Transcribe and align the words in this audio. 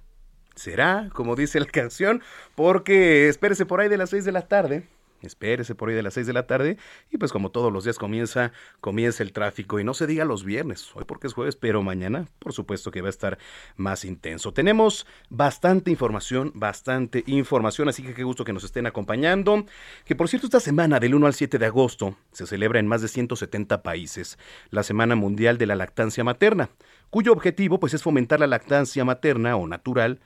será, 0.56 1.10
como 1.14 1.36
dice 1.36 1.60
la 1.60 1.66
canción, 1.66 2.22
porque 2.56 3.28
espérese 3.30 3.66
por 3.66 3.82
ahí 3.82 3.90
de 3.90 3.98
las 3.98 4.12
6 4.12 4.26
de 4.26 4.32
la 4.32 4.48
tarde. 4.48 4.84
Espérese 5.22 5.76
por 5.76 5.90
ahí 5.90 5.96
de 5.96 6.04
las 6.04 6.14
6 6.16 6.28
de 6.28 6.34
la 6.34 6.48
tarde 6.48 6.78
y 7.10 7.18
pues 7.18 7.32
como 7.32 7.52
todos 7.52 7.72
los 7.72 7.84
días 7.84 7.98
comienza, 7.98 8.52
comienza 8.80 9.24
el 9.24 9.34
tráfico 9.34 9.80
y 9.80 9.84
no 9.84 9.94
se 9.94 10.08
diga 10.08 10.26
los 10.26 10.44
viernes, 10.44 10.90
hoy 10.96 11.04
porque 11.06 11.28
es 11.28 11.34
jueves, 11.34 11.56
pero 11.56 11.84
mañana 11.84 12.28
por 12.40 12.54
supuesto 12.54 12.92
que 12.92 13.02
va 13.02 13.08
a 13.08 13.12
estar 13.12 13.38
más 13.76 14.06
intenso. 14.06 14.54
Tenemos 14.54 15.06
bastante 15.30 15.92
información, 15.92 16.52
bastante 16.56 17.24
información, 17.28 17.90
así 17.90 18.04
que 18.04 18.14
qué 18.14 18.24
gusto 18.24 18.44
que 18.44 18.54
nos 18.54 18.64
estén 18.64 18.88
acompañando. 18.88 19.66
Que 20.06 20.16
por 20.16 20.28
cierto 20.28 20.48
esta 20.48 20.60
semana 20.60 21.00
del 21.00 21.16
1 21.16 21.28
al 21.28 21.34
7 21.34 21.58
de 21.58 21.66
agosto 21.66 22.18
se 22.32 22.48
celebra 22.48 22.80
en 22.80 22.88
más 22.88 23.02
de 23.02 23.08
170 23.08 23.84
países 23.84 24.38
la 24.70 24.84
Semana 24.84 25.16
Mundial 25.16 25.58
de 25.58 25.68
la 25.68 25.76
Lactancia 25.76 26.24
Materna, 26.24 26.70
cuyo 27.10 27.32
objetivo 27.32 27.80
pues 27.80 27.94
es 27.94 28.04
fomentar 28.04 28.40
la 28.40 28.48
lactancia 28.48 29.06
materna 29.06 29.56
o 29.56 29.68
natural 29.68 30.20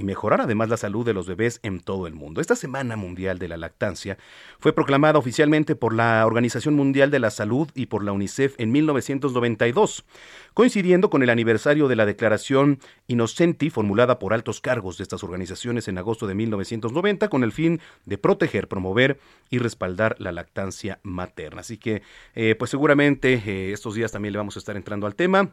y 0.00 0.04
mejorar 0.04 0.40
además 0.40 0.70
la 0.70 0.78
salud 0.78 1.04
de 1.04 1.12
los 1.12 1.26
bebés 1.26 1.60
en 1.62 1.78
todo 1.78 2.06
el 2.06 2.14
mundo. 2.14 2.40
Esta 2.40 2.56
Semana 2.56 2.96
Mundial 2.96 3.38
de 3.38 3.48
la 3.48 3.58
Lactancia 3.58 4.16
fue 4.58 4.72
proclamada 4.72 5.18
oficialmente 5.18 5.76
por 5.76 5.92
la 5.92 6.24
Organización 6.24 6.74
Mundial 6.74 7.10
de 7.10 7.18
la 7.18 7.30
Salud 7.30 7.68
y 7.74 7.84
por 7.84 8.02
la 8.02 8.12
UNICEF 8.12 8.54
en 8.58 8.72
1992, 8.72 10.06
coincidiendo 10.54 11.10
con 11.10 11.22
el 11.22 11.28
aniversario 11.28 11.86
de 11.86 11.96
la 11.96 12.06
Declaración 12.06 12.78
Innocenti 13.08 13.68
formulada 13.68 14.18
por 14.18 14.32
altos 14.32 14.62
cargos 14.62 14.96
de 14.96 15.02
estas 15.02 15.22
organizaciones 15.22 15.86
en 15.86 15.98
agosto 15.98 16.26
de 16.26 16.34
1990 16.34 17.28
con 17.28 17.44
el 17.44 17.52
fin 17.52 17.78
de 18.06 18.16
proteger, 18.16 18.68
promover 18.68 19.20
y 19.50 19.58
respaldar 19.58 20.16
la 20.18 20.32
lactancia 20.32 21.00
materna. 21.02 21.60
Así 21.60 21.76
que, 21.76 22.00
eh, 22.34 22.54
pues 22.58 22.70
seguramente 22.70 23.34
eh, 23.34 23.72
estos 23.72 23.96
días 23.96 24.12
también 24.12 24.32
le 24.32 24.38
vamos 24.38 24.56
a 24.56 24.60
estar 24.60 24.78
entrando 24.78 25.06
al 25.06 25.14
tema. 25.14 25.52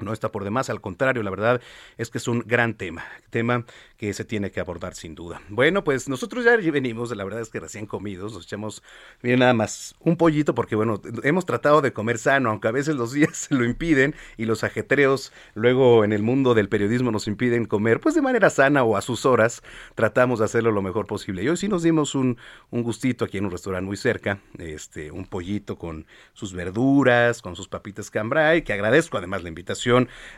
No 0.00 0.12
está 0.12 0.32
por 0.32 0.42
demás, 0.42 0.70
al 0.70 0.80
contrario, 0.80 1.22
la 1.22 1.30
verdad 1.30 1.60
es 1.98 2.10
que 2.10 2.18
es 2.18 2.26
un 2.26 2.40
gran 2.40 2.74
tema, 2.74 3.04
tema 3.30 3.64
que 3.96 4.12
se 4.12 4.24
tiene 4.24 4.50
que 4.50 4.58
abordar 4.58 4.94
sin 4.96 5.14
duda. 5.14 5.40
Bueno, 5.48 5.84
pues 5.84 6.08
nosotros 6.08 6.44
ya 6.44 6.56
venimos, 6.56 7.14
la 7.14 7.22
verdad 7.22 7.40
es 7.40 7.48
que 7.48 7.60
recién 7.60 7.86
comidos, 7.86 8.32
nos 8.34 8.44
echamos 8.44 8.82
bien 9.22 9.38
nada 9.38 9.54
más 9.54 9.94
un 10.00 10.16
pollito 10.16 10.52
porque 10.52 10.74
bueno, 10.74 11.00
hemos 11.22 11.46
tratado 11.46 11.80
de 11.80 11.92
comer 11.92 12.18
sano, 12.18 12.50
aunque 12.50 12.66
a 12.66 12.72
veces 12.72 12.96
los 12.96 13.12
días 13.14 13.36
se 13.36 13.54
lo 13.54 13.64
impiden 13.64 14.16
y 14.36 14.46
los 14.46 14.64
ajetreos 14.64 15.32
luego 15.54 16.02
en 16.02 16.12
el 16.12 16.24
mundo 16.24 16.54
del 16.54 16.68
periodismo 16.68 17.12
nos 17.12 17.28
impiden 17.28 17.64
comer 17.64 18.00
pues 18.00 18.16
de 18.16 18.22
manera 18.22 18.50
sana 18.50 18.82
o 18.82 18.96
a 18.96 19.00
sus 19.00 19.24
horas, 19.24 19.62
tratamos 19.94 20.40
de 20.40 20.46
hacerlo 20.46 20.72
lo 20.72 20.82
mejor 20.82 21.06
posible. 21.06 21.44
Y 21.44 21.48
hoy 21.48 21.56
sí 21.56 21.68
nos 21.68 21.84
dimos 21.84 22.16
un, 22.16 22.36
un 22.70 22.82
gustito 22.82 23.24
aquí 23.24 23.38
en 23.38 23.44
un 23.44 23.52
restaurante 23.52 23.86
muy 23.86 23.96
cerca, 23.96 24.40
este, 24.58 25.12
un 25.12 25.24
pollito 25.24 25.78
con 25.78 26.04
sus 26.32 26.52
verduras, 26.52 27.40
con 27.42 27.54
sus 27.54 27.68
papitas 27.68 28.10
cambray, 28.10 28.62
que 28.62 28.72
agradezco 28.72 29.18
además 29.18 29.44
la 29.44 29.50
invitación 29.50 29.83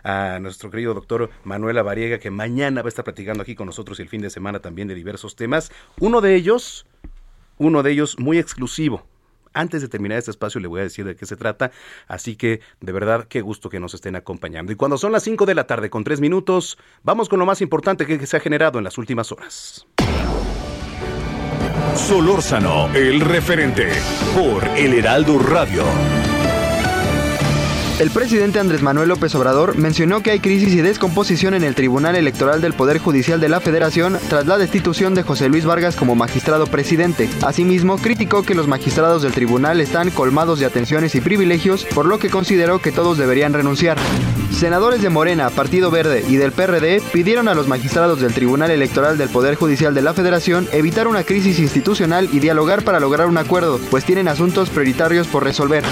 a 0.03 0.39
nuestro 0.41 0.71
querido 0.71 0.95
doctor 0.95 1.31
Manuel 1.45 1.83
Variega, 1.83 2.19
que 2.19 2.31
mañana 2.31 2.83
va 2.83 2.87
a 2.87 2.89
estar 2.89 3.05
platicando 3.05 3.43
aquí 3.43 3.55
con 3.55 3.67
nosotros 3.67 3.99
y 3.99 4.03
el 4.03 4.09
fin 4.09 4.21
de 4.21 4.31
semana 4.31 4.61
también 4.61 4.89
de 4.89 4.95
diversos 4.95 5.37
temas. 5.37 5.71
Uno 6.01 6.21
de 6.21 6.35
ellos, 6.35 6.87
uno 7.59 7.83
de 7.83 7.93
ellos 7.93 8.19
muy 8.19 8.39
exclusivo. 8.39 9.07
Antes 9.53 9.81
de 9.81 9.89
terminar 9.89 10.19
este 10.19 10.31
espacio 10.31 10.61
le 10.61 10.69
voy 10.69 10.81
a 10.81 10.85
decir 10.85 11.07
de 11.07 11.17
qué 11.17 11.25
se 11.25 11.37
trata, 11.37 11.71
así 12.09 12.37
que 12.37 12.61
de 12.81 12.93
verdad 12.93 13.27
qué 13.27 13.41
gusto 13.41 13.71
que 13.71 13.81
nos 13.81 13.95
estén 13.95 14.15
acompañando. 14.15 14.71
Y 14.71 14.77
cuando 14.77 14.99
son 14.99 15.13
las 15.13 15.23
5 15.23 15.47
de 15.47 15.55
la 15.55 15.67
tarde 15.67 15.89
con 15.89 16.05
3 16.05 16.21
minutos, 16.21 16.77
vamos 17.03 17.29
con 17.29 17.39
lo 17.39 17.47
más 17.47 17.63
importante 17.63 18.05
que 18.05 18.27
se 18.27 18.37
ha 18.37 18.41
generado 18.41 18.79
en 18.79 18.85
las 18.85 18.99
últimas 18.99 19.33
horas. 19.33 19.87
Solórzano, 21.95 22.95
el 22.95 23.21
referente, 23.21 23.89
por 24.35 24.63
El 24.77 24.93
Heraldo 24.93 25.39
Radio. 25.39 25.83
El 27.99 28.11
presidente 28.11 28.61
Andrés 28.61 28.83
Manuel 28.83 29.09
López 29.09 29.35
Obrador 29.37 29.79
mencionó 29.79 30.23
que 30.23 30.31
hay 30.31 30.41
crisis 30.41 30.75
y 30.75 30.83
descomposición 30.83 31.55
en 31.55 31.65
el 31.65 31.75
Tribunal 31.75 32.15
Electoral 32.15 32.61
del 32.61 32.75
Poder 32.75 32.99
Judicial 32.99 33.41
de 33.41 33.49
la 33.49 33.61
Federación 33.61 34.19
tras 34.29 34.45
la 34.45 34.59
destitución 34.59 35.15
de 35.15 35.23
José 35.23 35.49
Luis 35.49 35.65
Vargas 35.65 35.97
como 35.97 36.15
magistrado 36.15 36.67
presidente. 36.67 37.31
Asimismo, 37.41 37.97
criticó 37.97 38.43
que 38.43 38.55
los 38.55 38.69
magistrados 38.69 39.23
del 39.23 39.33
tribunal 39.33 39.81
están 39.81 40.11
colmados 40.11 40.59
de 40.59 40.67
atenciones 40.67 41.15
y 41.15 41.23
privilegios, 41.23 41.87
por 41.87 42.05
lo 42.05 42.19
que 42.19 42.29
consideró 42.29 42.81
que 42.81 42.93
todos 42.93 43.17
deberían 43.17 43.55
renunciar. 43.55 43.97
Senadores 44.57 45.03
de 45.03 45.11
Morena, 45.11 45.51
Partido 45.51 45.91
Verde 45.91 46.25
y 46.27 46.37
del 46.37 46.51
PRD 46.51 47.03
pidieron 47.13 47.47
a 47.47 47.55
los 47.55 47.69
magistrados 47.69 48.23
del 48.23 48.33
Tribunal 48.33 48.71
Electoral 48.71 49.19
del 49.19 49.29
Poder 49.29 49.55
Judicial 49.55 49.93
de 49.93 50.01
la 50.01 50.15
Federación 50.15 50.67
evitar 50.73 51.09
una 51.09 51.25
crisis 51.25 51.59
institucional 51.59 52.31
y 52.33 52.41
dialogar 52.41 52.83
para 52.83 52.99
lograr 52.99 53.27
un 53.27 53.37
acuerdo, 53.37 53.79
pues 53.91 54.07
tienen 54.07 54.29
asuntos 54.29 54.71
prioritarios 54.71 55.29
por 55.29 55.45
resolver. 55.45 55.85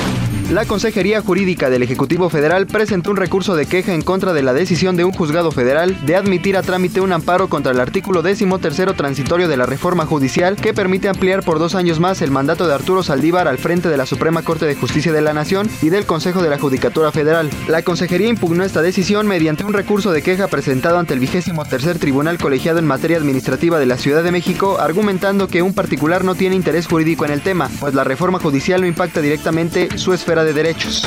La 0.50 0.66
Consejería 0.66 1.22
Jurídica 1.22 1.70
del 1.70 1.82
Ejecutivo 1.82 2.28
Federal 2.28 2.66
presentó 2.66 3.10
un 3.10 3.16
recurso 3.16 3.56
de 3.56 3.64
queja 3.64 3.94
en 3.94 4.02
contra 4.02 4.34
de 4.34 4.42
la 4.42 4.52
decisión 4.52 4.94
de 4.94 5.04
un 5.04 5.12
juzgado 5.12 5.50
federal 5.50 5.96
de 6.04 6.16
admitir 6.16 6.58
a 6.58 6.62
trámite 6.62 7.00
un 7.00 7.12
amparo 7.12 7.48
contra 7.48 7.72
el 7.72 7.80
artículo 7.80 8.22
13 8.22 8.46
transitorio 8.94 9.48
de 9.48 9.56
la 9.56 9.64
reforma 9.64 10.04
judicial 10.04 10.56
que 10.56 10.74
permite 10.74 11.08
ampliar 11.08 11.42
por 11.42 11.58
dos 11.58 11.74
años 11.74 11.98
más 11.98 12.20
el 12.20 12.30
mandato 12.30 12.66
de 12.66 12.74
Arturo 12.74 13.02
Saldívar 13.02 13.48
al 13.48 13.56
frente 13.56 13.88
de 13.88 13.96
la 13.96 14.04
Suprema 14.04 14.42
Corte 14.42 14.66
de 14.66 14.74
Justicia 14.74 15.12
de 15.12 15.22
la 15.22 15.32
Nación 15.32 15.68
y 15.80 15.88
del 15.88 16.04
Consejo 16.04 16.42
de 16.42 16.50
la 16.50 16.58
Judicatura 16.58 17.10
Federal. 17.10 17.48
La 17.66 17.82
Consejería 17.82 18.28
impugnó 18.28 18.53
esta 18.62 18.82
decisión 18.82 19.26
mediante 19.26 19.64
un 19.64 19.72
recurso 19.72 20.12
de 20.12 20.22
queja 20.22 20.48
presentado 20.48 20.98
ante 20.98 21.14
el 21.14 21.20
vigésimo 21.20 21.64
tercer 21.64 21.98
Tribunal 21.98 22.38
Colegiado 22.38 22.78
en 22.78 22.86
Materia 22.86 23.16
Administrativa 23.16 23.78
de 23.78 23.86
la 23.86 23.98
Ciudad 23.98 24.22
de 24.22 24.30
México, 24.32 24.78
argumentando 24.78 25.48
que 25.48 25.62
un 25.62 25.74
particular 25.74 26.24
no 26.24 26.34
tiene 26.34 26.56
interés 26.56 26.86
jurídico 26.86 27.24
en 27.24 27.32
el 27.32 27.40
tema, 27.40 27.70
pues 27.80 27.94
la 27.94 28.04
reforma 28.04 28.38
judicial 28.38 28.80
no 28.80 28.86
impacta 28.86 29.20
directamente 29.20 29.98
su 29.98 30.12
esfera 30.12 30.44
de 30.44 30.52
derechos. 30.52 31.04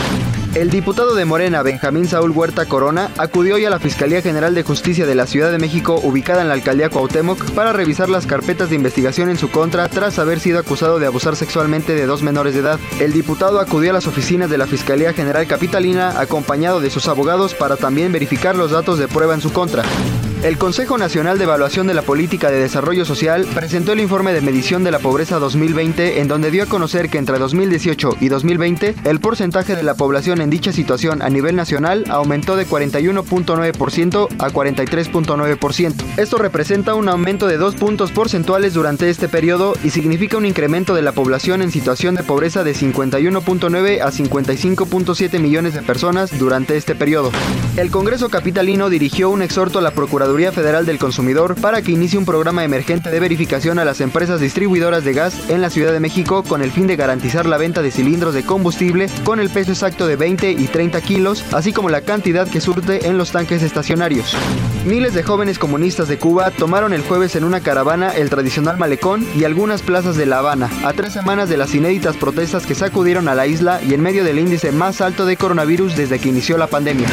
El 0.58 0.72
diputado 0.72 1.14
de 1.14 1.24
Morena, 1.24 1.62
Benjamín 1.62 2.08
Saúl 2.08 2.32
Huerta 2.32 2.66
Corona, 2.66 3.12
acudió 3.20 3.56
hoy 3.56 3.66
a 3.66 3.70
la 3.70 3.78
Fiscalía 3.78 4.24
General 4.24 4.56
de 4.56 4.64
Justicia 4.64 5.06
de 5.06 5.14
la 5.14 5.28
Ciudad 5.28 5.52
de 5.52 5.60
México, 5.60 6.02
ubicada 6.04 6.42
en 6.42 6.48
la 6.48 6.56
alcaldía 6.56 6.90
Cuauhtémoc, 6.90 7.52
para 7.52 7.74
revisar 7.74 8.10
las 8.10 8.26
carpetas 8.26 8.72
de 8.72 8.76
investigación 8.76 9.30
en 9.30 9.38
su 9.38 9.52
contra 9.52 9.88
tras 9.88 10.18
haber 10.18 10.40
sido 10.40 10.58
acusado 10.58 10.98
de 10.98 11.06
abusar 11.06 11.36
sexualmente 11.36 11.94
de 11.94 12.08
dos 12.08 12.24
menores 12.24 12.56
de 12.56 12.62
edad. 12.62 12.80
El 13.00 13.14
diputado 13.14 13.60
acudió 13.60 13.92
a 13.92 13.94
las 13.94 14.08
oficinas 14.08 14.50
de 14.50 14.58
la 14.58 14.66
Fiscalía 14.66 15.14
General 15.14 15.46
Capitalina 15.46 16.20
acompañado 16.20 16.82
de 16.82 16.90
sus 16.90 17.08
abogados 17.08 17.54
para 17.54 17.78
también 17.78 18.12
verificar 18.12 18.56
los 18.56 18.72
datos 18.72 18.98
de 18.98 19.08
prueba 19.08 19.36
en 19.36 19.42
su 19.42 19.54
contra. 19.54 19.84
El 20.44 20.60
Consejo 20.60 21.00
Nacional 21.00 21.40
de 21.40 21.46
Evaluación 21.46 21.88
de 21.88 21.96
la 21.96 22.04
Política 22.04 22.52
de 22.52 22.60
Desarrollo 22.60 23.06
Social 23.06 23.48
presentó 23.56 23.94
el 23.94 24.00
informe 24.00 24.34
de 24.34 24.42
medición 24.42 24.84
de 24.84 24.92
la 24.92 25.00
pobreza 25.00 25.40
2020 25.40 26.22
en 26.22 26.28
donde 26.28 26.52
dio 26.52 26.64
a 26.64 26.68
conocer 26.68 27.10
que 27.10 27.18
entre 27.18 27.40
2018 27.40 28.18
y 28.22 28.30
2020 28.30 28.96
el 29.04 29.20
porcentaje 29.20 29.76
de 29.76 29.82
la 29.82 29.96
población 29.96 30.40
en 30.40 30.52
dicha 30.52 30.72
situación 30.72 31.24
a 31.24 31.30
nivel 31.30 31.56
nacional 31.56 32.06
aumentó 32.10 32.56
de 32.56 32.68
41.9% 32.68 34.28
a 34.38 34.50
43.9%. 34.50 35.96
Esto 36.18 36.38
representa 36.38 36.94
un 36.94 37.10
aumento 37.10 37.48
de 37.48 37.58
dos 37.58 37.74
puntos 37.74 38.12
porcentuales 38.12 38.76
durante 38.76 39.10
este 39.10 39.28
periodo 39.28 39.74
y 39.84 39.90
significa 39.90 40.38
un 40.38 40.46
incremento 40.46 40.94
de 40.94 41.02
la 41.02 41.14
población 41.14 41.64
en 41.64 41.72
situación 41.72 42.14
de 42.14 42.22
pobreza 42.22 42.64
de 42.64 42.76
51.9 42.76 44.02
a 44.02 44.12
55.7 44.12 45.40
millones 45.40 45.74
de 45.74 45.82
personas 45.82 46.38
durante 46.38 46.78
este 46.78 46.94
periodo. 46.94 47.32
El 47.76 47.90
Congreso 47.90 48.30
Capitalino 48.30 48.92
dirigió 48.92 49.32
un 49.32 49.42
exhorto 49.42 49.80
a 49.80 49.82
la 49.82 49.92
Procuraduría 49.92 50.27
Federal 50.52 50.86
del 50.86 51.00
Consumidor 51.00 51.56
para 51.56 51.82
que 51.82 51.92
inicie 51.92 52.20
un 52.20 52.26
programa 52.26 52.64
emergente 52.64 53.10
de 53.10 53.20
verificación 53.20 53.80
a 53.80 53.86
las 53.86 54.02
empresas 54.02 54.42
distribuidoras 54.42 55.06
de 55.06 55.14
gas 55.14 55.50
en 55.50 55.62
la 55.62 55.70
Ciudad 55.70 55.94
de 55.94 56.02
México 56.02 56.44
con 56.44 56.62
el 56.62 56.72
fin 56.72 56.86
de 56.86 56.98
garantizar 56.98 57.46
la 57.46 57.58
venta 57.58 57.82
de 57.82 57.92
cilindros 57.92 58.34
de 58.34 58.44
combustible 58.44 59.08
con 59.24 59.40
el 59.40 59.50
peso 59.50 59.72
exacto 59.72 60.06
de 60.06 60.18
20 60.18 60.52
y 60.52 60.68
30 60.68 61.00
kilos, 61.02 61.46
así 61.54 61.72
como 61.72 61.90
la 61.90 62.02
cantidad 62.02 62.48
que 62.48 62.62
surte 62.62 63.08
en 63.08 63.18
los 63.18 63.32
tanques 63.32 63.64
estacionarios. 63.64 64.36
Miles 64.86 65.14
de 65.14 65.24
jóvenes 65.24 65.60
comunistas 65.60 66.08
de 66.08 66.18
Cuba 66.18 66.52
tomaron 66.52 66.94
el 66.94 67.02
jueves 67.02 67.36
en 67.36 67.44
una 67.44 67.62
caravana 67.62 68.12
el 68.12 68.30
tradicional 68.30 68.78
malecón 68.78 69.26
y 69.34 69.46
algunas 69.46 69.82
plazas 69.82 70.18
de 70.18 70.26
La 70.26 70.40
Habana, 70.40 70.70
a 70.84 70.94
tres 70.94 71.14
semanas 71.14 71.48
de 71.48 71.58
las 71.58 71.74
inéditas 71.74 72.18
protestas 72.18 72.66
que 72.66 72.76
sacudieron 72.76 73.28
a 73.28 73.36
la 73.36 73.48
isla 73.48 73.82
y 73.82 73.94
en 73.94 74.02
medio 74.02 74.24
del 74.24 74.40
índice 74.40 74.72
más 74.72 75.02
alto 75.02 75.26
de 75.26 75.38
coronavirus 75.38 75.96
desde 75.96 76.20
que 76.20 76.30
inició 76.30 76.58
la 76.58 76.68
pandemia. 76.68 77.08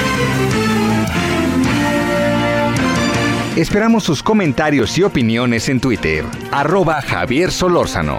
Esperamos 3.56 4.02
sus 4.02 4.20
comentarios 4.20 4.98
y 4.98 5.04
opiniones 5.04 5.68
en 5.68 5.78
Twitter. 5.78 6.24
Arroba 6.50 7.00
Javier 7.00 7.52
Solórzano. 7.52 8.18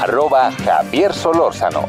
Arroba 0.00 0.50
Javier 0.64 1.14
Solórzano. 1.14 1.88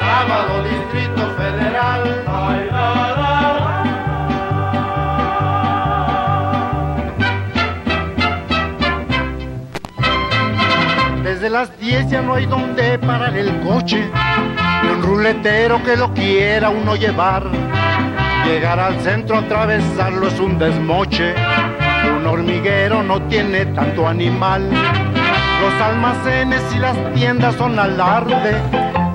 Sábado 0.00 0.64
Distrito 0.64 1.32
Federal. 1.36 2.24
Desde 11.22 11.50
las 11.50 11.78
10 11.78 12.10
ya 12.10 12.20
no 12.20 12.34
hay 12.34 12.46
donde 12.46 12.98
parar 12.98 13.36
el 13.38 13.60
coche. 13.60 14.10
Ni 14.82 14.88
un 14.88 15.02
ruletero 15.04 15.80
que 15.84 15.96
lo 15.96 16.12
quiera 16.12 16.70
uno 16.70 16.96
llevar. 16.96 17.69
Llegar 18.50 18.80
al 18.80 19.00
centro, 19.00 19.36
atravesarlo 19.36 20.26
es 20.26 20.40
un 20.40 20.58
desmoche. 20.58 21.34
Un 22.16 22.26
hormiguero 22.26 23.00
no 23.00 23.22
tiene 23.28 23.64
tanto 23.66 24.08
animal. 24.08 24.68
Los 24.68 25.74
almacenes 25.80 26.60
y 26.74 26.80
las 26.80 27.14
tiendas 27.14 27.54
son 27.54 27.78
alarde. 27.78 28.56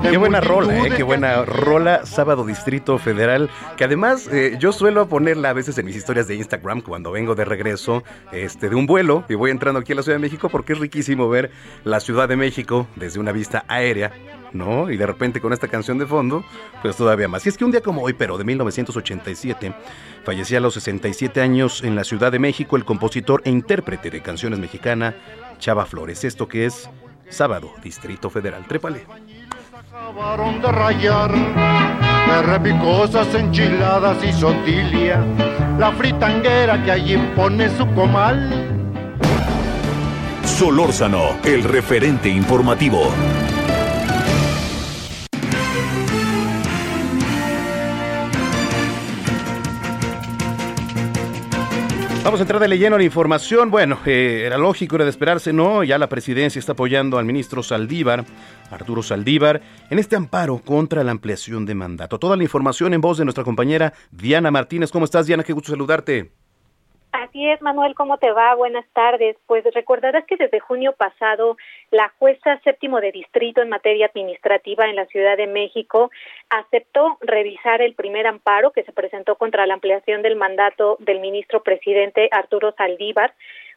Qué 0.09 0.15
buena 0.17 0.39
rola, 0.39 0.85
eh, 0.85 0.91
qué 0.95 1.03
buena 1.03 1.43
rola, 1.43 2.05
Sábado 2.05 2.45
Distrito 2.45 2.97
Federal, 2.97 3.49
que 3.75 3.83
además 3.83 4.29
eh, 4.31 4.55
yo 4.57 4.71
suelo 4.71 5.09
ponerla 5.09 5.49
a 5.49 5.53
veces 5.53 5.77
en 5.79 5.85
mis 5.85 5.97
historias 5.97 6.27
de 6.27 6.35
Instagram 6.35 6.79
cuando 6.79 7.11
vengo 7.11 7.35
de 7.35 7.43
regreso 7.43 8.03
este, 8.31 8.69
de 8.69 8.75
un 8.75 8.85
vuelo 8.85 9.25
y 9.27 9.33
voy 9.33 9.51
entrando 9.51 9.81
aquí 9.81 9.91
a 9.91 9.95
la 9.95 10.03
Ciudad 10.03 10.17
de 10.17 10.21
México 10.21 10.47
porque 10.47 10.73
es 10.73 10.79
riquísimo 10.79 11.27
ver 11.27 11.51
la 11.83 11.99
Ciudad 11.99 12.29
de 12.29 12.37
México 12.37 12.87
desde 12.95 13.19
una 13.19 13.33
vista 13.33 13.65
aérea 13.67 14.13
¿no? 14.53 14.89
Y 14.89 14.97
de 14.97 15.05
repente 15.05 15.41
con 15.41 15.53
esta 15.53 15.67
canción 15.67 15.97
de 15.97 16.05
fondo, 16.05 16.43
pues 16.81 16.95
todavía 16.95 17.27
más. 17.27 17.45
Y 17.45 17.49
es 17.49 17.57
que 17.57 17.65
un 17.65 17.71
día 17.71 17.81
como 17.81 18.01
hoy, 18.01 18.13
pero 18.13 18.37
de 18.37 18.43
1987, 18.43 19.73
fallecía 20.23 20.57
a 20.57 20.61
los 20.61 20.73
67 20.75 21.41
años 21.41 21.83
en 21.83 21.95
la 21.95 22.03
Ciudad 22.03 22.31
de 22.31 22.39
México 22.39 22.75
el 22.75 22.85
compositor 22.85 23.41
e 23.45 23.49
intérprete 23.49 24.09
de 24.09 24.21
canciones 24.21 24.59
mexicana 24.59 25.15
Chava 25.59 25.85
Flores. 25.85 26.23
Esto 26.23 26.47
que 26.47 26.65
es 26.65 26.89
Sábado, 27.29 27.73
Distrito 27.83 28.29
Federal. 28.29 28.65
Trépale. 28.67 29.05
Acabaron 29.73 30.61
de 30.61 30.71
rayar 30.71 31.31
de 31.31 32.41
repicosas 32.41 33.33
enchiladas 33.33 34.17
y 34.23 34.33
sotilia, 34.33 35.23
la 35.77 35.91
fritanguera 35.91 36.83
que 36.83 36.91
allí 36.91 37.17
pone 37.35 37.69
su 37.77 37.85
comal. 37.93 38.71
Solórzano, 40.43 41.37
el 41.43 41.63
referente 41.63 42.29
informativo. 42.29 43.11
Vamos 52.25 52.39
a 52.39 52.43
entrar 52.43 52.59
de 52.59 52.75
lleno 52.75 52.95
a 52.95 52.97
la 52.97 53.05
información. 53.05 53.69
Bueno, 53.69 53.99
eh, 54.03 54.45
era 54.47 54.57
lógico, 54.57 54.95
era 54.95 55.05
de 55.05 55.11
esperarse, 55.11 55.53
¿no? 55.53 55.83
Ya 55.83 55.99
la 55.99 56.09
presidencia 56.09 56.57
está 56.57 56.71
apoyando 56.71 57.19
al 57.19 57.25
ministro 57.25 57.61
Saldívar, 57.61 58.25
Arturo 58.71 59.03
Saldívar, 59.03 59.61
en 59.91 59.99
este 59.99 60.15
amparo 60.15 60.57
contra 60.57 61.03
la 61.03 61.11
ampliación 61.11 61.67
de 61.67 61.75
mandato. 61.75 62.17
Toda 62.17 62.35
la 62.35 62.41
información 62.41 62.95
en 62.95 63.01
voz 63.01 63.19
de 63.19 63.25
nuestra 63.25 63.43
compañera 63.43 63.93
Diana 64.09 64.49
Martínez. 64.49 64.89
¿Cómo 64.91 65.05
estás, 65.05 65.27
Diana? 65.27 65.43
Qué 65.43 65.53
gusto 65.53 65.69
saludarte. 65.69 66.31
Así 67.35 67.49
es, 67.49 67.61
Manuel, 67.61 67.95
¿cómo 67.95 68.17
te 68.17 68.31
va? 68.31 68.55
Buenas 68.55 68.85
tardes. 68.93 69.35
Pues 69.45 69.65
recordarás 69.73 70.23
que 70.25 70.37
desde 70.37 70.61
junio 70.61 70.93
pasado 70.93 71.57
la 71.91 72.07
jueza 72.17 72.61
séptimo 72.63 73.01
de 73.01 73.11
distrito 73.11 73.61
en 73.61 73.67
materia 73.67 74.05
administrativa 74.05 74.85
en 74.85 74.95
la 74.95 75.05
Ciudad 75.07 75.35
de 75.35 75.45
México 75.45 76.11
aceptó 76.49 77.17
revisar 77.19 77.81
el 77.81 77.93
primer 77.93 78.25
amparo 78.25 78.71
que 78.71 78.83
se 78.83 78.93
presentó 78.93 79.35
contra 79.35 79.67
la 79.67 79.73
ampliación 79.73 80.21
del 80.21 80.37
mandato 80.37 80.95
del 81.01 81.19
ministro 81.19 81.61
presidente 81.61 82.29
Arturo 82.31 82.71
Saldívar 82.71 83.33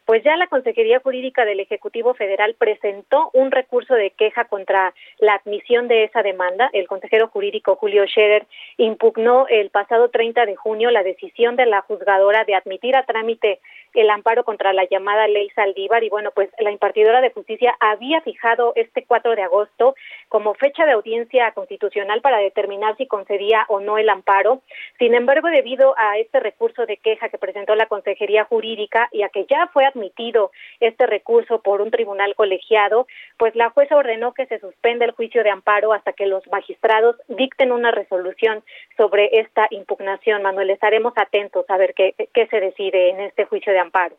pues 0.09 0.25
ya 0.25 0.39
la 0.39 0.47
Consejería 0.47 1.01
Jurídica 1.01 1.45
del 1.45 1.61
Ejecutivo 1.61 2.15
Federal 2.15 2.55
presentó 2.55 3.29
un 3.35 3.51
recurso 3.51 3.93
de 3.93 4.13
queja 4.13 4.47
contra 4.47 4.95
la 5.19 5.35
admisión 5.35 5.87
de 5.87 6.05
esa 6.05 6.23
demanda. 6.23 6.71
El 6.73 6.89
consejero 6.89 7.29
jurídico 7.29 7.77
Julio 7.77 8.07
Scherer 8.07 8.47
impugnó 8.79 9.47
el 9.49 9.69
pasado 9.69 10.09
30 10.09 10.47
de 10.47 10.57
junio 10.57 10.91
la 10.91 11.03
decisión 11.03 11.57
de 11.57 11.67
la 11.67 11.83
juzgadora 11.83 12.47
de 12.47 12.55
admitir 12.55 12.97
a 12.97 13.05
trámite 13.05 13.61
el 13.95 14.11
amparo 14.11 14.45
contra 14.45 14.73
la 14.73 14.85
llamada 14.85 15.27
ley 15.29 15.49
Saldívar 15.51 16.05
y 16.05 16.09
bueno, 16.09 16.31
pues 16.35 16.51
la 16.59 16.71
impartidora 16.71 17.21
de 17.21 17.31
justicia 17.31 17.77
había 17.81 18.21
fijado 18.21 18.73
este 18.77 19.05
4 19.05 19.35
de 19.35 19.43
agosto 19.43 19.95
como 20.29 20.55
fecha 20.55 20.85
de 20.87 20.93
audiencia 20.93 21.53
constitucional 21.53 22.21
para 22.21 22.39
determinar 22.39 22.97
si 22.97 23.07
concedía 23.07 23.65
o 23.69 23.81
no 23.81 23.99
el 23.99 24.09
amparo. 24.09 24.63
Sin 24.99 25.15
embargo, 25.15 25.49
debido 25.49 25.95
a 25.97 26.19
este 26.19 26.41
recurso 26.41 26.87
de 26.87 26.97
queja 26.97 27.29
que 27.29 27.39
presentó 27.39 27.75
la 27.75 27.87
Consejería 27.87 28.45
Jurídica 28.45 29.09
y 29.13 29.23
a 29.23 29.29
que 29.29 29.47
ya 29.47 29.69
fue 29.73 29.85
admitido 29.85 30.51
este 30.81 31.07
recurso 31.07 31.61
por 31.61 31.81
un 31.81 31.91
tribunal 31.91 32.35
colegiado, 32.35 33.07
pues 33.37 33.55
la 33.55 33.71
jueza 33.71 33.97
ordenó 33.97 34.33
que 34.35 34.47
se 34.47 34.59
suspenda 34.59 35.05
el 35.05 35.13
juicio 35.13 35.43
de 35.43 35.51
amparo 35.51 35.93
hasta 35.93 36.13
que 36.13 36.27
los 36.27 36.47
magistrados 36.49 37.17
dicten 37.29 37.73
una 37.73 37.91
resolución 37.91 38.63
sobre 38.97 39.41
esta 39.41 39.67
impugnación. 39.71 40.43
Manuel, 40.43 40.71
estaremos 40.71 41.13
atentos 41.17 41.65
a 41.69 41.77
ver 41.77 41.95
qué, 41.95 42.15
qué 42.33 42.47
se 42.47 42.61
decide 42.61 43.11
en 43.11 43.21
este 43.21 43.45
juicio 43.45 43.73
de 43.73 43.78
amparo. 43.79 44.17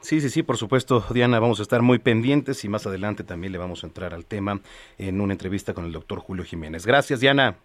Sí, 0.00 0.20
sí, 0.20 0.30
sí, 0.30 0.42
por 0.42 0.56
supuesto, 0.56 1.04
Diana, 1.10 1.40
vamos 1.40 1.58
a 1.58 1.62
estar 1.62 1.82
muy 1.82 1.98
pendientes 1.98 2.64
y 2.64 2.68
más 2.68 2.86
adelante 2.86 3.24
también 3.24 3.52
le 3.52 3.58
vamos 3.58 3.82
a 3.82 3.88
entrar 3.88 4.14
al 4.14 4.24
tema 4.24 4.60
en 4.96 5.20
una 5.20 5.32
entrevista 5.32 5.74
con 5.74 5.84
el 5.84 5.92
doctor 5.92 6.20
Julio 6.20 6.44
Jiménez. 6.44 6.86
Gracias, 6.86 7.20
Diana. 7.20 7.56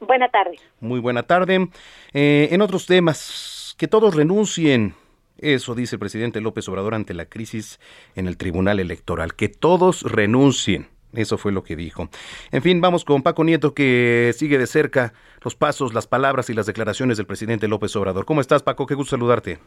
Buena 0.00 0.28
tarde. 0.28 0.58
Muy 0.80 1.00
buena 1.00 1.22
tarde. 1.22 1.68
Eh, 2.12 2.48
en 2.50 2.60
otros 2.60 2.86
temas, 2.86 3.74
que 3.78 3.88
todos 3.88 4.14
renuncien. 4.14 4.94
Eso 5.38 5.74
dice 5.74 5.96
el 5.96 6.00
presidente 6.00 6.40
López 6.40 6.68
Obrador 6.68 6.94
ante 6.94 7.14
la 7.14 7.24
crisis 7.24 7.80
en 8.14 8.28
el 8.28 8.36
Tribunal 8.36 8.78
Electoral. 8.78 9.34
Que 9.34 9.48
todos 9.48 10.02
renuncien. 10.02 10.88
Eso 11.14 11.38
fue 11.38 11.52
lo 11.52 11.62
que 11.62 11.76
dijo. 11.76 12.08
En 12.50 12.62
fin, 12.62 12.80
vamos 12.80 13.04
con 13.04 13.22
Paco 13.22 13.44
Nieto 13.44 13.72
que 13.72 14.32
sigue 14.36 14.58
de 14.58 14.66
cerca 14.66 15.14
los 15.42 15.54
pasos, 15.54 15.94
las 15.94 16.06
palabras 16.06 16.50
y 16.50 16.54
las 16.54 16.66
declaraciones 16.66 17.16
del 17.16 17.26
presidente 17.26 17.68
López 17.68 17.94
Obrador. 17.96 18.24
¿Cómo 18.24 18.40
estás, 18.40 18.62
Paco? 18.62 18.86
Qué 18.86 18.94
gusto 18.94 19.16
saludarte. 19.16 19.58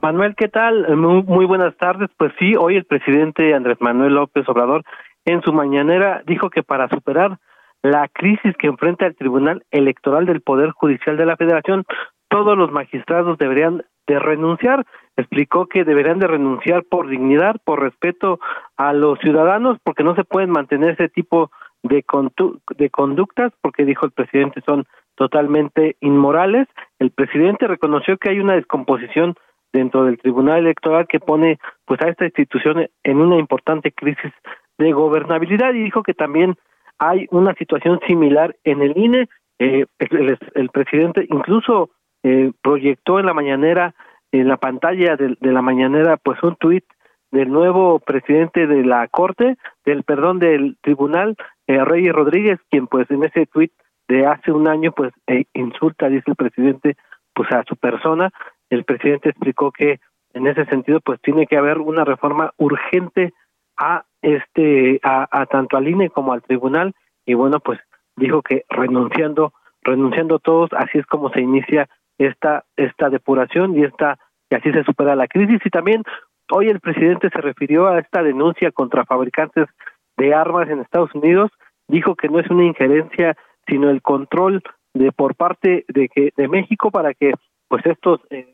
Manuel, 0.00 0.34
¿qué 0.36 0.48
tal? 0.48 0.96
Muy, 0.96 1.22
muy 1.22 1.44
buenas 1.44 1.76
tardes. 1.76 2.08
Pues 2.16 2.32
sí, 2.38 2.54
hoy 2.56 2.76
el 2.76 2.84
presidente 2.84 3.54
Andrés 3.54 3.78
Manuel 3.80 4.14
López 4.14 4.48
Obrador 4.48 4.84
en 5.24 5.42
su 5.42 5.52
mañanera 5.52 6.22
dijo 6.26 6.50
que 6.50 6.62
para 6.62 6.88
superar 6.88 7.38
la 7.82 8.08
crisis 8.08 8.56
que 8.58 8.68
enfrenta 8.68 9.06
el 9.06 9.16
Tribunal 9.16 9.64
Electoral 9.70 10.26
del 10.26 10.40
Poder 10.40 10.70
Judicial 10.70 11.16
de 11.16 11.26
la 11.26 11.36
Federación, 11.36 11.84
todos 12.28 12.56
los 12.56 12.72
magistrados 12.72 13.38
deberían 13.38 13.84
de 14.06 14.18
renunciar. 14.18 14.86
Explicó 15.16 15.66
que 15.66 15.84
deberían 15.84 16.18
de 16.18 16.26
renunciar 16.26 16.84
por 16.84 17.08
dignidad, 17.08 17.56
por 17.64 17.80
respeto 17.80 18.40
a 18.76 18.92
los 18.92 19.18
ciudadanos, 19.18 19.78
porque 19.84 20.04
no 20.04 20.14
se 20.14 20.24
pueden 20.24 20.50
mantener 20.50 20.90
ese 20.92 21.08
tipo 21.08 21.50
de 21.82 22.02
conductas, 22.02 23.52
porque 23.60 23.84
dijo 23.84 24.06
el 24.06 24.12
presidente 24.12 24.62
son 24.64 24.86
totalmente 25.16 25.96
inmorales. 26.00 26.68
El 26.98 27.10
presidente 27.10 27.66
reconoció 27.66 28.16
que 28.16 28.30
hay 28.30 28.40
una 28.40 28.54
descomposición 28.54 29.34
dentro 29.72 30.04
del 30.04 30.18
Tribunal 30.18 30.60
Electoral 30.60 31.06
que 31.08 31.20
pone 31.20 31.58
pues 31.84 32.00
a 32.02 32.08
esta 32.08 32.24
institución 32.24 32.88
en 33.02 33.18
una 33.18 33.38
importante 33.38 33.92
crisis 33.92 34.32
de 34.78 34.92
gobernabilidad 34.92 35.74
y 35.74 35.82
dijo 35.82 36.02
que 36.02 36.14
también 36.14 36.56
hay 36.98 37.26
una 37.30 37.54
situación 37.54 38.00
similar 38.06 38.56
en 38.64 38.82
el 38.82 38.96
INE. 38.96 39.28
Eh, 39.58 39.86
el, 39.98 40.68
presidente 40.70 41.26
incluso 41.28 41.90
eh, 42.22 42.52
proyectó 42.62 43.18
en 43.18 43.26
la 43.26 43.34
mañanera, 43.34 43.94
en 44.32 44.48
la 44.48 44.56
pantalla 44.56 45.16
de, 45.16 45.36
la 45.40 45.62
mañanera, 45.62 46.16
pues 46.16 46.42
un 46.42 46.56
tuit 46.56 46.84
del 47.30 47.50
nuevo 47.50 47.98
presidente 47.98 48.66
de 48.66 48.84
la 48.84 49.08
Corte, 49.08 49.56
del 49.84 50.02
perdón 50.04 50.38
del 50.38 50.76
Tribunal, 50.82 51.36
eh, 51.66 51.84
Reyes 51.84 52.12
Rodríguez, 52.12 52.58
quien 52.70 52.86
pues 52.86 53.10
en 53.10 53.24
ese 53.24 53.46
tuit 53.46 53.72
de 54.08 54.26
hace 54.26 54.52
un 54.52 54.68
año 54.68 54.92
pues 54.92 55.12
eh, 55.26 55.44
insulta, 55.54 56.08
dice 56.08 56.24
el 56.26 56.36
presidente, 56.36 56.96
pues 57.34 57.50
a 57.52 57.64
su 57.64 57.76
persona. 57.76 58.30
El 58.72 58.84
presidente 58.84 59.28
explicó 59.28 59.70
que 59.70 60.00
en 60.32 60.46
ese 60.46 60.64
sentido 60.64 61.00
pues 61.00 61.20
tiene 61.20 61.46
que 61.46 61.58
haber 61.58 61.76
una 61.76 62.06
reforma 62.06 62.54
urgente 62.56 63.34
a 63.76 64.06
este 64.22 64.98
a, 65.02 65.28
a 65.30 65.44
tanto 65.44 65.76
al 65.76 65.88
INE 65.88 66.08
como 66.08 66.32
al 66.32 66.40
tribunal. 66.40 66.94
Y 67.26 67.34
bueno 67.34 67.60
pues 67.60 67.78
dijo 68.16 68.40
que 68.40 68.64
renunciando 68.70 69.52
renunciando 69.82 70.38
todos 70.38 70.70
así 70.72 70.98
es 70.98 71.04
como 71.04 71.28
se 71.32 71.42
inicia 71.42 71.86
esta 72.16 72.64
esta 72.76 73.10
depuración 73.10 73.76
y 73.76 73.84
esta 73.84 74.18
y 74.48 74.54
así 74.54 74.72
se 74.72 74.84
supera 74.84 75.16
la 75.16 75.28
crisis. 75.28 75.60
Y 75.62 75.68
también 75.68 76.02
hoy 76.50 76.68
el 76.68 76.80
presidente 76.80 77.28
se 77.28 77.42
refirió 77.42 77.88
a 77.88 77.98
esta 77.98 78.22
denuncia 78.22 78.70
contra 78.70 79.04
fabricantes 79.04 79.68
de 80.16 80.32
armas 80.32 80.70
en 80.70 80.80
Estados 80.80 81.14
Unidos. 81.14 81.50
Dijo 81.88 82.16
que 82.16 82.30
no 82.30 82.40
es 82.40 82.48
una 82.48 82.64
injerencia 82.64 83.36
sino 83.68 83.90
el 83.90 84.00
control 84.00 84.62
de 84.94 85.12
por 85.12 85.34
parte 85.34 85.84
de 85.88 86.08
que 86.08 86.32
de 86.38 86.48
México 86.48 86.90
para 86.90 87.12
que 87.12 87.34
pues 87.68 87.84
estos 87.84 88.20
eh, 88.30 88.46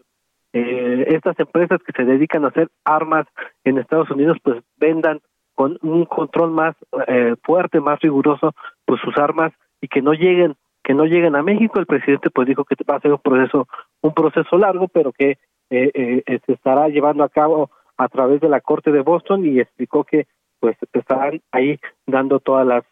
eh, 0.52 1.04
estas 1.08 1.38
empresas 1.38 1.80
que 1.82 1.92
se 1.92 2.04
dedican 2.04 2.44
a 2.44 2.48
hacer 2.48 2.68
armas 2.84 3.26
en 3.64 3.78
Estados 3.78 4.10
Unidos 4.10 4.38
pues 4.42 4.62
vendan 4.76 5.20
con 5.54 5.78
un 5.82 6.04
control 6.04 6.50
más 6.52 6.76
eh, 7.06 7.34
fuerte 7.42 7.80
más 7.80 8.00
riguroso 8.00 8.52
pues 8.84 9.00
sus 9.00 9.16
armas 9.18 9.52
y 9.80 9.88
que 9.88 10.02
no 10.02 10.12
lleguen 10.12 10.54
que 10.82 10.94
no 10.94 11.04
lleguen 11.04 11.36
a 11.36 11.42
México. 11.42 11.78
El 11.78 11.86
presidente 11.86 12.30
pues 12.30 12.48
dijo 12.48 12.64
que 12.64 12.76
va 12.88 12.96
a 12.96 13.00
ser 13.00 13.12
un 13.12 13.18
proceso 13.18 13.66
un 14.00 14.14
proceso 14.14 14.56
largo 14.56 14.88
pero 14.88 15.12
que 15.12 15.38
se 15.70 16.52
estará 16.52 16.88
llevando 16.88 17.24
a 17.24 17.28
cabo 17.28 17.70
a 17.98 18.08
través 18.08 18.40
de 18.40 18.48
la 18.48 18.62
corte 18.62 18.90
de 18.90 19.02
Boston 19.02 19.44
y 19.44 19.60
explicó 19.60 20.04
que 20.04 20.26
pues 20.60 20.76
estarán 20.92 21.40
ahí 21.52 21.78
dando 22.06 22.40
todas 22.40 22.66
las 22.66 22.84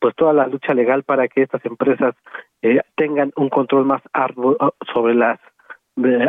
pues 0.00 0.14
toda 0.16 0.32
la 0.32 0.46
lucha 0.46 0.74
legal 0.74 1.02
para 1.02 1.28
que 1.28 1.42
estas 1.42 1.64
empresas 1.64 2.14
eh, 2.62 2.80
tengan 2.96 3.32
un 3.36 3.50
control 3.50 3.84
más 3.84 4.02
arduo 4.12 4.56
sobre 4.92 5.14
las 5.14 5.38
eh, 5.38 5.49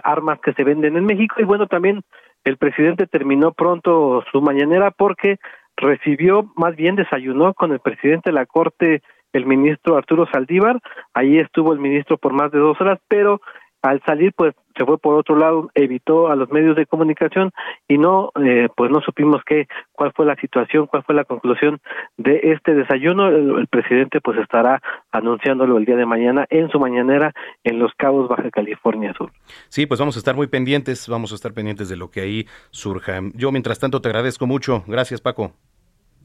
armas 0.03 0.39
que 0.39 0.53
se 0.53 0.63
venden 0.63 0.97
en 0.97 1.05
México. 1.05 1.35
Y 1.39 1.43
bueno 1.43 1.67
también 1.67 2.01
el 2.43 2.57
presidente 2.57 3.07
terminó 3.07 3.51
pronto 3.51 4.23
su 4.31 4.41
mañanera 4.41 4.91
porque 4.91 5.37
recibió 5.77 6.51
más 6.55 6.75
bien 6.75 6.95
desayunó 6.95 7.53
con 7.53 7.71
el 7.71 7.79
presidente 7.79 8.29
de 8.29 8.33
la 8.33 8.45
corte 8.45 9.01
el 9.33 9.45
ministro 9.45 9.97
Arturo 9.97 10.27
Saldívar. 10.31 10.79
Ahí 11.13 11.37
estuvo 11.37 11.73
el 11.73 11.79
ministro 11.79 12.17
por 12.17 12.33
más 12.33 12.51
de 12.51 12.59
dos 12.59 12.79
horas 12.81 12.99
pero 13.07 13.41
al 13.81 14.01
salir 14.03 14.33
pues 14.35 14.53
se 14.77 14.85
fue 14.85 14.97
por 14.97 15.15
otro 15.15 15.35
lado 15.35 15.69
evitó 15.75 16.29
a 16.29 16.35
los 16.35 16.49
medios 16.51 16.75
de 16.75 16.85
comunicación 16.85 17.51
y 17.87 17.97
no 17.97 18.31
eh, 18.43 18.69
pues 18.75 18.91
no 18.91 19.01
supimos 19.01 19.41
qué 19.45 19.67
cuál 19.91 20.11
fue 20.13 20.25
la 20.25 20.35
situación 20.35 20.87
cuál 20.87 21.03
fue 21.03 21.15
la 21.15 21.25
conclusión 21.25 21.79
de 22.17 22.39
este 22.43 22.73
desayuno. 22.73 23.29
El, 23.29 23.67
presidente 23.67 24.19
pues 24.21 24.37
estará 24.37 24.81
anunciándolo 25.11 25.77
el 25.77 25.85
día 25.85 25.95
de 25.95 26.05
mañana 26.05 26.45
en 26.49 26.69
su 26.69 26.79
mañanera 26.79 27.33
en 27.63 27.79
Los 27.79 27.93
Cabos 27.95 28.27
Baja 28.27 28.49
California 28.51 29.13
Sur. 29.17 29.31
Sí 29.69 29.85
pues 29.85 29.99
vamos 29.99 30.15
a 30.15 30.19
estar 30.19 30.35
muy 30.35 30.47
pendientes 30.47 31.07
vamos 31.07 31.31
a 31.31 31.35
estar 31.35 31.53
pendientes 31.53 31.89
de 31.89 31.95
lo 31.95 32.09
que 32.09 32.21
ahí 32.21 32.45
surja. 32.71 33.21
Yo 33.33 33.51
mientras 33.51 33.79
tanto 33.79 34.01
te 34.01 34.09
agradezco 34.09 34.47
mucho. 34.47 34.83
Gracias 34.87 35.21
Paco. 35.21 35.53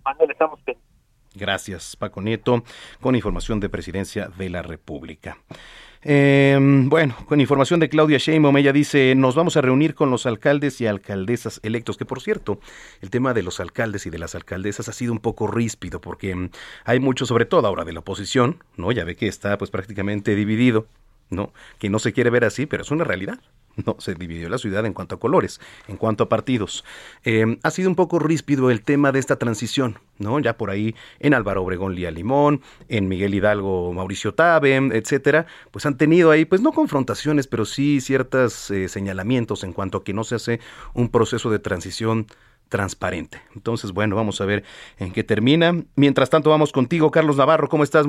Manuel 0.05 0.31
estamos 0.31 0.61
pendientes. 0.61 0.97
Gracias, 1.37 1.97
Paco 1.97 2.23
Nieto, 2.23 2.63
con 3.01 3.15
información 3.15 3.61
de 3.61 3.69
Presidencia 3.69 4.29
de 4.39 4.49
la 4.49 4.63
República. 4.63 5.37
Em, 6.09 6.89
bueno, 6.89 7.17
con 7.27 7.41
información 7.41 7.81
de 7.81 7.89
Claudia 7.89 8.19
Sheinbaum, 8.19 8.57
ella 8.59 8.73
dice, 8.73 9.17
nos 9.17 9.35
vamos 9.35 9.57
a 9.57 9.61
reunir 9.61 9.97
con 9.97 10.09
los 10.09 10.25
alcaldes 10.25 10.81
y 10.81 10.87
alcaldesas 10.87 11.59
electos, 11.65 11.97
que 11.97 12.05
por 12.05 12.21
cierto, 12.23 12.61
el 13.01 13.11
tema 13.11 13.35
de 13.35 13.43
los 13.43 13.59
alcaldes 13.59 14.07
y 14.07 14.11
de 14.11 14.21
las 14.21 14.37
alcaldesas 14.37 14.89
ha 14.89 14.93
sido 14.93 15.13
un 15.13 15.19
poco 15.19 15.49
ríspido, 15.49 16.01
porque 16.01 16.31
em, 16.31 16.51
hay 16.85 17.01
mucho, 17.01 17.27
sobre 17.27 17.45
todo 17.45 17.67
ahora 17.67 17.85
de 17.85 17.93
la 17.93 17.99
oposición, 18.01 18.63
¿no? 18.77 18.93
Ya 18.93 19.03
ve 19.03 19.17
que 19.17 19.27
está 19.27 19.59
pues 19.59 19.73
prácticamente 19.73 20.37
dividido, 20.37 20.87
¿no? 21.29 21.53
Que 21.81 21.91
no 21.91 21.99
se 21.99 22.13
quiere 22.13 22.31
ver 22.31 22.45
así, 22.45 22.67
pero 22.67 22.85
es 22.85 22.93
una 22.93 23.03
realidad. 23.03 23.41
No, 23.85 23.97
se 23.99 24.15
dividió 24.15 24.49
la 24.49 24.57
ciudad 24.57 24.87
en 24.87 24.95
cuanto 24.95 25.17
a 25.17 25.21
colores, 25.21 25.61
en 25.87 25.97
cuanto 25.97 26.25
a 26.25 26.29
partidos. 26.29 26.85
Em, 27.25 27.59
ha 27.63 27.71
sido 27.71 27.91
un 27.91 27.95
poco 27.95 28.19
ríspido 28.19 28.71
el 28.71 28.83
tema 28.83 29.13
de 29.13 29.19
esta 29.19 29.37
transición, 29.37 29.99
¿no? 30.19 30.39
Ya 30.41 30.57
por 30.57 30.71
ahí 30.71 30.95
en 31.21 31.35
Álvaro 31.35 31.63
Obregón 31.63 31.95
Lía 31.95 32.11
Limón, 32.11 32.63
en 32.89 33.07
Miguel 33.09 33.35
Hidalgo 33.35 33.93
Mauricio 33.93 34.33
Tabe, 34.33 34.77
etcétera, 34.77 35.47
pues 35.71 35.85
han 35.85 35.99
tenido 35.99 36.31
ahí, 36.31 36.47
pues 36.47 36.63
no 36.63 36.73
confrontaciones, 36.73 37.47
pero 37.47 37.67
sí 37.67 38.01
ciertos 38.01 38.71
eh, 38.71 38.89
señalamientos 38.89 39.63
en 39.63 39.75
cuanto 39.75 39.99
a 39.99 40.05
que 40.05 40.15
no 40.15 40.25
se 40.25 40.37
hace 40.37 40.61
un 40.95 41.11
proceso 41.11 41.51
de 41.51 41.59
transición 41.59 42.27
transparente. 42.69 43.41
Entonces, 43.55 43.93
bueno, 43.93 44.17
vamos 44.17 44.41
a 44.41 44.47
ver 44.47 44.65
en 44.99 45.13
qué 45.13 45.23
termina. 45.23 45.85
Mientras 45.95 46.31
tanto, 46.31 46.51
vamos 46.51 46.73
contigo, 46.73 47.11
Carlos 47.11 47.37
Navarro, 47.37 47.69
¿cómo 47.69 47.85
estás? 47.85 48.07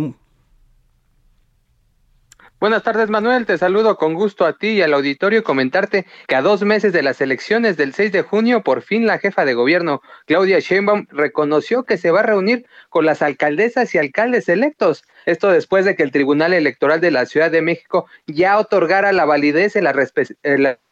Buenas 2.60 2.82
tardes, 2.82 3.12
Manuel. 3.12 3.46
Te 3.46 3.60
saludo 3.60 3.98
con 3.98 4.16
gusto 4.16 4.44
a 4.44 4.58
ti 4.58 4.70
y 4.70 4.82
al 4.82 4.96
auditorio 4.96 5.44
comentarte 5.44 6.08
que 6.28 6.36
a 6.36 6.42
dos 6.42 6.64
meses 6.64 6.92
de 6.92 7.04
las 7.04 7.22
elecciones 7.22 7.78
del 7.78 7.94
6 7.94 8.12
de 8.12 8.24
junio, 8.24 8.64
por 8.64 8.82
fin 8.82 9.06
la 9.06 9.20
jefa 9.20 9.46
de 9.46 9.54
gobierno, 9.54 10.02
Claudia 10.26 10.58
Sheinbaum, 10.58 11.06
reconoció 11.12 11.84
que 11.84 12.00
se 12.00 12.10
va 12.10 12.22
a 12.22 12.24
reunir 12.24 12.66
con 12.90 13.06
las 13.06 13.22
alcaldesas 13.22 13.94
y 13.94 14.00
alcaldes 14.00 14.50
electos. 14.50 15.04
Esto 15.28 15.52
después 15.52 15.86
de 15.86 15.96
que 15.96 16.02
el 16.02 16.12
Tribunal 16.12 16.52
Electoral 16.52 17.00
de 17.00 17.12
la 17.12 17.28
Ciudad 17.28 17.52
de 17.52 17.62
México 17.62 18.08
ya 18.26 18.58
otorgara 18.58 19.12
la 19.12 19.26
validez 19.26 19.76
en 19.76 19.84
las, 19.84 19.96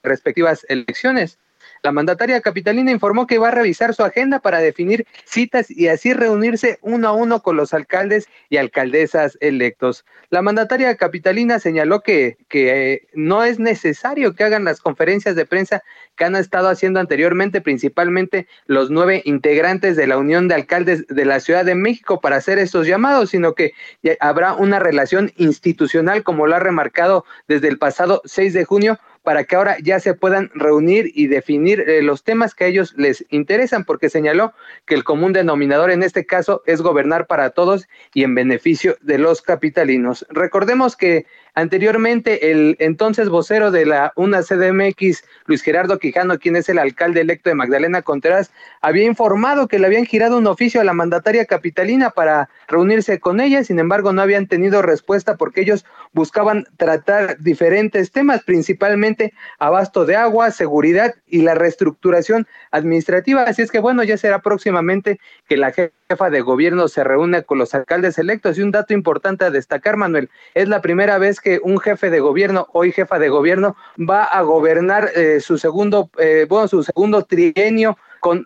respectivas 0.03 0.67
elecciones. 0.69 1.39
La 1.85 1.91
mandataria 1.91 2.41
capitalina 2.41 2.89
informó 2.89 3.27
que 3.27 3.37
va 3.37 3.49
a 3.49 3.51
revisar 3.51 3.93
su 3.93 4.03
agenda 4.03 4.39
para 4.39 4.57
definir 4.57 5.05
citas 5.23 5.69
y 5.69 5.87
así 5.87 6.13
reunirse 6.13 6.79
uno 6.81 7.09
a 7.09 7.11
uno 7.11 7.43
con 7.43 7.57
los 7.57 7.75
alcaldes 7.75 8.27
y 8.49 8.57
alcaldesas 8.57 9.37
electos. 9.39 10.03
La 10.31 10.41
mandataria 10.41 10.95
capitalina 10.95 11.59
señaló 11.59 12.01
que, 12.01 12.37
que 12.47 12.93
eh, 12.93 13.07
no 13.13 13.43
es 13.43 13.59
necesario 13.59 14.33
que 14.33 14.43
hagan 14.43 14.63
las 14.63 14.81
conferencias 14.81 15.35
de 15.35 15.45
prensa 15.45 15.83
que 16.15 16.25
han 16.25 16.35
estado 16.35 16.69
haciendo 16.69 16.99
anteriormente, 16.99 17.61
principalmente 17.61 18.47
los 18.65 18.89
nueve 18.89 19.21
integrantes 19.23 19.95
de 19.95 20.07
la 20.07 20.17
Unión 20.17 20.47
de 20.47 20.55
Alcaldes 20.55 21.05
de 21.05 21.25
la 21.25 21.39
Ciudad 21.39 21.65
de 21.65 21.75
México 21.75 22.19
para 22.19 22.37
hacer 22.37 22.57
estos 22.57 22.87
llamados, 22.87 23.29
sino 23.29 23.53
que 23.53 23.73
habrá 24.19 24.53
una 24.53 24.79
relación 24.79 25.31
institucional, 25.37 26.23
como 26.23 26.47
lo 26.47 26.55
ha 26.55 26.59
remarcado 26.59 27.25
desde 27.47 27.67
el 27.67 27.77
pasado 27.77 28.23
6 28.25 28.53
de 28.53 28.65
junio, 28.65 28.97
para 29.25 29.43
que 29.43 29.57
ahora 29.57 29.75
ya 29.83 29.99
se 29.99 30.13
puedan 30.13 30.49
reunir 30.53 31.11
y 31.13 31.27
definir 31.27 31.81
eh, 31.81 32.01
los 32.01 32.23
temas 32.23 32.55
que 32.55 32.63
a 32.63 32.67
ellos 32.67 32.93
les 32.95 33.25
interesan, 33.29 33.83
porque 33.83 34.09
señaló 34.09 34.53
que 34.85 34.95
el 34.95 35.03
común 35.03 35.33
denominador 35.33 35.91
en 35.91 36.03
este 36.03 36.25
caso 36.25 36.63
es 36.65 36.81
gobernar 36.81 37.27
para 37.27 37.49
todos 37.49 37.89
y 38.13 38.23
en 38.23 38.35
beneficio 38.35 38.95
de 39.01 39.17
los 39.17 39.41
capitalinos. 39.41 40.25
Recordemos 40.29 40.95
que 40.95 41.25
Anteriormente, 41.57 42.51
el 42.51 42.75
entonces 42.79 43.29
vocero 43.29 43.71
de 43.71 43.85
la 43.85 44.11
UNA 44.17 44.41
CDMX, 44.41 45.23
Luis 45.45 45.61
Gerardo 45.63 45.99
Quijano, 45.99 46.37
quien 46.37 46.57
es 46.57 46.67
el 46.67 46.77
alcalde 46.77 47.21
electo 47.21 47.49
de 47.49 47.55
Magdalena 47.55 48.01
Contreras, 48.01 48.51
había 48.81 49.05
informado 49.05 49.69
que 49.69 49.79
le 49.79 49.87
habían 49.87 50.05
girado 50.05 50.37
un 50.37 50.47
oficio 50.47 50.81
a 50.81 50.83
la 50.83 50.91
mandataria 50.91 51.45
capitalina 51.45 52.09
para 52.09 52.49
reunirse 52.67 53.21
con 53.21 53.39
ella, 53.39 53.63
sin 53.63 53.79
embargo 53.79 54.11
no 54.11 54.21
habían 54.21 54.47
tenido 54.47 54.81
respuesta 54.81 55.37
porque 55.37 55.61
ellos 55.61 55.85
buscaban 56.11 56.65
tratar 56.75 57.37
diferentes 57.39 58.11
temas, 58.11 58.43
principalmente 58.43 59.33
abasto 59.57 60.05
de 60.05 60.17
agua, 60.17 60.51
seguridad 60.51 61.15
y 61.25 61.41
la 61.41 61.55
reestructuración 61.55 62.47
administrativa. 62.71 63.43
Así 63.43 63.61
es 63.61 63.71
que 63.71 63.79
bueno, 63.79 64.03
ya 64.03 64.17
será 64.17 64.39
próximamente 64.39 65.21
que 65.47 65.55
la 65.55 65.71
jefa 66.09 66.29
de 66.29 66.41
gobierno 66.41 66.87
se 66.87 67.03
reúne 67.03 67.43
con 67.43 67.57
los 67.57 67.73
alcaldes 67.73 68.17
electos. 68.17 68.57
Y 68.57 68.61
un 68.61 68.71
dato 68.71 68.93
importante 68.93 69.45
a 69.45 69.49
destacar, 69.49 69.97
Manuel, 69.97 70.29
es 70.53 70.67
la 70.67 70.81
primera 70.81 71.17
vez 71.17 71.39
que 71.39 71.59
un 71.63 71.79
jefe 71.79 72.09
de 72.09 72.19
gobierno, 72.19 72.67
hoy 72.73 72.91
jefa 72.91 73.17
de 73.17 73.29
gobierno, 73.29 73.75
va 73.97 74.23
a 74.23 74.41
gobernar 74.41 75.09
eh, 75.15 75.39
su 75.39 75.57
segundo, 75.57 76.09
eh, 76.19 76.45
bueno, 76.47 76.67
su 76.67 76.83
segundo 76.83 77.23
trienio 77.23 77.97
con 78.19 78.45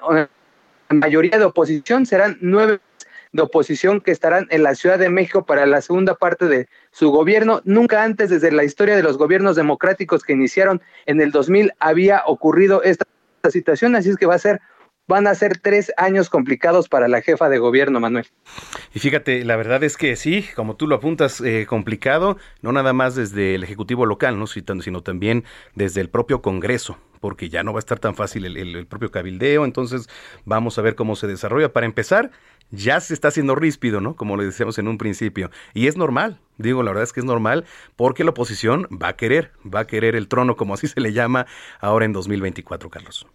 mayoría 0.90 1.38
de 1.38 1.46
oposición. 1.46 2.06
Serán 2.06 2.38
nueve 2.42 2.80
de 3.32 3.42
oposición 3.44 4.02
que 4.02 4.12
estarán 4.12 4.48
en 4.50 4.64
la 4.64 4.74
Ciudad 4.74 4.98
de 4.98 5.10
México 5.10 5.46
para 5.46 5.66
la 5.66 5.82
segunda 5.82 6.16
parte 6.16 6.46
de 6.46 6.68
su 6.92 7.12
gobierno. 7.12 7.62
Nunca 7.64 8.04
antes, 8.04 8.30
desde 8.30 8.52
la 8.52 8.64
historia 8.64 8.96
de 8.96 9.04
los 9.04 9.18
gobiernos 9.18 9.56
democráticos 9.56 10.24
que 10.24 10.34
iniciaron 10.34 10.82
en 11.06 11.22
el 11.22 11.32
2000, 11.32 11.74
había 11.80 12.24
ocurrido 12.26 12.82
esta 12.84 13.06
situación, 13.50 13.96
así 13.96 14.10
es 14.10 14.18
que 14.18 14.26
va 14.26 14.36
a 14.36 14.40
ser 14.40 14.62
van 15.10 15.26
a 15.26 15.34
ser 15.34 15.58
tres 15.58 15.92
años 15.98 16.30
complicados 16.30 16.88
para 16.88 17.08
la 17.08 17.22
jefa 17.22 17.50
de 17.50 17.58
gobierno, 17.58 18.00
Manuel. 18.00 18.28
Y 18.94 19.00
fíjate, 19.00 19.44
la 19.44 19.56
verdad 19.56 19.84
es 19.84 19.98
que 19.98 20.16
sí, 20.16 20.46
como 20.56 20.76
tú 20.76 20.86
lo 20.86 20.96
apuntas, 20.96 21.42
eh, 21.42 21.66
complicado, 21.68 22.38
no 22.62 22.72
nada 22.72 22.94
más 22.94 23.16
desde 23.16 23.56
el 23.56 23.64
Ejecutivo 23.64 24.06
local, 24.06 24.38
¿no? 24.38 24.46
sino 24.46 25.02
también 25.02 25.46
desde 25.74 26.02
el 26.02 26.10
propio 26.10 26.44
Congreso, 26.44 27.00
porque 27.22 27.50
ya 27.50 27.64
no 27.64 27.74
va 27.74 27.80
a 27.80 27.82
estar 27.82 27.98
tan 27.98 28.14
fácil 28.14 28.46
el, 28.46 28.86
propio 28.86 29.10
cabildeo, 29.10 29.66
entonces 29.66 30.08
vamos 30.46 30.78
a 30.78 30.84
ver 30.84 30.94
cómo 30.94 31.16
se 31.16 31.26
desarrolla. 31.26 31.74
Para 31.74 31.88
empezar, 31.88 32.30
ya 32.70 33.00
se 33.00 33.16
está 33.16 33.30
haciendo 33.30 33.56
ríspido, 33.56 34.02
¿no? 34.02 34.16
Como 34.16 34.38
le 34.38 34.46
decíamos 34.46 34.78
en 34.78 34.88
un 34.88 35.00
principio. 35.00 35.50
Y 35.74 35.88
es 35.88 35.98
normal, 35.98 36.40
digo, 36.60 36.84
la 36.84 36.92
verdad 36.92 37.06
es 37.06 37.14
que 37.14 37.22
es 37.22 37.26
normal, 37.26 37.66
porque 37.96 38.24
la 38.24 38.30
oposición 38.30 38.88
va 38.92 39.08
a 39.08 39.16
querer, 39.16 39.54
va 39.66 39.80
a 39.80 39.88
querer 39.88 40.16
el 40.16 40.28
trono, 40.28 40.56
como 40.56 40.76
así 40.76 40.88
se 40.88 41.02
le 41.02 41.14
llama 41.14 41.48
ahora 41.80 42.06
en 42.06 42.14
2024, 42.14 42.92
Carlos. 42.92 43.26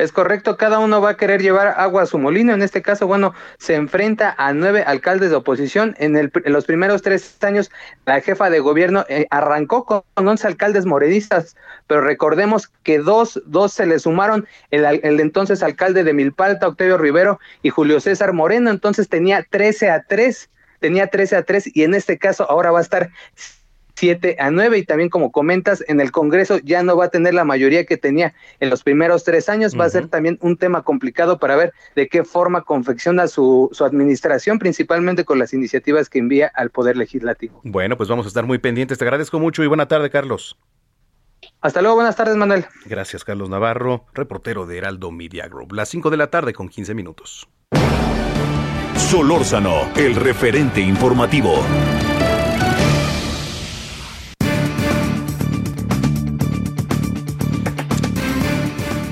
Es 0.00 0.12
correcto, 0.12 0.56
cada 0.56 0.78
uno 0.78 1.02
va 1.02 1.10
a 1.10 1.16
querer 1.18 1.42
llevar 1.42 1.74
agua 1.76 2.04
a 2.04 2.06
su 2.06 2.18
molino. 2.18 2.54
En 2.54 2.62
este 2.62 2.80
caso, 2.80 3.06
bueno, 3.06 3.34
se 3.58 3.74
enfrenta 3.74 4.34
a 4.38 4.54
nueve 4.54 4.82
alcaldes 4.82 5.28
de 5.28 5.36
oposición. 5.36 5.94
En, 5.98 6.16
el, 6.16 6.32
los 6.46 6.64
primeros 6.64 7.02
tres 7.02 7.36
años, 7.44 7.70
la 8.06 8.22
jefa 8.22 8.48
de 8.48 8.60
gobierno 8.60 9.04
eh, 9.10 9.26
arrancó 9.28 9.84
con 9.84 10.02
once 10.16 10.46
alcaldes 10.46 10.86
moredistas, 10.86 11.54
pero 11.86 12.00
recordemos 12.00 12.68
que 12.82 12.98
dos, 12.98 13.42
dos 13.44 13.74
se 13.74 13.84
le 13.84 13.98
sumaron 13.98 14.48
el, 14.70 14.86
el 14.86 15.20
entonces 15.20 15.62
alcalde 15.62 16.02
de 16.02 16.14
Milpalta, 16.14 16.68
Octavio 16.68 16.96
Rivero, 16.96 17.38
y 17.60 17.68
Julio 17.68 18.00
César 18.00 18.32
Moreno. 18.32 18.70
Entonces 18.70 19.06
tenía 19.06 19.46
13 19.50 19.90
a 19.90 20.04
3, 20.04 20.48
tenía 20.78 21.08
13 21.08 21.36
a 21.36 21.42
3, 21.42 21.76
y 21.76 21.82
en 21.82 21.92
este 21.92 22.16
caso 22.16 22.50
ahora 22.50 22.70
va 22.70 22.78
a 22.78 22.82
estar 22.82 23.10
7 24.00 24.36
a 24.38 24.50
9 24.50 24.78
y 24.78 24.84
también 24.84 25.10
como 25.10 25.30
comentas 25.30 25.84
en 25.86 26.00
el 26.00 26.10
Congreso 26.10 26.58
ya 26.64 26.82
no 26.82 26.96
va 26.96 27.04
a 27.04 27.08
tener 27.10 27.34
la 27.34 27.44
mayoría 27.44 27.84
que 27.84 27.98
tenía 27.98 28.32
en 28.58 28.70
los 28.70 28.82
primeros 28.82 29.24
tres 29.24 29.50
años, 29.50 29.78
va 29.78 29.84
a 29.84 29.90
ser 29.90 30.08
también 30.08 30.38
un 30.40 30.56
tema 30.56 30.82
complicado 30.82 31.38
para 31.38 31.54
ver 31.54 31.74
de 31.94 32.08
qué 32.08 32.24
forma 32.24 32.62
confecciona 32.62 33.28
su, 33.28 33.68
su 33.72 33.84
administración, 33.84 34.58
principalmente 34.58 35.26
con 35.26 35.38
las 35.38 35.52
iniciativas 35.52 36.08
que 36.08 36.18
envía 36.18 36.50
al 36.54 36.70
Poder 36.70 36.96
Legislativo. 36.96 37.60
Bueno, 37.62 37.98
pues 37.98 38.08
vamos 38.08 38.24
a 38.24 38.28
estar 38.28 38.46
muy 38.46 38.56
pendientes, 38.56 38.96
te 38.96 39.04
agradezco 39.04 39.38
mucho 39.38 39.62
y 39.62 39.66
buena 39.66 39.86
tarde 39.86 40.08
Carlos. 40.08 40.58
Hasta 41.60 41.82
luego, 41.82 41.96
buenas 41.96 42.16
tardes 42.16 42.36
Manuel. 42.36 42.64
Gracias 42.86 43.22
Carlos 43.22 43.50
Navarro, 43.50 44.06
reportero 44.14 44.64
de 44.64 44.78
Heraldo 44.78 45.10
Media 45.10 45.46
Group. 45.46 45.74
Las 45.74 45.90
5 45.90 46.08
de 46.08 46.16
la 46.16 46.28
tarde 46.30 46.54
con 46.54 46.70
15 46.70 46.94
minutos. 46.94 47.48
Solórzano, 48.96 49.90
el 49.96 50.14
referente 50.14 50.80
informativo. 50.80 51.62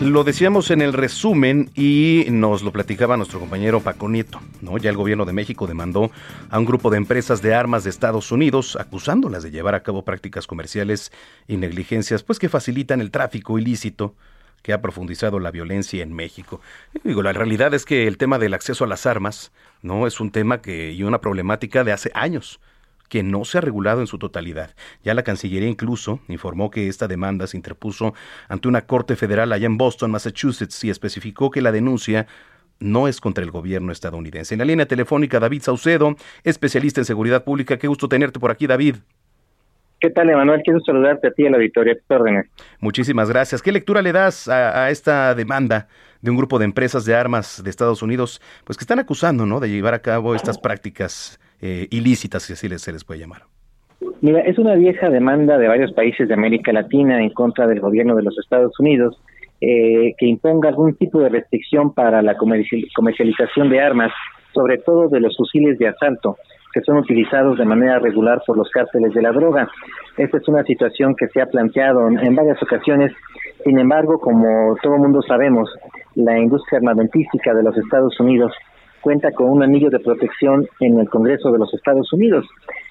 Lo 0.01 0.23
decíamos 0.23 0.71
en 0.71 0.81
el 0.81 0.93
resumen 0.93 1.73
y 1.75 2.27
nos 2.31 2.63
lo 2.63 2.71
platicaba 2.71 3.17
nuestro 3.17 3.41
compañero 3.41 3.81
Paco 3.81 4.09
Nieto, 4.09 4.41
¿no? 4.61 4.79
Ya 4.79 4.91
el 4.91 4.97
gobierno 4.97 5.25
de 5.25 5.33
México 5.33 5.67
demandó 5.67 6.13
a 6.51 6.59
un 6.61 6.67
grupo 6.67 6.89
de 6.91 6.99
empresas 6.99 7.43
de 7.43 7.53
armas 7.53 7.83
de 7.83 7.91
Estados 7.91 8.31
Unidos 8.31 8.77
acusándolas 8.77 9.43
de 9.43 9.51
llevar 9.51 9.75
a 9.75 9.83
cabo 9.83 10.05
prácticas 10.05 10.47
comerciales 10.47 11.11
y 11.49 11.57
negligencias 11.57 12.23
pues 12.23 12.39
que 12.39 12.49
facilitan 12.49 13.01
el 13.01 13.11
tráfico 13.11 13.59
ilícito 13.59 14.15
que 14.63 14.73
ha 14.73 14.81
profundizado 14.81 15.41
la 15.41 15.51
violencia 15.51 16.05
en 16.05 16.13
México. 16.13 16.61
digo, 17.03 17.25
la 17.25 17.33
realidad 17.33 17.75
es 17.75 17.85
que 17.85 18.07
el 18.07 18.19
tema 18.19 18.39
del 18.39 18.55
acceso 18.55 18.85
a 18.85 18.89
las 18.89 19.05
armas, 19.05 19.51
¿no? 19.83 20.07
Es 20.07 20.21
un 20.21 20.31
tema 20.31 20.63
que 20.63 20.93
y 20.93 21.03
una 21.03 21.21
problemática 21.21 21.83
de 21.83 21.91
hace 21.91 22.13
años 22.15 22.61
que 23.09 23.23
no 23.23 23.45
se 23.45 23.59
ha 23.59 23.61
regulado 23.61 24.01
en 24.01 24.07
su 24.07 24.19
totalidad. 24.19 24.71
Ya 25.03 25.15
la 25.15 25.23
Cancillería 25.23 25.69
incluso 25.69 26.21
informó 26.29 26.71
que 26.71 26.89
esta 26.89 27.09
demanda 27.09 27.47
se 27.47 27.57
interpuso 27.57 28.15
ante 28.49 28.69
una 28.69 28.83
corte 28.83 29.17
federal 29.17 29.53
allá 29.53 29.67
en 29.67 29.79
Boston, 29.79 30.11
Massachusetts, 30.11 30.85
y 30.85 30.91
especificó 30.91 31.51
que 31.51 31.63
la 31.63 31.73
denuncia 31.73 32.27
no 32.81 33.09
es 33.09 33.21
contra 33.21 33.43
el 33.43 33.51
gobierno 33.51 33.93
estadounidense. 33.93 34.55
En 34.55 34.59
la 34.59 34.65
línea 34.65 34.87
telefónica, 34.87 35.41
David 35.41 35.63
Saucedo, 35.63 36.15
especialista 36.45 37.01
en 37.01 37.05
seguridad 37.05 37.45
pública. 37.45 37.77
Qué 37.77 37.89
gusto 37.89 38.09
tenerte 38.09 38.39
por 38.39 38.51
aquí, 38.51 38.67
David. 38.67 38.97
¿Qué 40.01 40.11
tal, 40.11 40.31
Emanuel? 40.31 40.63
Quiero 40.63 40.79
saludarte 40.81 41.27
a 41.27 41.31
ti 41.33 41.45
a 41.45 41.51
la 41.51 41.57
auditoría. 41.57 41.97
Muchísimas 42.79 43.29
gracias. 43.29 43.63
¿Qué 43.63 43.73
lectura 43.73 44.01
le 44.01 44.13
das 44.13 44.47
a, 44.47 44.85
a, 44.85 44.91
esta 44.91 45.35
demanda 45.35 45.89
de 46.21 46.31
un 46.31 46.37
grupo 46.37 46.61
de 46.61 46.67
empresas 46.67 47.05
de 47.05 47.17
armas 47.17 47.63
de 47.65 47.71
Estados 47.71 48.01
Unidos, 48.01 48.41
pues 48.65 48.77
que 48.77 48.85
están 48.85 49.01
acusando, 49.01 49.45
¿no, 49.45 49.59
de 49.59 49.71
llevar 49.71 49.95
a 49.95 50.01
cabo 50.01 50.35
estas 50.37 50.59
prácticas 50.59 51.41
eh, 51.61 51.87
ilícitas, 51.91 52.43
si 52.43 52.53
así 52.53 52.69
se 52.79 52.93
les 52.93 53.05
puede 53.05 53.21
llamar. 53.21 53.43
Mira, 54.21 54.41
es 54.41 54.59
una 54.59 54.75
vieja 54.75 55.11
demanda 55.11 55.59
de 55.59 55.69
varios 55.69 55.93
países 55.93 56.29
de 56.29 56.35
América 56.35 56.73
Latina 56.73 57.21
en 57.23 57.31
contra 57.31 57.67
del 57.67 57.81
gobierno 57.81 58.15
de 58.15 58.23
los 58.23 58.39
Estados 58.39 58.79
Unidos 58.79 59.21
eh, 59.61 60.15
que 60.17 60.27
imponga 60.27 60.69
algún 60.69 60.95
tipo 60.95 61.21
de 61.21 61.29
restricción 61.29 61.93
para 61.93 62.23
la 62.23 62.37
comercialización 62.37 63.71
de 63.71 63.81
armas, 63.81 64.13
sobre 64.55 64.79
todo 64.79 65.09
de 65.09 65.21
los 65.21 65.37
fusiles 65.37 65.79
de 65.79 65.89
asalto 65.89 66.37
que 66.73 66.83
son 66.83 66.99
utilizados 66.99 67.59
de 67.59 67.65
manera 67.65 67.99
regular 67.99 68.43
por 68.47 68.57
los 68.57 68.69
cárteles 68.71 69.15
de 69.15 69.23
la 69.23 69.33
droga. 69.33 69.69
Esta 70.17 70.37
es 70.37 70.49
una 70.49 70.63
situación 70.65 71.17
que 71.17 71.27
se 71.29 71.41
ha 71.41 71.47
planteado 71.47 72.09
en 72.09 72.37
varias 72.37 72.63
ocasiones. 72.63 73.13
Sin 73.65 73.79
embargo, 73.79 74.19
como 74.21 74.77
todo 74.83 74.99
mundo 74.99 75.23
sabemos, 75.23 75.71
la 76.15 76.39
industria 76.39 76.79
armamentística 76.79 77.55
de 77.55 77.63
los 77.63 77.77
Estados 77.77 78.19
Unidos 78.21 78.53
cuenta 79.01 79.33
con 79.33 79.49
un 79.51 79.63
anillo 79.63 79.91
de 79.91 80.01
protección 80.01 80.67
en 80.81 80.99
el 80.99 81.09
Congreso 81.09 81.51
de 81.51 81.59
los 81.59 81.73
Estados 81.75 82.13
Unidos. 82.13 82.47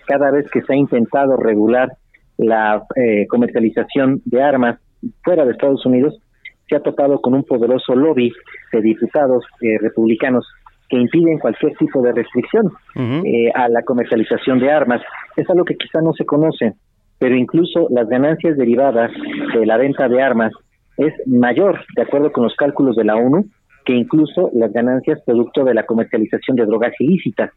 Cada 0.05 0.31
vez 0.31 0.49
que 0.51 0.61
se 0.61 0.73
ha 0.73 0.75
intentado 0.75 1.37
regular 1.37 1.89
la 2.37 2.83
eh, 2.95 3.27
comercialización 3.27 4.21
de 4.25 4.41
armas 4.41 4.79
fuera 5.23 5.45
de 5.45 5.51
Estados 5.51 5.85
Unidos, 5.85 6.19
se 6.67 6.75
ha 6.75 6.81
topado 6.81 7.19
con 7.21 7.33
un 7.33 7.43
poderoso 7.43 7.95
lobby 7.95 8.31
de 8.71 8.81
diputados 8.81 9.45
eh, 9.61 9.77
republicanos 9.79 10.45
que 10.89 10.97
impiden 10.97 11.39
cualquier 11.39 11.73
tipo 11.75 12.01
de 12.01 12.13
restricción 12.13 12.71
eh, 12.95 13.51
a 13.53 13.67
la 13.67 13.83
comercialización 13.83 14.59
de 14.59 14.71
armas. 14.71 15.01
Es 15.35 15.49
algo 15.49 15.65
que 15.65 15.75
quizá 15.75 16.01
no 16.01 16.13
se 16.13 16.25
conoce, 16.25 16.73
pero 17.19 17.35
incluso 17.35 17.87
las 17.89 18.07
ganancias 18.07 18.57
derivadas 18.57 19.11
de 19.53 19.65
la 19.65 19.77
venta 19.77 20.07
de 20.07 20.21
armas 20.21 20.53
es 20.97 21.13
mayor, 21.27 21.79
de 21.95 22.01
acuerdo 22.01 22.31
con 22.31 22.43
los 22.43 22.55
cálculos 22.55 22.95
de 22.95 23.03
la 23.03 23.15
ONU, 23.15 23.45
que 23.87 23.93
incluso 23.93 24.51
las 24.53 24.73
ganancias 24.73 25.21
producto 25.25 25.63
de 25.63 25.73
la 25.73 25.85
comercialización 25.85 26.57
de 26.57 26.65
drogas 26.65 26.91
ilícitas. 26.99 27.51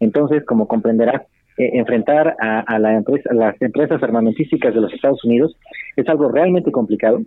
Entonces, 0.00 0.44
como 0.44 0.66
comprenderá, 0.66 1.24
eh, 1.56 1.70
enfrentar 1.74 2.34
a, 2.40 2.78
la 2.80 2.96
empresa, 2.96 3.32
las 3.32 3.54
empresas 3.62 4.02
armamentísticas 4.02 4.74
de 4.74 4.80
los 4.80 4.92
Estados 4.92 5.24
Unidos 5.24 5.56
es 5.94 6.08
algo 6.08 6.30
realmente 6.30 6.72
complicado 6.72 7.20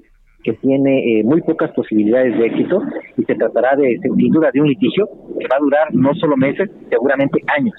que 0.43 0.51
tiene 0.53 1.19
eh, 1.19 1.23
muy 1.23 1.41
pocas 1.41 1.71
posibilidades 1.71 2.37
de 2.37 2.45
éxito 2.47 2.81
y 3.17 3.23
se 3.23 3.35
tratará 3.35 3.77
de, 3.77 3.97
sin 4.01 4.31
duda, 4.31 4.49
de 4.51 4.59
un 4.59 4.67
litigio 4.67 5.07
que 5.39 5.47
va 5.47 5.55
a 5.55 5.63
durar 5.63 5.93
no 5.93 6.13
solo 6.15 6.35
meses, 6.35 6.69
seguramente 6.89 7.41
años. 7.57 7.75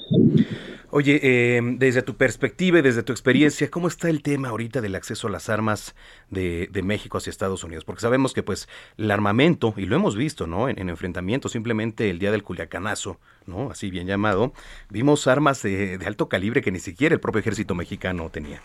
Oye, 0.94 1.20
eh, 1.22 1.60
desde 1.78 2.02
tu 2.02 2.18
perspectiva 2.18 2.78
y 2.78 2.82
desde 2.82 3.02
tu 3.02 3.12
experiencia, 3.12 3.70
¿cómo 3.70 3.88
está 3.88 4.10
el 4.10 4.22
tema 4.22 4.50
ahorita 4.50 4.82
del 4.82 4.94
acceso 4.94 5.26
a 5.26 5.30
las 5.30 5.48
armas 5.48 5.96
de, 6.28 6.68
México 6.84 7.16
hacia 7.16 7.30
Estados 7.30 7.64
Unidos? 7.64 7.86
Porque 7.86 8.02
sabemos 8.02 8.34
que 8.34 8.42
pues 8.42 8.68
el 8.98 9.10
armamento, 9.10 9.72
y 9.78 9.86
lo 9.86 9.96
hemos 9.96 10.18
visto, 10.18 10.46
¿no? 10.46 10.68
En, 10.68 10.90
enfrentamiento, 10.90 11.48
simplemente 11.48 12.10
el 12.10 12.18
día 12.18 12.30
del 12.30 12.42
Culiacanazo, 12.42 13.16
¿no? 13.46 13.70
Así 13.70 13.90
bien 13.90 14.06
llamado, 14.06 14.52
vimos 14.90 15.26
armas 15.28 15.62
de, 15.62 15.96
de 15.96 16.06
alto 16.06 16.28
calibre 16.28 16.60
que 16.60 16.70
ni 16.70 16.78
siquiera 16.78 17.14
el 17.14 17.20
propio 17.20 17.40
ejército 17.40 17.74
mexicano 17.74 18.28
tenía. 18.28 18.60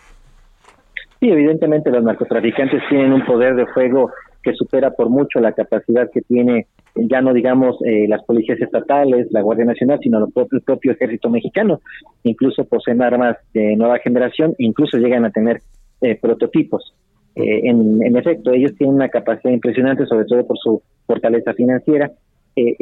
Sí, 1.21 1.29
evidentemente 1.29 1.89
los 1.91 2.03
narcotraficantes 2.03 2.83
tienen 2.89 3.13
un 3.13 3.25
poder 3.25 3.55
de 3.55 3.67
fuego 3.67 4.11
que 4.47 4.55
supera 4.55 4.91
por 4.91 5.09
mucho 5.09 5.41
la 5.41 5.51
capacidad 5.51 6.09
que 6.09 6.21
tiene 6.21 6.67
ya 6.95 7.21
no 7.21 7.33
digamos 7.33 7.75
eh, 7.85 8.07
las 8.07 8.23
policías 8.23 8.59
estatales, 8.61 9.27
la 9.31 9.41
Guardia 9.41 9.65
Nacional, 9.65 9.99
sino 10.01 10.25
el 10.25 10.31
propio, 10.31 10.93
ejército 10.93 11.29
mexicano. 11.29 11.81
Incluso 12.23 12.63
poseen 12.63 13.01
armas 13.01 13.37
de 13.53 13.75
nueva 13.75 13.99
generación, 13.99 14.55
incluso 14.57 14.97
llegan 14.97 15.25
a 15.25 15.31
tener 15.31 15.61
eh, 16.01 16.17
prototipos. 16.19 16.95
Eh, 17.35 17.69
en, 17.69 18.15
efecto, 18.15 18.51
ellos 18.51 18.73
tienen 18.77 18.95
una 18.95 19.09
capacidad 19.09 19.53
impresionante, 19.53 20.05
sobre 20.05 20.25
todo 20.25 20.47
por 20.47 20.57
su 20.57 20.81
fortaleza 21.05 21.53
financiera. 21.53 22.09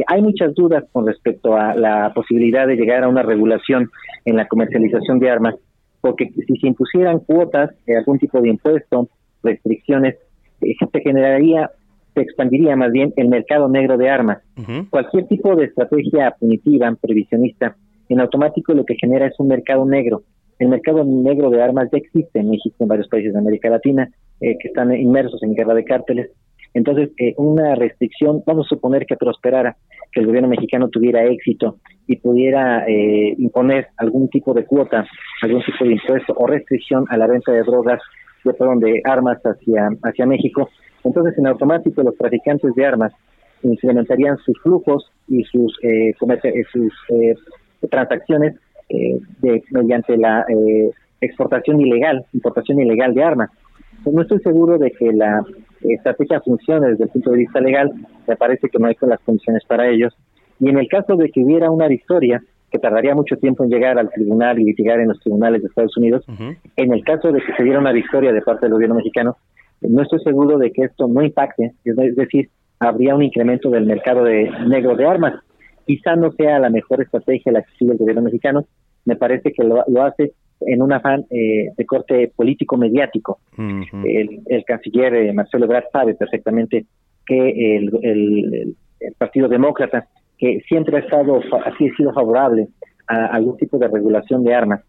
hay 0.08 0.21
muchas 0.21 0.54
dudas 0.54 0.86
con 0.93 1.06
respecto 1.08 1.58
a 1.58 1.75
la 1.75 2.13
posibilidad 2.13 2.67
de 2.67 2.75
llegar 2.75 3.04
a 3.04 3.10
una 3.10 3.23
regulación 3.23 3.89
en 4.23 4.38
la 4.38 4.47
comercialización 4.47 5.19
de 5.19 5.32
armas, 5.32 5.56
porque 5.99 6.30
si 6.30 6.56
se 6.58 6.67
impusieran 6.67 7.19
cuotas, 7.19 7.71
algún 7.88 8.19
tipo 8.19 8.39
de 8.39 8.49
impuesto, 8.49 9.10
restricciones, 9.43 10.15
se 10.59 11.01
generaría 11.01 11.71
se 12.15 12.21
expandiría 12.21 12.75
más 12.75 12.91
bien 12.91 13.13
el 13.17 13.27
mercado 13.27 13.67
negro 13.67 13.97
de 13.97 14.09
armas. 14.09 14.39
Cualquier 14.89 15.27
tipo 15.27 15.55
de 15.55 15.65
estrategia 15.65 16.33
punitiva, 16.39 16.95
previsionista, 16.99 17.75
en 18.07 18.21
automático 18.21 18.73
lo 18.73 18.85
que 18.85 18.95
genera 18.95 19.27
es 19.27 19.37
un 19.37 19.49
mercado 19.49 19.85
negro. 19.85 20.23
El 20.57 20.69
mercado 20.69 21.03
negro 21.03 21.49
de 21.49 21.61
armas 21.61 21.89
ya 21.91 21.97
existe 21.97 22.39
en 22.39 22.49
México, 22.49 22.75
en 22.79 22.87
varios 22.87 23.09
países 23.09 23.33
de 23.33 23.39
América 23.39 23.69
Latina, 23.69 24.09
eh, 24.39 24.55
que 24.59 24.69
están 24.69 24.95
inmersos 24.95 25.43
en 25.43 25.53
guerra 25.53 25.73
de 25.73 25.83
cárteles. 25.83 26.31
Entonces, 26.73 27.09
eh, 27.17 27.33
una 27.37 27.75
restricción, 27.75 28.41
vamos 28.45 28.67
a 28.67 28.75
suponer 28.75 29.05
que 29.05 29.17
prosperara, 29.17 29.75
que 30.11 30.21
el 30.21 30.27
gobierno 30.27 30.49
mexicano 30.49 30.89
tuviera 30.89 31.25
éxito 31.25 31.77
y 32.07 32.17
pudiera 32.17 32.85
eh, 32.87 33.35
imponer 33.37 33.87
algún 33.97 34.29
tipo 34.29 34.53
de 34.53 34.65
cuota, 34.65 35.05
algún 35.41 35.63
tipo 35.63 35.83
de 35.83 35.93
impuesto 35.93 36.33
o 36.35 36.47
restricción 36.47 37.05
a 37.09 37.17
la 37.17 37.27
venta 37.27 37.51
de 37.51 37.63
drogas, 37.63 38.01
de, 38.45 38.53
perdón, 38.53 38.79
de 38.79 39.01
armas 39.03 39.39
hacia, 39.43 39.89
hacia 40.03 40.25
México, 40.25 40.69
entonces 41.03 41.38
en 41.38 41.47
automático 41.47 42.01
los 42.03 42.15
traficantes 42.15 42.73
de 42.75 42.86
armas 42.86 43.13
incrementarían 43.63 44.38
sus 44.38 44.60
flujos 44.62 45.12
y 45.27 45.43
sus, 45.43 45.77
eh, 45.84 46.12
eh 46.12 46.63
sus 46.71 46.93
eh, 47.10 47.36
transacciones 47.89 48.55
eh, 48.89 49.19
mediante 49.71 50.17
la 50.17 50.45
exportación 51.21 51.81
ilegal, 51.81 52.25
importación 52.34 52.79
ilegal 52.79 53.13
de 53.13 53.23
armas. 53.23 53.49
No 54.05 54.21
estoy 54.21 54.39
seguro 54.39 54.77
de 54.77 54.91
que 54.91 55.12
la 55.12 55.43
estrategia 55.81 56.39
funcione 56.41 56.89
desde 56.89 57.05
el 57.05 57.10
punto 57.10 57.31
de 57.31 57.38
vista 57.38 57.60
legal, 57.60 57.91
me 58.27 58.36
parece 58.36 58.69
que 58.69 58.77
no 58.77 58.88
hay 58.88 58.95
las 59.01 59.19
condiciones 59.21 59.63
para 59.65 59.88
ellos. 59.89 60.15
Y 60.60 60.69
en 60.69 60.77
el 60.77 60.88
caso 60.88 61.15
de 61.15 61.29
que 61.29 61.41
hubiera 61.41 61.71
una 61.71 61.88
victoria, 61.88 62.41
que 62.75 62.79
tardaría 62.79 63.15
mucho 63.15 63.38
tiempo 63.38 63.63
en 63.63 63.69
llegar 63.69 63.97
al 63.97 64.09
tribunal 64.09 64.59
y 64.59 64.65
litigar 64.65 64.99
en 64.99 65.07
los 65.07 65.19
tribunales 65.21 65.61
de 65.61 65.69
Estados 65.69 65.95
Unidos, 65.95 66.25
en 66.75 66.93
el 66.93 67.03
caso 67.03 67.31
de 67.31 67.39
que 67.39 67.53
se 67.55 67.63
diera 67.63 67.79
una 67.79 67.93
victoria 67.93 68.33
de 68.33 68.41
parte 68.41 68.65
del 68.65 68.73
gobierno 68.73 68.95
mexicano, 68.95 69.38
no 69.81 70.01
estoy 70.01 70.19
seguro 70.19 70.57
de 70.57 70.71
que 70.71 70.83
esto 70.83 71.07
no 71.07 71.23
impacte, 71.23 71.73
es 71.85 72.15
decir, 72.15 72.49
habría 72.79 73.15
un 73.15 73.23
incremento 73.23 73.69
del 73.69 73.85
mercado 73.85 74.25
de 74.25 74.49
negro 74.67 74.95
de 74.95 75.05
armas. 75.05 75.35
Quizá 75.85 76.15
no 76.15 76.31
sea 76.33 76.59
la 76.59 76.69
mejor 76.69 77.01
estrategia 77.01 77.51
la 77.51 77.61
que 77.61 77.71
sigue 77.77 77.93
el 77.93 77.97
gobierno 77.97 78.23
mexicano, 78.23 78.65
me 79.05 79.15
parece 79.15 79.53
que 79.53 79.63
lo, 79.63 79.83
hace 80.03 80.33
en 80.61 80.81
un 80.81 80.91
afán 80.91 81.25
eh, 81.29 81.69
de 81.77 81.85
corte 81.85 82.31
político-mediático. 82.35 83.39
el, 83.57 84.63
canciller 84.65 85.13
eh, 85.15 85.33
Marcelo 85.33 85.65
Ebrard 85.65 85.85
sabe 85.91 86.15
perfectamente 86.15 86.85
que 87.25 87.77
el, 87.77 88.75
Partido 89.17 89.47
Demócrata, 89.47 90.07
que 90.38 90.62
siempre 90.67 90.98
ha 90.98 91.00
estado, 91.02 91.39
así 91.65 91.88
ha 91.88 91.95
sido 91.95 92.13
favorable 92.13 92.67
a 93.08 93.28
algún 93.28 93.58
tipo 93.58 93.78
de 93.78 93.88
regulación 93.88 94.43
de 94.43 94.54
armas, 94.54 94.82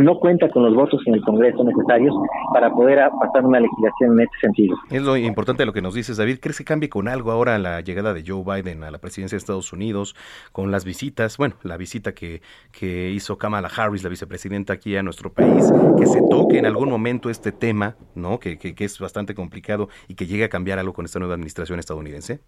no 0.00 0.18
cuenta 0.18 0.48
con 0.48 0.62
los 0.62 0.74
votos 0.74 1.00
en 1.06 1.14
el 1.14 1.22
Congreso 1.22 1.62
necesarios 1.64 2.14
para 2.52 2.72
poder 2.72 2.98
pasar 3.20 3.44
una 3.44 3.60
legislación 3.60 4.12
en 4.12 4.20
este 4.20 4.38
sentido. 4.40 4.76
Es 4.90 5.02
lo 5.02 5.16
importante 5.16 5.66
lo 5.66 5.72
que 5.72 5.82
nos 5.82 5.94
dices, 5.94 6.16
David. 6.16 6.38
¿Crees 6.40 6.58
que 6.58 6.64
cambie 6.64 6.88
con 6.88 7.08
algo 7.08 7.30
ahora 7.30 7.58
la 7.58 7.80
llegada 7.80 8.14
de 8.14 8.24
Joe 8.26 8.42
Biden 8.44 8.82
a 8.84 8.90
la 8.90 8.98
presidencia 8.98 9.36
de 9.36 9.40
Estados 9.40 9.72
Unidos, 9.72 10.14
con 10.52 10.70
las 10.70 10.84
visitas, 10.84 11.36
bueno, 11.36 11.56
la 11.62 11.76
visita 11.76 12.12
que, 12.12 12.40
que 12.72 13.10
hizo 13.10 13.38
Kamala 13.38 13.68
Harris, 13.74 14.02
la 14.02 14.10
vicepresidenta 14.10 14.72
aquí 14.72 14.96
a 14.96 15.02
nuestro 15.02 15.32
país, 15.32 15.72
que 15.98 16.06
se 16.06 16.20
toque 16.30 16.58
en 16.58 16.66
algún 16.66 16.88
momento 16.88 17.30
este 17.30 17.52
tema, 17.52 17.96
¿no? 18.14 18.38
Que, 18.38 18.58
que, 18.58 18.74
que 18.74 18.84
es 18.84 18.98
bastante 18.98 19.34
complicado 19.34 19.88
y 20.08 20.14
que 20.14 20.26
llegue 20.26 20.44
a 20.44 20.48
cambiar 20.48 20.78
algo 20.78 20.92
con 20.92 21.04
esta 21.04 21.18
nueva 21.18 21.34
administración 21.34 21.78
estadounidense? 21.78 22.40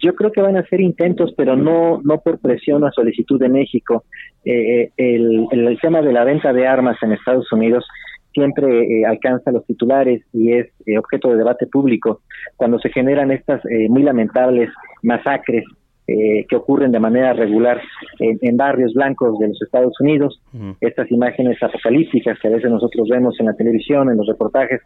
Yo 0.00 0.14
creo 0.14 0.32
que 0.32 0.40
van 0.40 0.56
a 0.56 0.66
ser 0.66 0.80
intentos, 0.80 1.32
pero 1.36 1.56
no 1.56 2.00
no 2.02 2.20
por 2.20 2.38
presión 2.38 2.84
o 2.84 2.92
solicitud 2.92 3.38
de 3.38 3.48
México. 3.48 4.04
Eh, 4.44 4.90
el, 4.96 5.46
el, 5.50 5.78
tema 5.80 6.02
de 6.02 6.12
la 6.12 6.24
venta 6.24 6.52
de 6.52 6.66
armas 6.66 6.96
en 7.02 7.12
Estados 7.12 7.50
Unidos 7.52 7.84
siempre 8.32 9.00
eh, 9.00 9.06
alcanza 9.06 9.50
los 9.50 9.64
titulares 9.66 10.22
y 10.32 10.52
es 10.52 10.68
eh, 10.86 10.98
objeto 10.98 11.30
de 11.30 11.36
debate 11.36 11.66
público 11.66 12.20
cuando 12.56 12.78
se 12.78 12.90
generan 12.90 13.30
estas 13.30 13.62
muy 13.88 14.02
lamentables 14.02 14.70
masacres 15.02 15.64
que 16.06 16.56
ocurren 16.56 16.90
de 16.90 17.00
manera 17.00 17.34
regular 17.34 17.82
en, 18.18 18.56
barrios 18.56 18.94
blancos 18.94 19.38
de 19.38 19.48
los 19.48 19.60
Estados 19.60 19.92
Unidos, 20.00 20.40
estas 20.80 21.10
imágenes 21.10 21.62
apocalípticas 21.62 22.38
que 22.40 22.48
a 22.48 22.52
veces 22.52 22.70
nosotros 22.70 23.06
vemos 23.10 23.38
en 23.38 23.44
la 23.44 23.52
televisión, 23.52 24.08
en 24.08 24.16
los 24.16 24.26
reportajes 24.26 24.80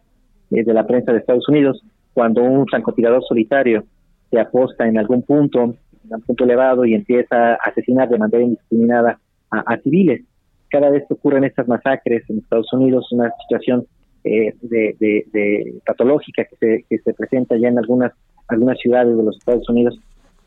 de 0.49 0.73
la 0.73 0.85
prensa 0.85 1.13
de 1.13 1.19
Estados 1.19 1.47
Unidos, 1.47 1.81
cuando 2.13 2.43
un 2.43 2.67
francotirador 2.67 3.23
solitario 3.23 3.85
se 4.33 4.39
aposta 4.39 4.87
en 4.87 4.97
algún 4.97 5.21
punto, 5.21 5.63
en 5.63 5.75
un 6.09 6.21
punto 6.21 6.43
elevado 6.43 6.85
y 6.85 6.95
empieza 6.95 7.53
a 7.53 7.59
asesinar 7.65 8.09
de 8.09 8.17
manera 8.17 8.43
indiscriminada 8.43 9.19
a, 9.51 9.77
civiles. 9.77 10.23
Cada 10.69 10.89
vez 10.89 11.03
que 11.07 11.13
ocurren 11.13 11.43
estas 11.43 11.67
masacres 11.67 12.27
en 12.27 12.39
Estados 12.39 12.73
Unidos, 12.73 13.11
una 13.11 13.31
situación 13.43 13.85
eh, 14.23 14.55
de, 14.61 15.79
patológica 15.85 16.45
que 16.45 16.55
se, 16.55 16.85
que 16.89 16.97
se 16.97 17.13
presenta 17.13 17.55
ya 17.57 17.67
en 17.67 17.77
algunas 17.77 18.11
algunas 18.47 18.77
ciudades 18.79 19.15
de 19.15 19.23
los 19.23 19.37
Estados 19.37 19.69
Unidos, 19.69 19.99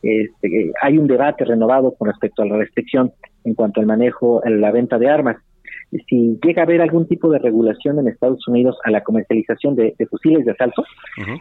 este, 0.02 0.72
hay 0.82 0.98
un 0.98 1.06
debate 1.06 1.44
renovado 1.44 1.94
con 1.94 2.08
respecto 2.08 2.42
a 2.42 2.46
la 2.46 2.58
restricción 2.58 3.12
en 3.44 3.54
cuanto 3.54 3.80
al 3.80 3.86
manejo, 3.86 4.44
a 4.44 4.50
la 4.50 4.70
venta 4.70 4.98
de 4.98 5.08
armas. 5.08 5.36
Si 5.90 6.38
llega 6.42 6.62
a 6.62 6.64
haber 6.64 6.82
algún 6.82 7.06
tipo 7.06 7.30
de 7.30 7.38
regulación 7.38 7.98
en 7.98 8.08
Estados 8.08 8.46
Unidos 8.48 8.76
a 8.84 8.90
la 8.90 9.02
comercialización 9.02 9.76
de, 9.76 9.94
fusiles 10.10 10.44
de 10.44 10.52
asalto, 10.52 10.84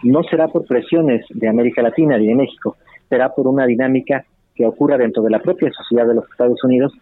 no 0.04 0.24
será 0.24 0.48
por 0.48 0.66
presiones 0.66 1.26
de 1.30 1.48
América 1.48 1.82
Latina 1.82 2.18
ni 2.18 2.28
de 2.28 2.36
México, 2.36 2.78
será 3.10 3.34
por 3.34 3.48
una 3.48 3.66
dinámica 3.66 4.26
que 4.54 4.66
ocurra 4.66 4.98
dentro 4.98 5.24
de 5.24 5.32
la 5.32 5.40
propia 5.40 5.72
sociedad 5.72 6.08
de 6.08 6.16
los 6.16 6.30
Estados 6.30 6.64
Unidos 6.64 6.94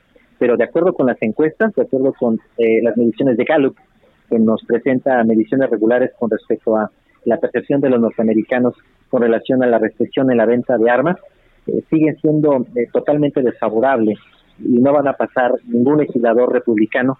pero 0.43 0.57
de 0.57 0.65
acuerdo 0.65 0.93
con 0.93 1.07
las 1.07 1.21
encuestas, 1.21 1.73
de 1.73 1.83
acuerdo 1.83 2.11
con 2.11 2.37
eh, 2.57 2.81
las 2.81 2.97
mediciones 2.97 3.37
de 3.37 3.45
Gallup, 3.45 3.77
que 4.29 4.37
nos 4.39 4.61
presenta 4.65 5.23
mediciones 5.23 5.69
regulares 5.69 6.11
con 6.19 6.29
respecto 6.29 6.75
a 6.75 6.91
la 7.23 7.37
percepción 7.37 7.79
de 7.79 7.89
los 7.89 8.01
norteamericanos 8.01 8.75
con 9.09 9.21
relación 9.21 9.63
a 9.63 9.67
la 9.67 9.79
restricción 9.79 10.29
en 10.31 10.37
la 10.37 10.45
venta 10.45 10.77
de 10.77 10.89
armas, 10.89 11.15
eh, 11.67 11.81
siguen 11.89 12.17
siendo 12.17 12.65
eh, 12.75 12.87
totalmente 12.91 13.41
desfavorables 13.41 14.19
y 14.59 14.79
no 14.81 14.91
van 14.91 15.07
a 15.07 15.13
pasar 15.13 15.53
ningún 15.65 15.99
legislador 15.99 16.51
republicano 16.51 17.17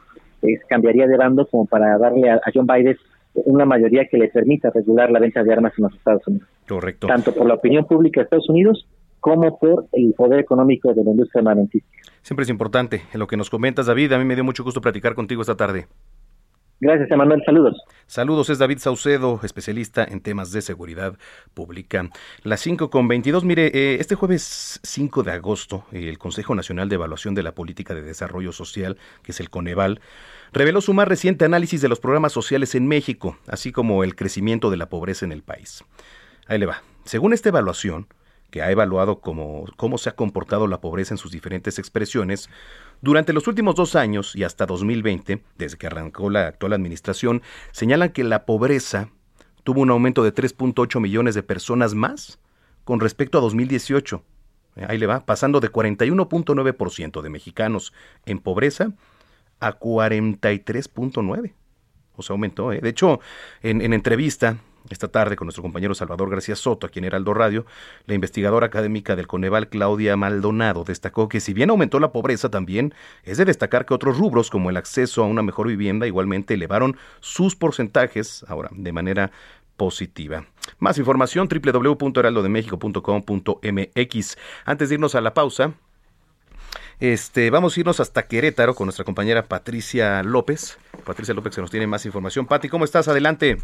cambiaría 0.68 1.08
de 1.08 1.18
bando 1.18 1.48
como 1.48 1.66
para 1.66 1.98
darle 1.98 2.30
a, 2.30 2.42
John 2.54 2.68
Biden 2.68 2.98
una 3.34 3.66
mayoría 3.66 4.06
que 4.06 4.18
le 4.18 4.28
permita 4.28 4.70
regular 4.70 5.10
la 5.10 5.20
venta 5.20 5.44
de 5.44 5.52
armas 5.52 5.74
en 5.78 5.86
los 5.86 5.94
Estados 5.96 6.28
Unidos. 6.28 6.48
Correcto. 6.68 7.08
Tanto 7.08 7.34
por 7.34 7.48
la 7.48 7.56
opinión 7.56 7.86
pública 7.86 8.22
de 8.22 8.26
Estados 8.26 8.50
Unidos 8.50 8.88
como 9.20 9.58
por 9.58 9.88
el 9.94 10.14
poder 10.14 10.40
económico 10.40 10.94
de 10.94 11.04
la 11.04 11.12
industria 11.12 11.40
armamentista. 11.40 11.88
Siempre 12.22 12.44
es 12.44 12.50
importante 12.50 13.02
en 13.14 13.20
lo 13.20 13.28
que 13.28 13.38
nos 13.38 13.50
comentas, 13.50 13.86
David. 13.86 14.12
A 14.12 14.20
mí 14.20 14.26
me 14.26 14.36
dio 14.36 14.44
mucho 14.44 14.64
gusto 14.64 14.82
platicar 14.82 15.16
contigo 15.16 15.42
esta 15.42 15.56
tarde. 15.56 15.88
Gracias, 16.84 17.10
Emanuel. 17.12 17.42
Saludos. 17.46 17.82
Saludos, 18.08 18.50
es 18.50 18.60
David 18.60 18.80
Saucedo, 18.80 19.40
especialista 19.42 20.04
en 20.04 20.20
temas 20.20 20.52
de 20.52 20.62
seguridad 20.62 21.18
pública. 21.54 22.10
Las 22.44 22.60
5 22.60 22.90
con 22.90 23.08
22. 23.08 23.46
Mire, 23.46 23.68
eh, 23.68 23.98
este 24.02 24.16
jueves 24.16 24.82
5 24.84 25.24
de 25.24 25.32
agosto, 25.32 25.86
el 25.94 26.18
Consejo 26.18 26.56
Nacional 26.56 26.90
de 26.90 26.96
Evaluación 26.96 27.36
de 27.36 27.44
la 27.44 27.54
Política 27.54 27.94
de 27.94 28.02
Desarrollo 28.02 28.52
Social, 28.52 28.98
que 29.24 29.32
es 29.32 29.40
el 29.40 29.50
Coneval, 29.50 30.02
reveló 30.52 30.82
su 30.82 30.94
más 30.94 31.08
reciente 31.08 31.46
análisis 31.46 31.82
de 31.82 31.88
los 31.88 32.02
programas 32.02 32.34
sociales 32.34 32.76
en 32.76 32.86
México, 32.86 33.38
así 33.48 33.72
como 33.72 34.04
el 34.04 34.18
crecimiento 34.18 34.70
de 34.70 34.76
la 34.76 34.90
pobreza 34.90 35.24
en 35.24 35.32
el 35.32 35.42
país. 35.42 35.86
Ahí 36.48 36.60
le 36.60 36.66
va. 36.66 36.84
Según 37.06 37.32
esta 37.32 37.48
evaluación, 37.48 38.08
que 38.54 38.62
ha 38.62 38.70
evaluado 38.70 39.20
cómo, 39.20 39.66
cómo 39.78 39.98
se 39.98 40.10
ha 40.10 40.16
comportado 40.16 40.68
la 40.68 40.80
pobreza 40.80 41.16
en 41.16 41.18
sus 41.18 41.32
diferentes 41.32 41.80
expresiones, 41.80 42.52
durante 43.02 43.34
los 43.34 43.48
últimos 43.48 43.74
dos 43.74 43.96
años 43.96 44.36
y 44.36 44.44
hasta 44.44 44.68
2020, 44.68 45.44
desde 45.58 45.76
que 45.80 45.88
arrancó 45.88 46.30
la 46.30 46.50
actual 46.50 46.74
administración, 46.74 47.42
señalan 47.72 48.12
que 48.12 48.24
la 48.24 48.46
pobreza 48.46 49.10
tuvo 49.64 49.82
un 49.82 49.90
aumento 49.90 50.24
de 50.24 50.32
3.8 50.36 51.02
millones 51.02 51.34
de 51.34 51.42
personas 51.42 51.96
más 51.96 52.38
con 52.84 53.00
respecto 53.00 53.40
a 53.40 53.42
2018. 53.42 54.24
Ahí 54.88 55.00
le 55.00 55.08
va, 55.08 55.26
pasando 55.26 55.60
de 55.60 55.72
41.9% 55.72 57.24
de 57.24 57.30
mexicanos 57.32 57.92
en 58.28 58.38
pobreza 58.38 58.92
a 59.62 59.80
43.9%. 59.80 61.54
O 62.16 62.22
sea, 62.22 62.36
aumentó. 62.36 62.72
¿eh? 62.72 62.82
De 62.82 62.90
hecho, 62.90 63.20
en 63.64 63.94
entrevista 63.94 64.60
esta 64.90 65.08
tarde 65.08 65.36
con 65.36 65.48
nuestro 65.48 65.62
compañero 65.62 65.96
Salvador 65.96 66.30
García 66.30 66.56
Soto, 66.56 66.88
aquí 66.88 67.00
en 67.00 67.06
Heraldo 67.06 67.34
Radio, 67.34 67.66
la 68.06 68.16
investigadora 68.16 68.68
académica 68.68 69.16
del 69.16 69.28
Coneval, 69.28 69.70
Claudia 69.70 70.18
Maldonado, 70.18 70.84
destacó 70.84 71.30
que 71.30 71.40
si 71.40 71.54
bien 71.54 71.70
aumentó 71.70 72.00
la 72.00 72.12
pobreza 72.12 72.50
también, 72.50 72.94
es 73.24 73.38
de 73.38 73.46
destacar 73.46 73.86
que 73.86 73.94
otros 73.94 74.18
rubros 74.18 74.50
como 74.50 74.70
el 74.70 74.78
acceso 74.78 75.24
a 75.24 75.28
una 75.28 75.42
mejor 75.42 75.68
vivienda 75.68 76.08
igualmente 76.08 76.56
elevaron 76.56 76.98
sus 77.20 77.56
porcentajes, 77.56 78.46
ahora, 78.48 78.70
de 78.72 78.92
manera 78.92 79.32
positiva. 79.78 80.46
Más 80.80 80.98
información 80.98 81.48
www.heraldodemexico.com.mx. 81.48 84.38
Antes 84.66 84.90
de 84.90 84.96
irnos 84.96 85.16
a 85.16 85.22
la 85.22 85.34
pausa, 85.34 85.74
este, 87.00 87.50
vamos 87.50 87.76
a 87.76 87.80
irnos 87.80 88.00
hasta 88.00 88.28
Querétaro 88.28 88.76
con 88.76 88.86
nuestra 88.86 89.06
compañera 89.06 89.48
Patricia 89.48 90.22
López. 90.24 90.78
Patricia 91.06 91.34
López 91.34 91.56
que 91.56 91.62
nos 91.62 91.72
tiene 91.72 91.88
más 91.88 92.06
información. 92.06 92.46
Pati, 92.46 92.70
¿cómo 92.70 92.86
estás? 92.86 93.08
Adelante. 93.08 93.58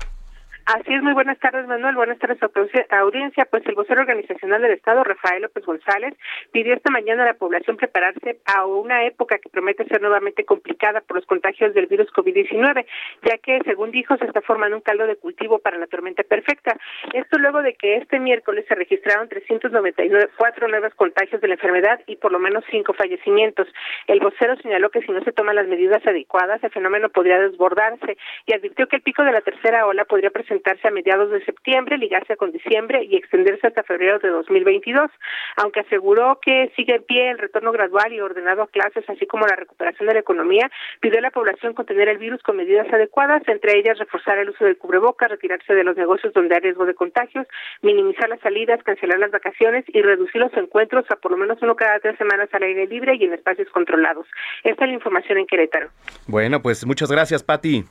Así 0.71 0.93
es, 0.93 1.01
muy 1.01 1.13
buenas 1.13 1.39
tardes, 1.39 1.65
Manuel. 1.65 1.95
Buenas 1.95 2.19
tardes 2.19 2.37
a 2.43 2.99
audiencia. 2.99 3.47
Pues 3.49 3.65
el 3.65 3.73
vocero 3.73 4.01
organizacional 4.01 4.61
del 4.61 4.73
Estado, 4.73 5.03
Rafael 5.03 5.41
López 5.41 5.65
González, 5.65 6.13
pidió 6.51 6.75
esta 6.75 6.91
mañana 6.91 7.23
a 7.23 7.25
la 7.25 7.33
población 7.33 7.75
prepararse 7.75 8.37
a 8.45 8.67
una 8.67 9.03
época 9.07 9.39
que 9.39 9.49
promete 9.49 9.87
ser 9.87 9.99
nuevamente 9.99 10.45
complicada 10.45 11.01
por 11.01 11.17
los 11.17 11.25
contagios 11.25 11.73
del 11.73 11.87
virus 11.87 12.13
COVID-19, 12.13 12.85
ya 13.23 13.37
que, 13.39 13.61
según 13.65 13.89
dijo, 13.89 14.15
se 14.17 14.25
está 14.25 14.41
formando 14.41 14.77
un 14.77 14.83
caldo 14.83 15.07
de 15.07 15.15
cultivo 15.15 15.57
para 15.57 15.79
la 15.79 15.87
tormenta 15.87 16.21
perfecta. 16.21 16.77
Esto 17.13 17.39
luego 17.39 17.63
de 17.63 17.73
que 17.73 17.95
este 17.95 18.19
miércoles 18.19 18.63
se 18.67 18.75
registraron 18.75 19.27
394 19.27 20.67
nuevos 20.67 20.93
contagios 20.93 21.41
de 21.41 21.47
la 21.47 21.55
enfermedad 21.55 21.99
y 22.05 22.17
por 22.17 22.31
lo 22.31 22.37
menos 22.37 22.63
cinco 22.69 22.93
fallecimientos. 22.93 23.67
El 24.05 24.19
vocero 24.19 24.55
señaló 24.57 24.91
que 24.91 25.01
si 25.01 25.11
no 25.11 25.23
se 25.23 25.31
toman 25.31 25.55
las 25.55 25.67
medidas 25.67 26.05
adecuadas, 26.05 26.63
el 26.63 26.69
fenómeno 26.69 27.09
podría 27.09 27.39
desbordarse 27.39 28.17
y 28.45 28.53
advirtió 28.53 28.87
que 28.87 28.97
el 28.97 29.01
pico 29.01 29.23
de 29.23 29.31
la 29.31 29.41
tercera 29.41 29.87
ola 29.87 30.05
podría 30.05 30.29
presentar 30.29 30.58
presentarse 30.59 30.87
a 30.87 30.91
mediados 30.91 31.31
de 31.31 31.43
septiembre, 31.45 31.97
ligarse 31.97 32.35
con 32.35 32.51
diciembre 32.51 33.03
y 33.03 33.15
extenderse 33.15 33.67
hasta 33.67 33.83
febrero 33.83 34.19
de 34.19 34.29
2022, 34.29 35.09
aunque 35.57 35.81
aseguró 35.81 36.39
que 36.41 36.71
sigue 36.75 36.95
en 36.95 37.03
pie 37.03 37.31
el 37.31 37.37
retorno 37.37 37.71
gradual 37.71 38.11
y 38.13 38.19
ordenado 38.19 38.63
a 38.63 38.67
clases, 38.67 39.09
así 39.09 39.25
como 39.25 39.47
la 39.47 39.55
recuperación 39.55 40.07
de 40.07 40.13
la 40.13 40.19
economía, 40.19 40.69
pidió 40.99 41.19
a 41.19 41.21
la 41.21 41.31
población 41.31 41.73
contener 41.73 42.09
el 42.09 42.17
virus 42.17 42.41
con 42.43 42.57
medidas 42.57 42.91
adecuadas, 42.91 43.41
entre 43.47 43.77
ellas 43.77 43.97
reforzar 43.97 44.37
el 44.37 44.49
uso 44.49 44.65
del 44.65 44.77
cubreboca, 44.77 45.27
retirarse 45.27 45.73
de 45.73 45.83
los 45.83 45.95
negocios 45.97 46.33
donde 46.33 46.55
hay 46.55 46.61
riesgo 46.61 46.85
de 46.85 46.93
contagios, 46.93 47.47
minimizar 47.81 48.29
las 48.29 48.39
salidas, 48.41 48.83
cancelar 48.83 49.19
las 49.19 49.31
vacaciones 49.31 49.85
y 49.87 50.01
reducir 50.01 50.41
los 50.41 50.53
encuentros 50.53 51.05
a 51.09 51.15
por 51.15 51.31
lo 51.31 51.37
menos 51.37 51.57
uno 51.61 51.75
cada 51.75 51.99
tres 51.99 52.17
semanas 52.17 52.49
al 52.51 52.63
aire 52.63 52.87
libre 52.87 53.15
y 53.15 53.25
en 53.25 53.33
espacios 53.33 53.69
controlados. 53.69 54.27
Esta 54.63 54.83
es 54.83 54.89
la 54.89 54.95
información 54.95 55.37
en 55.37 55.47
Querétaro. 55.47 55.89
Bueno, 56.27 56.61
pues 56.61 56.85
muchas 56.85 57.11
gracias, 57.11 57.43
Pati. 57.43 57.85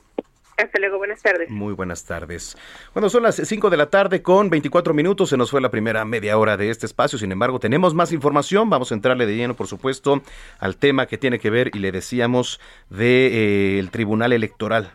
Hasta 0.59 0.77
luego, 0.77 0.97
buenas 0.97 1.21
tardes. 1.21 1.49
Muy 1.49 1.73
buenas 1.73 2.03
tardes. 2.03 2.57
Bueno, 2.93 3.09
son 3.09 3.23
las 3.23 3.37
5 3.37 3.69
de 3.69 3.77
la 3.77 3.89
tarde 3.89 4.21
con 4.21 4.49
24 4.49 4.93
minutos. 4.93 5.29
Se 5.29 5.37
nos 5.37 5.51
fue 5.51 5.61
la 5.61 5.71
primera 5.71 6.03
media 6.03 6.37
hora 6.37 6.57
de 6.57 6.69
este 6.69 6.85
espacio. 6.85 7.17
Sin 7.17 7.31
embargo, 7.31 7.59
tenemos 7.59 7.93
más 7.93 8.11
información. 8.11 8.69
Vamos 8.69 8.91
a 8.91 8.95
entrarle 8.95 9.25
de 9.25 9.37
lleno, 9.37 9.55
por 9.55 9.67
supuesto, 9.67 10.21
al 10.59 10.75
tema 10.75 11.05
que 11.05 11.17
tiene 11.17 11.39
que 11.39 11.49
ver, 11.49 11.71
y 11.73 11.79
le 11.79 11.93
decíamos, 11.93 12.59
del 12.89 12.99
de, 12.99 13.79
eh, 13.79 13.87
Tribunal 13.89 14.33
Electoral. 14.33 14.91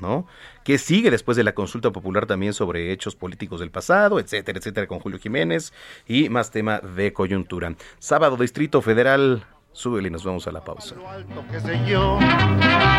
¿no? 0.00 0.26
Que 0.64 0.78
sigue 0.78 1.10
después 1.10 1.36
de 1.36 1.44
la 1.44 1.54
consulta 1.54 1.90
popular 1.92 2.24
también 2.26 2.54
sobre 2.54 2.90
hechos 2.90 3.14
políticos 3.14 3.60
del 3.60 3.70
pasado, 3.70 4.18
etcétera, 4.18 4.58
etcétera, 4.58 4.86
con 4.86 4.98
Julio 4.98 5.18
Jiménez 5.18 5.72
y 6.08 6.30
más 6.30 6.50
tema 6.50 6.80
de 6.80 7.12
coyuntura. 7.12 7.74
Sábado, 7.98 8.36
Distrito 8.38 8.80
Federal, 8.80 9.44
Súbele 9.74 10.06
y 10.06 10.10
nos 10.12 10.24
vamos 10.24 10.46
a 10.46 10.52
la 10.52 10.62
pausa. 10.62 10.94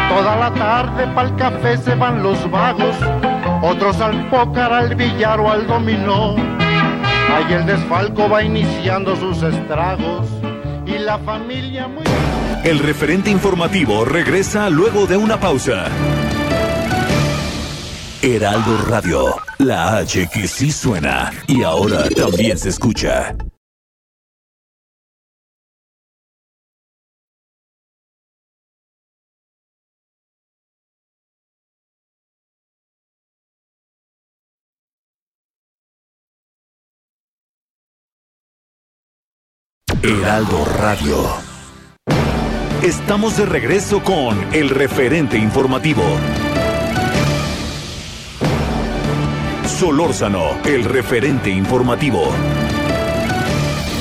Toda 0.10 0.36
la 0.36 0.54
tarde 0.54 1.08
pa'l 1.16 1.36
café 1.38 1.78
se 1.78 1.96
van 1.96 2.22
los 2.22 2.52
vagos, 2.52 2.98
otros 3.62 4.02
al 4.02 4.30
pócar, 4.30 4.74
al 4.74 4.94
billar 4.94 5.40
o 5.40 5.50
al 5.50 5.66
dominó. 5.66 6.36
Ahí 7.34 7.54
el 7.54 7.66
desfalco 7.66 8.30
va 8.30 8.44
iniciando 8.44 9.16
sus 9.16 9.42
estragos 9.42 10.28
y 10.86 10.98
la 10.98 11.18
familia 11.20 11.88
muy... 11.88 12.04
El 12.66 12.80
referente 12.80 13.32
informativo 13.32 14.04
regresa 14.04 14.70
luego 14.70 15.08
de 15.08 15.16
una 15.16 15.40
pausa. 15.40 15.86
Heraldo 18.22 18.78
Radio, 18.90 19.36
la 19.60 19.98
H 19.98 20.30
que 20.34 20.46
sí 20.48 20.72
suena 20.72 21.32
y 21.48 21.64
ahora 21.64 22.10
también 22.10 22.58
se 22.58 22.70
escucha. 22.70 23.34
Heraldo 40.08 40.64
Radio. 40.66 41.18
Estamos 42.84 43.38
de 43.38 43.48
regreso 43.48 44.04
con 44.04 44.54
el 44.54 44.70
referente 44.70 45.36
informativo. 45.36 46.04
Solórzano, 49.66 50.62
el 50.64 50.84
referente 50.84 51.50
informativo. 51.50 52.32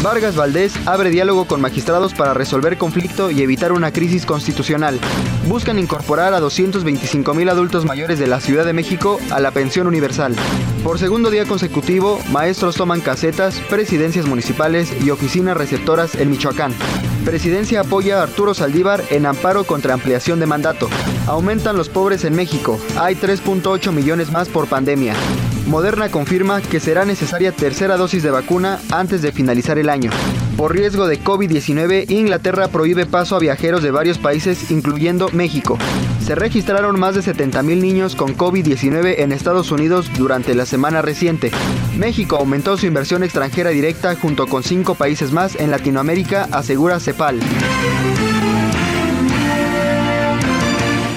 Vargas 0.04 0.36
Valdés 0.36 0.74
abre 0.86 1.08
diálogo 1.08 1.46
con 1.46 1.62
magistrados 1.62 2.12
para 2.12 2.34
resolver 2.34 2.76
conflicto 2.76 3.30
y 3.30 3.40
evitar 3.40 3.72
una 3.72 3.90
crisis 3.90 4.26
constitucional. 4.26 5.00
Buscan 5.48 5.78
incorporar 5.78 6.34
a 6.34 6.40
225 6.40 7.32
mil 7.32 7.48
adultos 7.48 7.86
mayores 7.86 8.18
de 8.18 8.26
la 8.26 8.38
Ciudad 8.38 8.66
de 8.66 8.74
México 8.74 9.18
a 9.30 9.40
la 9.40 9.50
pensión 9.50 9.86
universal. 9.86 10.36
Por 10.82 10.98
segundo 10.98 11.30
día 11.30 11.46
consecutivo, 11.46 12.20
maestros 12.30 12.76
toman 12.76 13.00
casetas, 13.00 13.58
presidencias 13.70 14.26
municipales 14.26 14.92
y 15.02 15.08
oficinas 15.08 15.56
receptoras 15.56 16.16
en 16.16 16.28
Michoacán. 16.28 16.74
Presidencia 17.24 17.80
apoya 17.80 18.20
a 18.20 18.24
Arturo 18.24 18.52
Saldívar 18.52 19.02
en 19.08 19.24
amparo 19.24 19.64
contra 19.64 19.94
ampliación 19.94 20.38
de 20.38 20.44
mandato. 20.44 20.90
Aumentan 21.26 21.78
los 21.78 21.88
pobres 21.88 22.26
en 22.26 22.36
México. 22.36 22.78
Hay 22.98 23.14
3.8 23.14 23.90
millones 23.90 24.30
más 24.30 24.50
por 24.50 24.66
pandemia. 24.66 25.14
Moderna 25.66 26.10
confirma 26.10 26.60
que 26.60 26.78
será 26.78 27.04
necesaria 27.04 27.50
tercera 27.50 27.96
dosis 27.96 28.22
de 28.22 28.30
vacuna 28.30 28.80
antes 28.90 29.22
de 29.22 29.32
finalizar 29.32 29.78
el 29.78 29.88
año. 29.88 30.10
Por 30.56 30.72
riesgo 30.72 31.06
de 31.06 31.18
COVID-19, 31.18 32.10
Inglaterra 32.10 32.68
prohíbe 32.68 33.06
paso 33.06 33.34
a 33.34 33.38
viajeros 33.38 33.82
de 33.82 33.90
varios 33.90 34.18
países, 34.18 34.70
incluyendo 34.70 35.30
México. 35.32 35.78
Se 36.24 36.34
registraron 36.34 36.98
más 37.00 37.14
de 37.14 37.22
70.000 37.22 37.80
niños 37.80 38.14
con 38.14 38.36
COVID-19 38.36 39.16
en 39.18 39.32
Estados 39.32 39.70
Unidos 39.72 40.10
durante 40.16 40.54
la 40.54 40.66
semana 40.66 41.02
reciente. 41.02 41.50
México 41.98 42.36
aumentó 42.36 42.76
su 42.76 42.86
inversión 42.86 43.24
extranjera 43.24 43.70
directa 43.70 44.14
junto 44.16 44.46
con 44.46 44.62
cinco 44.62 44.94
países 44.94 45.32
más 45.32 45.56
en 45.56 45.70
Latinoamérica, 45.70 46.46
asegura 46.52 47.00
CEPAL. 47.00 47.40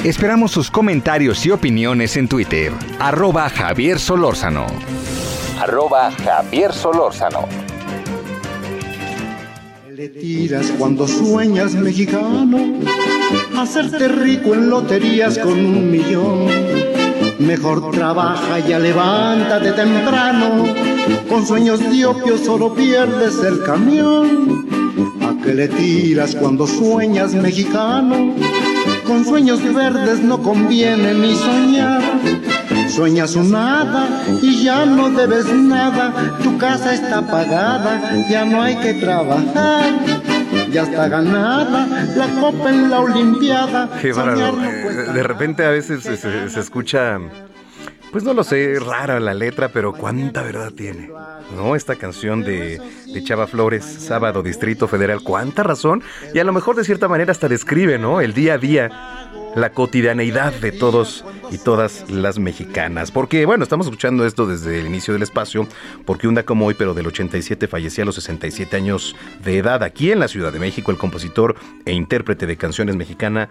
Esperamos 0.07 0.51
sus 0.51 0.71
comentarios 0.71 1.45
y 1.45 1.51
opiniones 1.51 2.15
en 2.15 2.29
Twitter. 2.29 2.71
Arroba 2.97 3.49
Javier 3.49 3.99
Solórzano. 3.99 4.65
Arroba 5.59 6.09
Javier 6.11 6.71
Solórzano. 6.71 7.45
Le 9.93 10.07
tiras 10.07 10.71
cuando 10.79 11.09
sueñas 11.09 11.73
mexicano, 11.73 12.79
hacerte 13.59 14.07
rico 14.07 14.53
en 14.53 14.69
loterías 14.69 15.37
con 15.39 15.51
un 15.51 15.91
millón. 15.91 16.47
Mejor 17.39 17.91
trabaja, 17.91 18.59
ya 18.59 18.79
levántate 18.79 19.73
temprano, 19.73 20.73
con 21.27 21.45
sueños 21.45 21.81
de 21.81 22.05
opio 22.05 22.37
solo 22.37 22.73
pierdes 22.73 23.43
el 23.43 23.61
camión. 23.61 24.69
¿A 25.21 25.43
qué 25.43 25.53
le 25.53 25.67
tiras 25.67 26.33
cuando 26.33 26.65
sueñas 26.65 27.33
mexicano? 27.33 28.33
Con 29.07 29.23
sueños 29.23 29.61
verdes 29.73 30.19
no 30.19 30.41
conviene 30.43 31.13
ni 31.13 31.33
soñar. 31.35 32.01
Sueñas 32.89 33.35
un 33.35 33.51
nada 33.51 34.07
y 34.41 34.63
ya 34.63 34.85
no 34.85 35.09
debes 35.09 35.45
nada. 35.53 36.13
Tu 36.43 36.57
casa 36.57 36.93
está 36.93 37.21
pagada, 37.25 38.27
ya 38.29 38.43
no 38.43 38.61
hay 38.61 38.75
que 38.77 38.95
trabajar. 38.95 39.85
Ya 40.71 40.83
está 40.83 41.07
ganada 41.07 41.87
la 42.15 42.27
copa 42.41 42.69
en 42.69 42.89
la 42.89 42.99
Olimpiada. 42.99 43.89
Qué 44.01 44.11
bárbaro. 44.11 44.57
De 45.13 45.23
repente 45.23 45.63
a 45.65 45.69
veces 45.69 46.03
se, 46.03 46.17
se 46.49 46.59
escucha 46.59 47.17
pues 48.17 48.25
no 48.25 48.33
lo 48.33 48.43
sé, 48.43 48.79
rara 48.79 49.19
la 49.19 49.35
letra, 49.35 49.69
pero 49.69 49.93
cuánta 49.93 50.41
verdad 50.41 50.71
tiene. 50.75 51.11
¿No? 51.55 51.75
Esta 51.75 51.95
canción 51.97 52.41
de, 52.41 52.81
Chava 53.23 53.45
Flores, 53.45 53.85
Sábado 53.85 54.41
Distrito 54.41 54.87
Federal, 54.87 55.21
cuánta 55.21 55.61
razón. 55.61 56.01
Y 56.33 56.39
a 56.39 56.43
lo 56.43 56.51
mejor 56.51 56.75
de 56.75 56.83
cierta 56.83 57.07
manera 57.07 57.31
hasta 57.31 57.47
describe, 57.47 57.99
¿no? 57.99 58.19
El 58.19 58.33
día 58.33 58.55
a 58.55 58.57
día 58.57 59.16
la 59.57 59.71
cotidianeidad 59.71 60.53
de 60.53 60.71
todos 60.71 61.25
y 61.49 61.57
todas 61.57 62.09
las 62.11 62.37
mexicanas. 62.37 63.09
Porque, 63.09 63.45
bueno, 63.47 63.63
estamos 63.63 63.87
escuchando 63.87 64.25
esto 64.25 64.45
desde 64.45 64.79
el 64.79 64.85
inicio 64.85 65.13
del 65.13 65.23
espacio, 65.23 65.67
porque 66.05 66.27
un 66.27 66.35
día 66.35 66.45
como 66.45 66.67
hoy, 66.67 66.75
pero 66.77 66.93
del 66.93 67.07
87, 67.07 67.67
fallecía 67.67 68.03
a 68.03 68.05
los 68.05 68.15
67 68.15 68.75
años 68.75 69.15
de 69.43 69.57
edad 69.57 69.81
aquí 69.81 70.11
en 70.11 70.19
la 70.19 70.27
Ciudad 70.27 70.53
de 70.53 70.59
México 70.59 70.91
el 70.91 70.97
compositor 70.97 71.55
e 71.85 71.93
intérprete 71.93 72.45
de 72.45 72.55
canciones 72.55 72.95
mexicana 72.95 73.49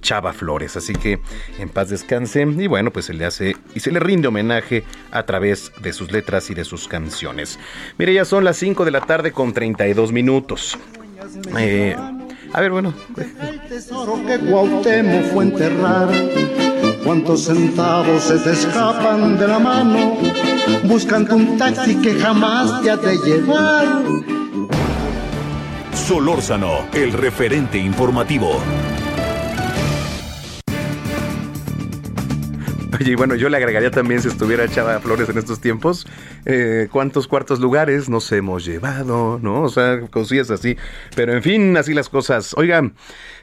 Chava 0.00 0.32
Flores. 0.32 0.76
Así 0.76 0.92
que 0.92 1.20
en 1.58 1.68
paz 1.68 1.90
descanse 1.90 2.42
y 2.42 2.66
bueno, 2.68 2.92
pues 2.92 3.06
se 3.06 3.14
le 3.14 3.24
hace 3.24 3.56
y 3.74 3.80
se 3.80 3.90
le 3.90 3.98
rinde 3.98 4.28
homenaje 4.28 4.84
a 5.10 5.24
través 5.24 5.72
de 5.82 5.92
sus 5.92 6.12
letras 6.12 6.50
y 6.50 6.54
de 6.54 6.64
sus 6.64 6.86
canciones. 6.86 7.58
Mire, 7.98 8.14
ya 8.14 8.24
son 8.24 8.44
las 8.44 8.56
5 8.58 8.84
de 8.84 8.90
la 8.92 9.00
tarde 9.00 9.32
con 9.32 9.52
32 9.52 10.12
minutos. 10.12 10.78
Eh, 11.58 11.96
a 12.52 12.60
ver, 12.60 12.70
bueno. 12.70 12.94
El 13.16 13.60
tesoro 13.68 14.20
que 14.26 14.38
Cuauhtémoc 14.38 15.32
fue 15.32 15.44
enterrar. 15.44 16.08
¿Cuántos 17.04 17.44
centavos 17.44 18.22
se 18.22 18.38
te 18.38 18.52
escapan 18.52 19.38
de 19.38 19.48
la 19.48 19.58
mano? 19.58 20.18
Buscando 20.84 21.36
un 21.36 21.56
taxi 21.56 21.96
que 21.96 22.14
jamás 22.14 22.82
te 22.82 22.90
ha 22.90 22.96
de 22.96 23.16
llevar. 23.18 24.02
Solórzano, 25.92 26.86
el 26.92 27.12
referente 27.12 27.78
informativo. 27.78 28.60
Oye, 33.00 33.12
y 33.12 33.14
bueno, 33.14 33.36
yo 33.36 33.48
le 33.48 33.56
agregaría 33.56 33.92
también 33.92 34.20
si 34.20 34.28
estuviera 34.28 34.66
Chava 34.66 34.98
Flores 34.98 35.28
en 35.28 35.38
estos 35.38 35.60
tiempos, 35.60 36.04
eh, 36.46 36.88
cuántos 36.90 37.28
cuartos 37.28 37.60
lugares 37.60 38.08
nos 38.08 38.30
hemos 38.32 38.64
llevado, 38.64 39.38
¿no? 39.40 39.62
O 39.62 39.68
sea, 39.68 40.00
cosillas 40.10 40.50
así. 40.50 40.76
Pero 41.14 41.32
en 41.32 41.42
fin, 41.42 41.76
así 41.76 41.94
las 41.94 42.08
cosas. 42.08 42.54
Oigan, 42.56 42.94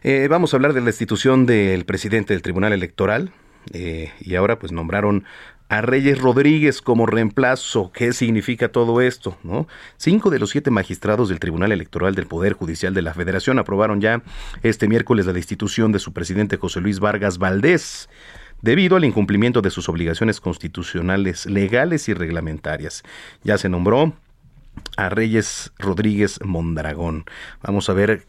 eh, 0.04 0.28
vamos 0.30 0.54
a 0.54 0.58
hablar 0.58 0.74
de 0.74 0.82
la 0.82 0.90
institución 0.90 1.46
del 1.46 1.86
presidente 1.86 2.34
del 2.34 2.42
Tribunal 2.42 2.74
Electoral. 2.74 3.32
Eh, 3.72 4.12
y 4.20 4.36
ahora 4.36 4.60
pues 4.60 4.72
nombraron 4.72 5.24
a 5.70 5.82
Reyes 5.82 6.20
Rodríguez 6.20 6.82
como 6.82 7.06
reemplazo. 7.06 7.92
¿Qué 7.94 8.14
significa 8.14 8.70
todo 8.70 9.02
esto? 9.02 9.38
¿no? 9.44 9.68
Cinco 9.98 10.30
de 10.30 10.40
los 10.40 10.50
siete 10.50 10.70
magistrados 10.70 11.30
del 11.30 11.40
Tribunal 11.40 11.72
Electoral 11.72 12.14
del 12.14 12.28
Poder 12.28 12.54
Judicial 12.54 12.94
de 12.94 13.02
la 13.02 13.14
Federación 13.14 13.58
aprobaron 13.58 14.02
ya 14.02 14.22
este 14.64 14.88
miércoles 14.88 15.26
la 15.26 15.34
destitución 15.34 15.92
de 15.92 16.00
su 16.00 16.14
presidente 16.14 16.58
José 16.58 16.82
Luis 16.82 17.00
Vargas 17.00 17.38
Valdés 17.38 18.10
debido 18.66 18.98
al 18.98 19.06
incumplimiento 19.06 19.62
de 19.62 19.70
sus 19.70 19.88
obligaciones 19.90 20.42
constitucionales, 20.42 21.46
legales 21.46 22.10
y 22.10 22.16
reglamentarias. 22.16 23.04
Ya 23.44 23.60
se 23.60 23.70
nombró 23.70 24.14
a 24.98 25.10
Reyes 25.10 25.72
Rodríguez 25.78 26.40
Mondragón. 26.44 27.26
Vamos 27.62 27.90
a 27.90 27.94
ver 27.94 28.26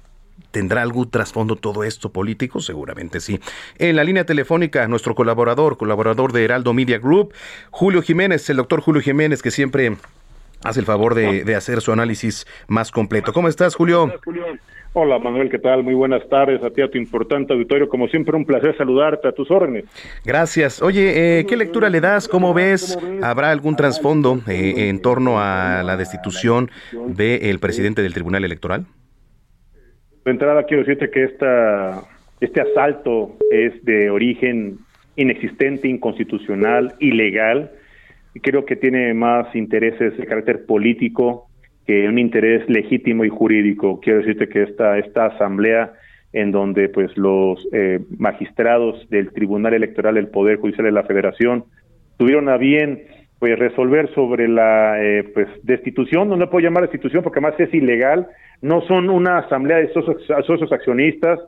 ¿Tendrá 0.51 0.83
algún 0.83 1.11
trasfondo 1.11 1.57
todo 1.57 1.85
esto 1.85 2.13
político? 2.13 2.61
Seguramente 2.61 3.21
sí. 3.21 3.41
En 3.79 3.97
la 3.97 4.05
línea 4.05 4.25
telefónica, 4.25 4.87
nuestro 4.89 5.15
colaborador, 5.15 5.77
colaborador 5.77 6.33
de 6.33 6.45
Heraldo 6.45 6.73
Media 6.73 6.99
Group, 6.99 7.35
Julio 7.71 8.01
Jiménez, 8.01 8.49
el 8.49 8.57
doctor 8.59 8.81
Julio 8.81 9.03
Jiménez, 9.03 9.43
que 9.43 9.51
siempre 9.51 9.97
hace 10.63 10.81
el 10.81 10.87
favor 10.87 11.15
de, 11.15 11.55
hacer 11.55 11.81
su 11.81 11.93
análisis 11.93 12.47
más 12.69 12.91
completo. 12.91 13.33
¿Cómo 13.33 13.49
estás, 13.49 13.75
Julio? 13.75 14.13
Hola, 14.99 15.19
Manuel, 15.19 15.51
¿qué 15.51 15.59
tal? 15.59 15.83
Muy 15.83 15.93
buenas 15.93 16.27
tardes 16.31 16.63
a 16.63 16.71
ti, 16.71 16.81
a 16.81 16.89
tu 16.89 16.97
importante 16.97 17.53
auditorio. 17.53 17.87
Como 17.87 18.09
siempre, 18.09 18.35
un 18.35 18.47
placer 18.47 18.75
saludarte 18.79 19.29
a 19.29 19.33
tus 19.33 19.51
órdenes. 19.51 19.85
Gracias. 20.25 20.81
Oye, 20.81 21.41
eh, 21.41 21.45
¿qué 21.47 21.55
lectura 21.55 21.91
le 21.91 22.01
das? 22.01 22.27
¿Cómo 22.27 22.55
ves? 22.55 22.99
¿Habrá 23.23 23.51
algún 23.51 23.77
trasfondo 23.77 24.41
eh, 24.49 24.89
en 24.89 25.03
torno 25.03 25.39
a 25.39 25.83
la 25.85 25.99
destitución 25.99 26.71
del 27.09 27.59
presidente 27.59 28.01
del 28.01 28.15
Tribunal 28.15 28.47
Electoral? 28.47 28.87
De 30.25 30.31
entrada, 30.31 30.63
quiero 30.63 30.83
decirte 30.83 31.11
que 31.11 31.25
esta, 31.25 32.03
este 32.41 32.63
asalto 32.63 33.37
es 33.51 33.85
de 33.85 34.09
origen 34.09 34.79
inexistente, 35.17 35.89
inconstitucional, 35.89 36.95
ilegal 37.01 37.71
creo 38.43 38.65
que 38.65 38.77
tiene 38.77 39.15
más 39.15 39.55
intereses 39.55 40.17
de 40.17 40.27
carácter 40.27 40.67
político 40.67 41.49
que 41.87 42.09
un 42.09 42.19
interés 42.19 42.69
legítimo 42.69 43.25
y 43.25 43.29
jurídico. 43.29 44.01
Quiero 44.01 44.19
decirte 44.19 44.49
que 44.49 44.65
esta, 44.65 44.99
esta 44.99 45.27
asamblea 45.27 45.93
en 46.33 46.51
donde 46.51 46.89
pues 46.89 47.17
los 47.17 47.67
eh, 47.73 48.01
magistrados 48.19 49.09
del 49.09 49.33
Tribunal 49.33 49.75
Electoral 49.75 50.17
del 50.17 50.29
Poder 50.29 50.59
Judicial 50.59 50.85
de 50.85 50.93
la 50.93 51.05
Federación 51.05 51.65
tuvieron 52.19 52.49
a 52.49 52.57
bien 52.57 53.05
pues 53.39 53.59
resolver 53.59 54.13
sobre 54.15 54.49
la 54.49 55.03
eh, 55.03 55.25
pues 55.33 55.47
destitución, 55.63 56.29
no, 56.29 56.37
no 56.37 56.51
puedo 56.51 56.65
llamar 56.65 56.83
destitución 56.83 57.23
porque 57.23 57.39
además 57.39 57.61
es 57.61 57.73
ilegal, 57.73 58.27
no 58.63 58.81
son 58.83 59.11
una 59.11 59.39
asamblea 59.39 59.79
de 59.79 59.93
socios, 59.93 60.73
accionistas, 60.73 61.39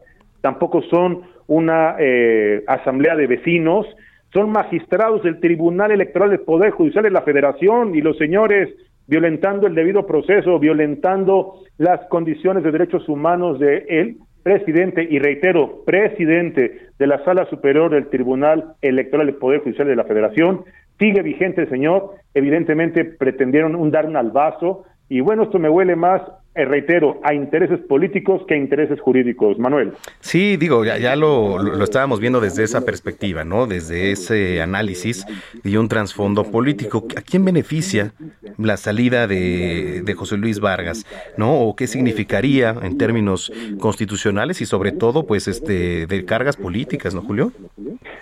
tampoco 0.40 0.82
son 0.82 1.22
una 1.46 1.96
eh, 1.98 2.62
asamblea 2.66 3.16
de 3.16 3.26
vecinos, 3.26 3.86
son 4.32 4.52
magistrados 4.52 5.22
del 5.22 5.40
Tribunal 5.40 5.90
Electoral 5.90 6.30
del 6.30 6.40
Poder 6.40 6.70
Judicial 6.70 7.04
de 7.04 7.10
la 7.10 7.22
Federación 7.22 7.94
y 7.94 8.02
los 8.02 8.18
señores 8.18 8.68
violentando 9.08 9.66
el 9.66 9.74
debido 9.74 10.06
proceso, 10.06 10.58
violentando 10.58 11.54
las 11.78 12.06
condiciones 12.08 12.62
de 12.62 12.70
derechos 12.70 13.08
humanos 13.08 13.58
de 13.58 13.84
él, 13.88 14.16
presidente, 14.42 15.06
y 15.10 15.18
reitero, 15.18 15.82
presidente 15.84 16.88
de 16.98 17.06
la 17.06 17.24
Sala 17.24 17.46
Superior 17.46 17.90
del 17.90 18.08
Tribunal 18.08 18.74
Electoral 18.82 19.26
del 19.26 19.36
Poder 19.36 19.60
Judicial 19.60 19.88
de 19.88 19.96
la 19.96 20.04
Federación, 20.04 20.64
sigue 20.98 21.22
vigente 21.22 21.66
señor, 21.68 22.12
evidentemente 22.34 23.04
pretendieron 23.04 23.74
un 23.74 23.90
dar 23.90 24.06
un 24.06 24.16
albazo, 24.16 24.84
y 25.08 25.20
bueno, 25.20 25.44
esto 25.44 25.58
me 25.58 25.70
huele 25.70 25.96
más 25.96 26.20
eh, 26.58 26.64
reitero, 26.64 27.20
a 27.22 27.34
intereses 27.34 27.78
políticos 27.78 28.42
que 28.48 28.54
a 28.54 28.56
intereses 28.56 29.00
jurídicos. 29.00 29.60
Manuel. 29.60 29.92
Sí, 30.18 30.56
digo, 30.56 30.84
ya, 30.84 30.98
ya 30.98 31.14
lo, 31.14 31.62
lo, 31.62 31.84
estábamos 31.84 32.18
viendo 32.18 32.40
desde 32.40 32.64
esa 32.64 32.84
perspectiva, 32.84 33.44
¿no? 33.44 33.68
Desde 33.68 34.10
ese 34.10 34.60
análisis 34.60 35.24
y 35.62 35.76
un 35.76 35.86
trasfondo 35.86 36.42
político. 36.50 37.06
¿A 37.16 37.22
quién 37.22 37.44
beneficia 37.44 38.12
la 38.58 38.76
salida 38.76 39.28
de, 39.28 40.02
de 40.04 40.14
José 40.14 40.36
Luis 40.36 40.58
Vargas, 40.58 41.06
¿no? 41.36 41.60
¿O 41.60 41.76
qué 41.76 41.86
significaría 41.86 42.74
en 42.82 42.98
términos 42.98 43.52
constitucionales 43.78 44.60
y 44.60 44.66
sobre 44.66 44.90
todo, 44.90 45.26
pues, 45.26 45.46
este, 45.46 46.06
de 46.06 46.24
cargas 46.24 46.56
políticas, 46.56 47.14
¿no, 47.14 47.22
Julio? 47.22 47.52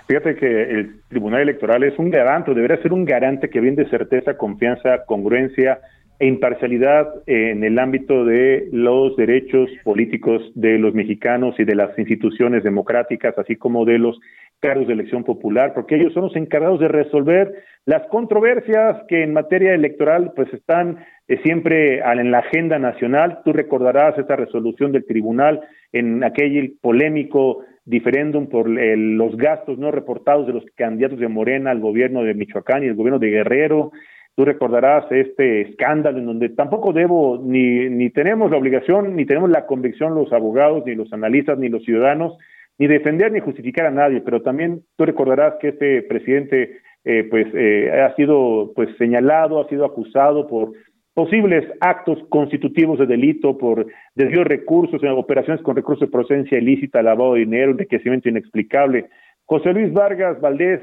Fíjate 0.09 0.37
que 0.37 0.63
el 0.63 1.01
Tribunal 1.09 1.41
Electoral 1.41 1.83
es 1.85 1.99
un 1.99 2.11
garante, 2.11 2.53
debería 2.53 2.83
ser 2.83 2.93
un 2.93 3.07
garante 3.07 3.49
que 3.49 3.61
brinde 3.61 3.89
certeza, 3.89 4.37
confianza, 4.37 5.05
congruencia, 5.07 5.81
e 6.19 6.27
imparcialidad 6.27 7.09
en 7.27 7.63
el 7.65 7.79
ámbito 7.79 8.25
de 8.25 8.69
los 8.73 9.17
derechos 9.17 9.69
políticos 9.85 10.43
de 10.55 10.79
los 10.79 10.95
mexicanos 10.95 11.55
y 11.59 11.65
de 11.65 11.75
las 11.75 11.99
instituciones 11.99 12.65
democráticas, 12.65 13.37
así 13.39 13.57
como 13.57 13.85
de 13.85 13.99
los 13.99 14.19
cargos 14.61 14.87
de 14.87 14.95
elección 14.95 15.25
popular, 15.25 15.75
porque 15.75 15.97
ellos 15.97 16.13
son 16.15 16.25
los 16.25 16.37
encargados 16.37 16.81
de 16.81 16.89
resolver 16.89 17.53
las 17.85 18.07
controversias 18.09 19.03
que 19.09 19.23
en 19.23 19.33
materia 19.33 19.75
electoral 19.75 20.33
pues 20.35 20.53
están 20.53 21.05
eh, 21.29 21.39
siempre 21.45 21.99
en 21.99 22.31
la 22.31 22.39
agenda 22.39 22.79
nacional. 22.79 23.41
Tú 23.45 23.53
recordarás 23.53 24.19
esta 24.19 24.37
resolución 24.37 24.93
del 24.93 25.05
tribunal 25.05 25.61
en 25.93 26.25
aquel 26.25 26.75
polémico 26.81 27.65
diferéndum 27.85 28.49
por 28.49 28.69
los 28.69 29.37
gastos 29.37 29.79
no 29.79 29.93
reportados 29.93 30.47
de 30.47 30.55
los 30.55 30.65
candidatos 30.75 31.21
de 31.21 31.29
Morena 31.29 31.71
al 31.71 31.81
gobierno 31.81 32.25
de 32.25 32.35
Michoacán 32.35 32.83
y 32.83 32.87
el 32.87 32.97
gobierno 32.97 33.21
de 33.21 33.31
Guerrero, 33.31 33.93
Tú 34.37 34.45
recordarás 34.45 35.11
este 35.11 35.63
escándalo 35.63 36.19
en 36.19 36.27
donde 36.27 36.51
tampoco 36.51 36.93
debo, 36.93 37.41
ni, 37.43 37.89
ni 37.89 38.11
tenemos 38.11 38.51
la 38.51 38.59
obligación, 38.59 39.17
ni 39.17 39.25
tenemos 39.25 39.49
la 39.49 39.65
convicción 39.65 40.15
los 40.15 40.31
abogados, 40.31 40.85
ni 40.85 40.95
los 40.95 41.11
analistas, 41.15 41.59
ni 41.59 41.71
los 41.71 41.83
ciudadanos, 41.85 42.37
ni 42.79 42.87
defender 42.87 43.33
ni 43.33 43.41
justificar 43.41 43.87
a 43.87 43.91
nadie, 43.91 44.21
pero 44.21 44.43
también 44.43 44.83
tú 44.97 45.07
recordarás 45.07 45.55
que 45.59 45.69
este 45.69 46.03
presidente 46.03 46.81
eh, 47.05 47.25
pues 47.31 47.47
eh, 47.55 47.91
ha 47.93 48.15
sido 48.15 48.73
pues 48.75 48.91
señalado, 48.99 49.59
ha 49.59 49.69
sido 49.69 49.87
acusado 49.87 50.47
por 50.47 50.73
posibles 51.15 51.65
actos 51.81 52.19
constitutivos 52.29 52.99
de 52.99 53.07
delito, 53.07 53.57
por 53.57 53.87
desvío 54.15 54.41
de 54.41 54.45
recursos, 54.45 55.03
en 55.03 55.13
operaciones 55.13 55.63
con 55.63 55.77
recursos 55.77 56.09
de 56.09 56.13
procedencia 56.13 56.59
ilícita, 56.59 57.03
lavado 57.03 57.33
de 57.33 57.41
dinero, 57.41 57.71
enriquecimiento 57.71 58.29
inexplicable. 58.29 59.07
José 59.47 59.73
Luis 59.73 59.95
Vargas 59.95 60.39
Valdés 60.43 60.83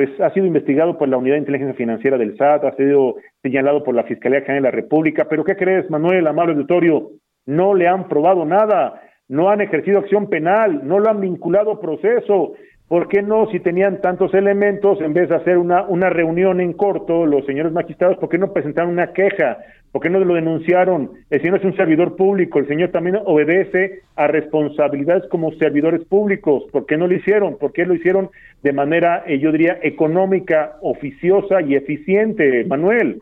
pues 0.00 0.18
ha 0.18 0.32
sido 0.32 0.46
investigado 0.46 0.96
por 0.96 1.10
la 1.10 1.18
Unidad 1.18 1.34
de 1.34 1.40
Inteligencia 1.40 1.76
Financiera 1.76 2.16
del 2.16 2.34
SAT, 2.38 2.64
ha 2.64 2.74
sido 2.74 3.16
señalado 3.42 3.84
por 3.84 3.94
la 3.94 4.04
Fiscalía 4.04 4.40
General 4.40 4.62
de 4.62 4.68
la 4.68 4.74
República, 4.74 5.26
pero 5.28 5.44
¿qué 5.44 5.56
crees, 5.56 5.90
Manuel, 5.90 6.26
amable 6.26 6.54
auditorio? 6.54 7.10
No 7.44 7.74
le 7.74 7.86
han 7.86 8.08
probado 8.08 8.46
nada, 8.46 9.02
no 9.28 9.50
han 9.50 9.60
ejercido 9.60 9.98
acción 9.98 10.30
penal, 10.30 10.88
no 10.88 11.00
lo 11.00 11.10
han 11.10 11.20
vinculado 11.20 11.72
a 11.72 11.80
proceso. 11.82 12.54
¿Por 12.88 13.08
qué 13.08 13.20
no, 13.20 13.50
si 13.50 13.60
tenían 13.60 14.00
tantos 14.00 14.32
elementos, 14.32 15.02
en 15.02 15.12
vez 15.12 15.28
de 15.28 15.36
hacer 15.36 15.58
una, 15.58 15.82
una 15.82 16.08
reunión 16.08 16.62
en 16.62 16.72
corto, 16.72 17.26
los 17.26 17.44
señores 17.44 17.70
magistrados, 17.70 18.16
¿por 18.16 18.30
qué 18.30 18.38
no 18.38 18.54
presentaron 18.54 18.92
una 18.92 19.12
queja? 19.12 19.58
¿Por 19.92 20.02
qué 20.02 20.08
no 20.08 20.20
lo 20.20 20.34
denunciaron? 20.34 21.10
El 21.30 21.40
señor 21.40 21.58
es 21.58 21.64
un 21.64 21.76
servidor 21.76 22.14
público, 22.14 22.60
el 22.60 22.68
señor 22.68 22.90
también 22.90 23.18
obedece 23.24 24.02
a 24.14 24.28
responsabilidades 24.28 25.24
como 25.30 25.52
servidores 25.54 26.04
públicos. 26.04 26.64
¿Por 26.70 26.86
qué 26.86 26.96
no 26.96 27.08
lo 27.08 27.14
hicieron? 27.14 27.58
¿Por 27.58 27.72
qué 27.72 27.84
lo 27.84 27.94
hicieron 27.94 28.30
de 28.62 28.72
manera, 28.72 29.24
eh, 29.26 29.38
yo 29.38 29.50
diría, 29.50 29.78
económica, 29.82 30.76
oficiosa 30.82 31.62
y 31.62 31.74
eficiente, 31.74 32.64
Manuel? 32.66 33.20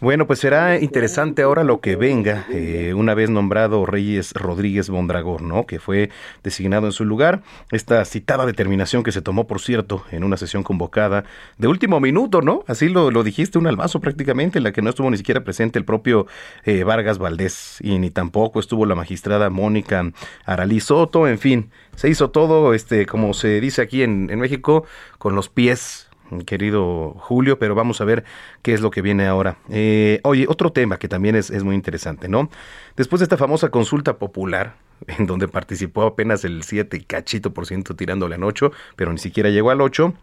Bueno, 0.00 0.26
pues 0.26 0.38
será 0.38 0.78
interesante 0.78 1.42
ahora 1.42 1.64
lo 1.64 1.80
que 1.80 1.96
venga, 1.96 2.44
eh, 2.52 2.92
una 2.94 3.14
vez 3.14 3.30
nombrado 3.30 3.86
Reyes 3.86 4.34
Rodríguez 4.34 4.90
Bondragón, 4.90 5.48
¿no? 5.48 5.64
Que 5.66 5.78
fue 5.78 6.10
designado 6.44 6.86
en 6.86 6.92
su 6.92 7.04
lugar. 7.04 7.40
Esta 7.72 8.04
citada 8.04 8.46
determinación 8.46 9.02
que 9.02 9.12
se 9.12 9.22
tomó, 9.22 9.46
por 9.46 9.60
cierto, 9.60 10.04
en 10.12 10.22
una 10.22 10.36
sesión 10.36 10.62
convocada 10.62 11.24
de 11.58 11.68
último 11.68 11.98
minuto, 11.98 12.42
¿no? 12.42 12.64
Así 12.66 12.88
lo, 12.88 13.10
lo 13.10 13.24
dijiste, 13.24 13.58
un 13.58 13.66
albazo 13.66 14.00
prácticamente, 14.00 14.58
en 14.58 14.64
la 14.64 14.72
que 14.72 14.82
no 14.82 14.90
estuvo 14.90 15.10
ni 15.10 15.16
siquiera 15.16 15.31
presente 15.40 15.78
el 15.78 15.84
propio 15.84 16.26
eh, 16.64 16.84
Vargas 16.84 17.18
Valdés 17.18 17.78
y 17.80 17.98
ni 17.98 18.10
tampoco 18.10 18.60
estuvo 18.60 18.86
la 18.86 18.94
magistrada 18.94 19.50
Mónica 19.50 20.12
Aralí 20.44 20.80
Soto, 20.80 21.26
en 21.26 21.38
fin, 21.38 21.70
se 21.96 22.08
hizo 22.08 22.30
todo, 22.30 22.74
este, 22.74 23.06
como 23.06 23.34
se 23.34 23.60
dice 23.60 23.82
aquí 23.82 24.02
en, 24.02 24.26
México, 24.38 24.84
con 25.18 25.34
los 25.34 25.48
pies 25.48 26.08
querido 26.46 27.14
Julio, 27.18 27.58
pero 27.58 27.74
vamos 27.74 28.00
a 28.00 28.04
ver 28.04 28.24
qué 28.62 28.72
es 28.72 28.80
lo 28.80 28.90
que 28.90 29.02
viene 29.02 29.26
ahora. 29.26 29.58
Eh, 29.68 30.20
oye, 30.24 30.46
otro 30.48 30.72
tema 30.72 30.98
que 30.98 31.06
también 31.06 31.36
es, 31.36 31.50
es, 31.50 31.62
muy 31.62 31.74
interesante, 31.74 32.26
¿no? 32.26 32.48
Después 32.96 33.20
de 33.20 33.24
esta 33.24 33.36
famosa 33.36 33.68
consulta 33.68 34.16
popular, 34.16 34.76
en 35.06 35.26
donde 35.26 35.48
participó 35.48 36.02
apenas 36.02 36.44
el 36.44 36.62
7 36.62 37.04
cachito 37.06 37.52
por 37.52 37.66
ciento 37.66 37.94
tirándole 37.96 38.36
al 38.36 38.44
8, 38.44 38.72
pero 38.96 39.12
ni 39.12 39.18
siquiera 39.18 39.50
llegó 39.50 39.70
al 39.70 39.80
8, 39.80 40.14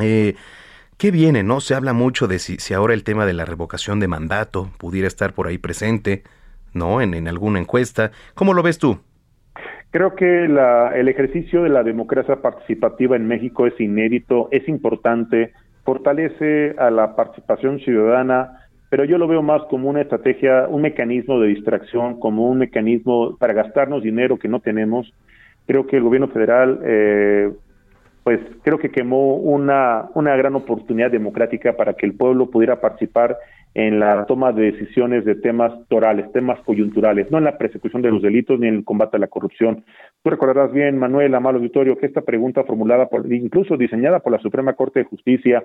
eh, 0.00 0.34
¿Qué 0.98 1.10
viene, 1.10 1.42
no? 1.42 1.60
Se 1.60 1.74
habla 1.74 1.92
mucho 1.92 2.26
de 2.26 2.38
si, 2.38 2.56
si, 2.56 2.72
ahora 2.72 2.94
el 2.94 3.04
tema 3.04 3.26
de 3.26 3.34
la 3.34 3.44
revocación 3.44 4.00
de 4.00 4.08
mandato 4.08 4.70
pudiera 4.78 5.06
estar 5.06 5.34
por 5.34 5.46
ahí 5.46 5.58
presente, 5.58 6.22
¿no? 6.72 7.02
En, 7.02 7.28
alguna 7.28 7.58
encuesta. 7.58 8.12
¿Cómo 8.34 8.54
lo 8.54 8.62
ves 8.62 8.78
tú? 8.78 8.98
Creo 9.90 10.14
que 10.14 10.46
el 10.46 11.08
ejercicio 11.08 11.62
de 11.64 11.68
la 11.68 11.82
democracia 11.82 12.36
participativa 12.36 13.14
en 13.14 13.28
México 13.28 13.66
es 13.66 13.78
inédito, 13.78 14.48
es 14.50 14.66
importante, 14.68 15.52
fortalece 15.84 16.74
a 16.78 16.90
la 16.90 17.14
participación 17.14 17.78
ciudadana, 17.80 18.66
pero 18.88 19.04
yo 19.04 19.18
lo 19.18 19.28
veo 19.28 19.42
más 19.42 19.62
como 19.68 19.90
una 19.90 20.00
estrategia, 20.00 20.66
un 20.66 20.80
mecanismo 20.80 21.40
de 21.40 21.48
distracción, 21.48 22.18
como 22.18 22.48
un 22.48 22.58
mecanismo 22.58 23.36
para 23.36 23.52
gastarnos 23.52 24.02
dinero 24.02 24.38
que 24.38 24.48
no 24.48 24.60
tenemos. 24.60 25.12
Creo 25.66 25.86
que 25.86 25.96
el 25.96 26.04
gobierno 26.04 26.28
federal 26.28 26.80
eh, 26.84 27.52
pues 28.26 28.40
creo 28.64 28.80
que 28.80 28.90
quemó 28.90 29.36
una, 29.36 30.10
una 30.14 30.34
gran 30.34 30.56
oportunidad 30.56 31.12
democrática 31.12 31.76
para 31.76 31.94
que 31.94 32.06
el 32.06 32.16
pueblo 32.16 32.50
pudiera 32.50 32.80
participar 32.80 33.38
en 33.72 34.00
la 34.00 34.26
toma 34.26 34.50
de 34.50 34.72
decisiones 34.72 35.24
de 35.24 35.36
temas 35.36 35.72
torales, 35.86 36.32
temas 36.32 36.58
coyunturales, 36.62 37.30
no 37.30 37.38
en 37.38 37.44
la 37.44 37.56
persecución 37.56 38.02
de 38.02 38.10
los 38.10 38.22
delitos 38.22 38.58
ni 38.58 38.66
en 38.66 38.74
el 38.74 38.84
combate 38.84 39.16
a 39.16 39.20
la 39.20 39.28
corrupción. 39.28 39.84
Tú 40.24 40.30
recordarás 40.30 40.72
bien, 40.72 40.98
Manuel 40.98 41.36
Amalo 41.36 41.58
Auditorio, 41.58 41.96
que 41.98 42.06
esta 42.06 42.22
pregunta 42.22 42.64
formulada 42.64 43.06
por, 43.06 43.32
incluso 43.32 43.76
diseñada 43.76 44.18
por 44.18 44.32
la 44.32 44.40
Suprema 44.40 44.72
Corte 44.72 44.98
de 44.98 45.04
Justicia, 45.04 45.64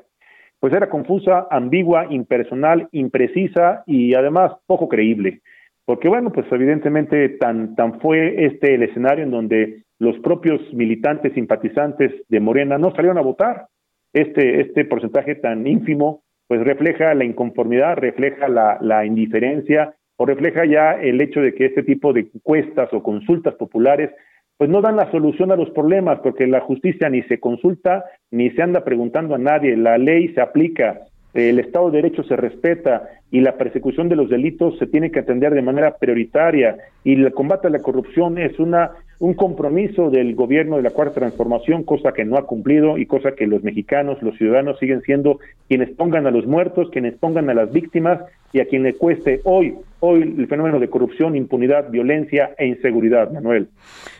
pues 0.59 0.71
era 0.71 0.87
confusa, 0.87 1.47
ambigua, 1.49 2.05
impersonal, 2.11 2.89
imprecisa 2.91 3.81
y 3.87 4.13
además 4.13 4.51
poco 4.67 4.87
creíble. 4.87 5.41
Porque 5.83 6.07
bueno, 6.07 6.31
pues 6.31 6.45
evidentemente 6.51 7.27
tan, 7.39 7.73
tan 7.73 7.99
fue 8.01 8.45
este 8.45 8.75
el 8.75 8.83
escenario 8.83 9.23
en 9.23 9.31
donde 9.31 9.81
los 10.01 10.17
propios 10.17 10.59
militantes 10.73 11.31
simpatizantes 11.33 12.11
de 12.27 12.39
Morena 12.39 12.79
no 12.79 12.89
salieron 12.95 13.19
a 13.19 13.21
votar. 13.21 13.67
Este, 14.13 14.61
este 14.61 14.83
porcentaje 14.83 15.35
tan 15.35 15.67
ínfimo, 15.67 16.23
pues 16.47 16.59
refleja 16.61 17.13
la 17.13 17.23
inconformidad, 17.23 17.97
refleja 17.97 18.47
la, 18.47 18.79
la 18.81 19.05
indiferencia 19.05 19.93
o 20.17 20.25
refleja 20.25 20.65
ya 20.65 20.93
el 20.93 21.21
hecho 21.21 21.41
de 21.41 21.53
que 21.53 21.67
este 21.67 21.83
tipo 21.83 22.13
de 22.13 22.21
encuestas 22.33 22.91
o 22.93 23.03
consultas 23.03 23.53
populares 23.53 24.09
pues 24.57 24.71
no 24.71 24.81
dan 24.81 24.95
la 24.95 25.09
solución 25.11 25.51
a 25.51 25.55
los 25.55 25.69
problemas, 25.69 26.19
porque 26.21 26.47
la 26.47 26.61
justicia 26.61 27.07
ni 27.07 27.21
se 27.23 27.39
consulta 27.39 28.03
ni 28.31 28.49
se 28.51 28.63
anda 28.63 28.83
preguntando 28.83 29.35
a 29.35 29.37
nadie, 29.37 29.77
la 29.77 29.99
ley 29.99 30.33
se 30.33 30.41
aplica, 30.41 31.01
el 31.35 31.59
Estado 31.59 31.91
de 31.91 32.01
Derecho 32.01 32.23
se 32.23 32.35
respeta 32.35 33.07
y 33.29 33.41
la 33.41 33.55
persecución 33.55 34.09
de 34.09 34.15
los 34.15 34.29
delitos 34.29 34.79
se 34.79 34.87
tiene 34.87 35.11
que 35.11 35.19
atender 35.19 35.53
de 35.53 35.61
manera 35.61 35.95
prioritaria 35.97 36.77
y 37.03 37.13
el 37.13 37.31
combate 37.33 37.67
a 37.67 37.71
la 37.71 37.83
corrupción 37.83 38.39
es 38.39 38.57
una 38.59 38.91
un 39.21 39.35
compromiso 39.35 40.09
del 40.09 40.33
gobierno 40.33 40.77
de 40.77 40.81
la 40.81 40.89
Cuarta 40.89 41.19
Transformación, 41.19 41.83
cosa 41.83 42.11
que 42.11 42.25
no 42.25 42.37
ha 42.37 42.47
cumplido 42.47 42.97
y 42.97 43.05
cosa 43.05 43.33
que 43.33 43.45
los 43.45 43.63
mexicanos, 43.63 44.19
los 44.23 44.35
ciudadanos 44.35 44.79
siguen 44.79 45.03
siendo 45.03 45.39
quienes 45.67 45.91
pongan 45.91 46.25
a 46.25 46.31
los 46.31 46.47
muertos, 46.47 46.89
quienes 46.91 47.13
pongan 47.19 47.47
a 47.51 47.53
las 47.53 47.71
víctimas 47.71 48.19
y 48.51 48.61
a 48.61 48.65
quien 48.65 48.81
le 48.81 48.95
cueste 48.95 49.39
hoy, 49.43 49.75
hoy 49.99 50.23
el 50.23 50.47
fenómeno 50.47 50.79
de 50.79 50.89
corrupción, 50.89 51.35
impunidad, 51.35 51.91
violencia 51.91 52.55
e 52.57 52.65
inseguridad, 52.65 53.31
Manuel. 53.31 53.69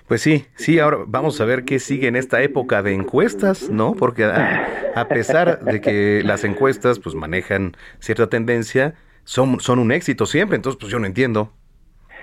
Pues 0.08 0.22
sí, 0.22 0.46
sí, 0.54 0.78
ahora 0.78 1.00
vamos 1.08 1.42
a 1.42 1.46
ver 1.46 1.64
qué 1.64 1.80
sigue 1.80 2.08
en 2.08 2.16
esta 2.16 2.44
época 2.44 2.84
de 2.84 2.94
encuestas, 2.94 3.72
¿no? 3.72 3.96
Porque 3.96 4.26
a, 4.26 5.08
pesar 5.10 5.66
de 5.66 5.82
que 5.82 6.22
las 6.24 6.44
encuestas 6.44 7.00
pues 7.00 7.16
manejan 7.16 7.72
cierta 7.98 8.30
tendencia, 8.30 8.94
son, 9.24 9.60
son 9.62 9.80
un 9.80 9.92
éxito 9.92 10.28
siempre, 10.28 10.58
entonces 10.58 10.80
pues 10.80 10.92
yo 10.92 11.00
no 11.00 11.08
entiendo. 11.08 11.54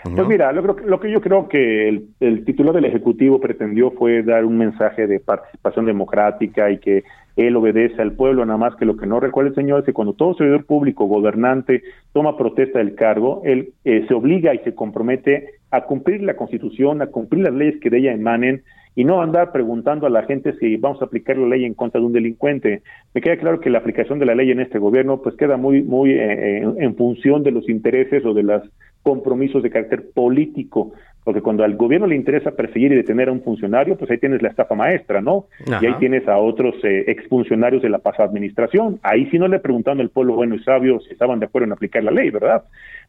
Pues 0.03 0.29
mira, 0.29 0.53
lo, 0.53 0.63
lo, 0.63 1.01
que 1.01 1.11
yo 1.11 1.21
creo 1.21 1.49
que 1.49 1.89
el, 1.89 2.09
el, 2.21 2.45
titular 2.45 2.75
del 2.75 2.85
Ejecutivo 2.85 3.41
pretendió 3.41 3.91
fue 3.91 4.23
dar 4.23 4.45
un 4.45 4.59
mensaje 4.59 5.07
de 5.07 5.21
participación 5.21 5.87
democrática 5.87 6.71
y 6.71 6.79
que 6.79 7.05
él 7.39 7.55
obedece 7.57 8.03
al 8.03 8.13
pueblo, 8.13 8.45
nada 8.45 8.59
más 8.59 8.75
que 8.75 8.85
lo 8.85 8.97
que 8.97 9.07
no 9.07 9.21
recuerda 9.21 9.51
el 9.51 9.55
señor 9.55 9.81
es 9.81 9.87
que 9.87 9.93
cuando 9.93 10.15
todo 10.15 10.35
servidor 10.35 10.67
público, 10.67 11.07
gobernante, 11.07 11.83
toma 12.13 12.37
protesta 12.37 12.81
del 12.81 12.97
cargo, 12.97 13.43
él 13.45 13.75
eh, 13.85 14.05
se 14.09 14.15
obliga 14.15 14.55
y 14.55 14.59
se 14.59 14.75
compromete 14.75 15.51
a 15.71 15.83
cumplir 15.83 16.23
la 16.23 16.35
Constitución, 16.35 17.01
a 17.01 17.07
cumplir 17.07 17.45
las 17.45 17.55
leyes 17.55 17.81
que 17.81 17.91
de 17.91 17.99
ella 17.99 18.13
emanen 18.13 18.63
y 18.97 19.05
no 19.05 19.23
andar 19.23 19.53
preguntando 19.53 20.09
a 20.09 20.11
la 20.11 20.25
gente 20.25 20.55
si 20.59 20.77
vamos 20.77 21.01
a 21.01 21.05
aplicar 21.05 21.37
la 21.37 21.47
ley 21.47 21.65
en 21.65 21.75
contra 21.75 22.01
de 22.01 22.07
un 22.07 22.13
delincuente. 22.13 22.83
Me 23.15 23.21
queda 23.21 23.37
claro 23.37 23.61
que 23.61 23.71
la 23.71 23.79
aplicación 23.79 24.19
de 24.19 24.27
la 24.27 24.35
ley 24.35 24.51
en 24.51 24.59
este 24.59 24.81
gobierno 24.81 25.23
pues 25.23 25.37
queda 25.37 25.57
muy 25.57 25.83
muy 25.83 26.11
eh, 26.15 26.63
en 26.63 26.97
función 26.97 27.45
de 27.45 27.53
los 27.53 27.69
intereses 27.69 28.25
o 28.25 28.35
de 28.35 28.43
los 28.43 28.63
compromisos 29.03 29.63
de 29.63 29.71
carácter 29.71 30.11
político 30.13 30.93
porque 31.29 31.43
cuando 31.43 31.63
al 31.63 31.77
gobierno 31.77 32.07
le 32.07 32.17
interesa 32.17 32.53
perseguir 32.53 32.91
y 32.93 32.97
detener 32.97 33.29
a 33.29 33.33
un 33.33 33.43
funcionario, 33.43 33.99
pues 33.99 34.11
ahí 34.11 34.17
tienes 34.17 34.41
la 34.41 34.49
estafa 34.49 34.75
maestra, 34.75 35.21
¿no? 35.21 35.45
Y 35.67 35.85
ahí 35.85 35.93
tienes 35.99 36.27
a 36.27 36.39
otros 36.39 36.77
eh, 36.85 37.05
exfuncionarios 37.07 37.83
de 37.83 37.91
la 37.91 37.99
pasada 37.99 38.31
administración. 38.31 38.99
Ahí 39.03 39.29
sí 39.31 39.39
no 39.39 39.47
le 39.47 39.59
preguntaron 39.59 40.01
al 40.01 40.09
pueblo 40.09 40.37
bueno 40.37 40.55
y 40.55 40.61
sabio 40.61 41.01
si 41.01 41.13
estaban 41.13 41.39
de 41.39 41.45
acuerdo 41.45 41.67
en 41.67 41.73
aplicar 41.73 42.03
la 42.03 42.13
ley, 42.13 42.31
¿verdad? 42.31 42.65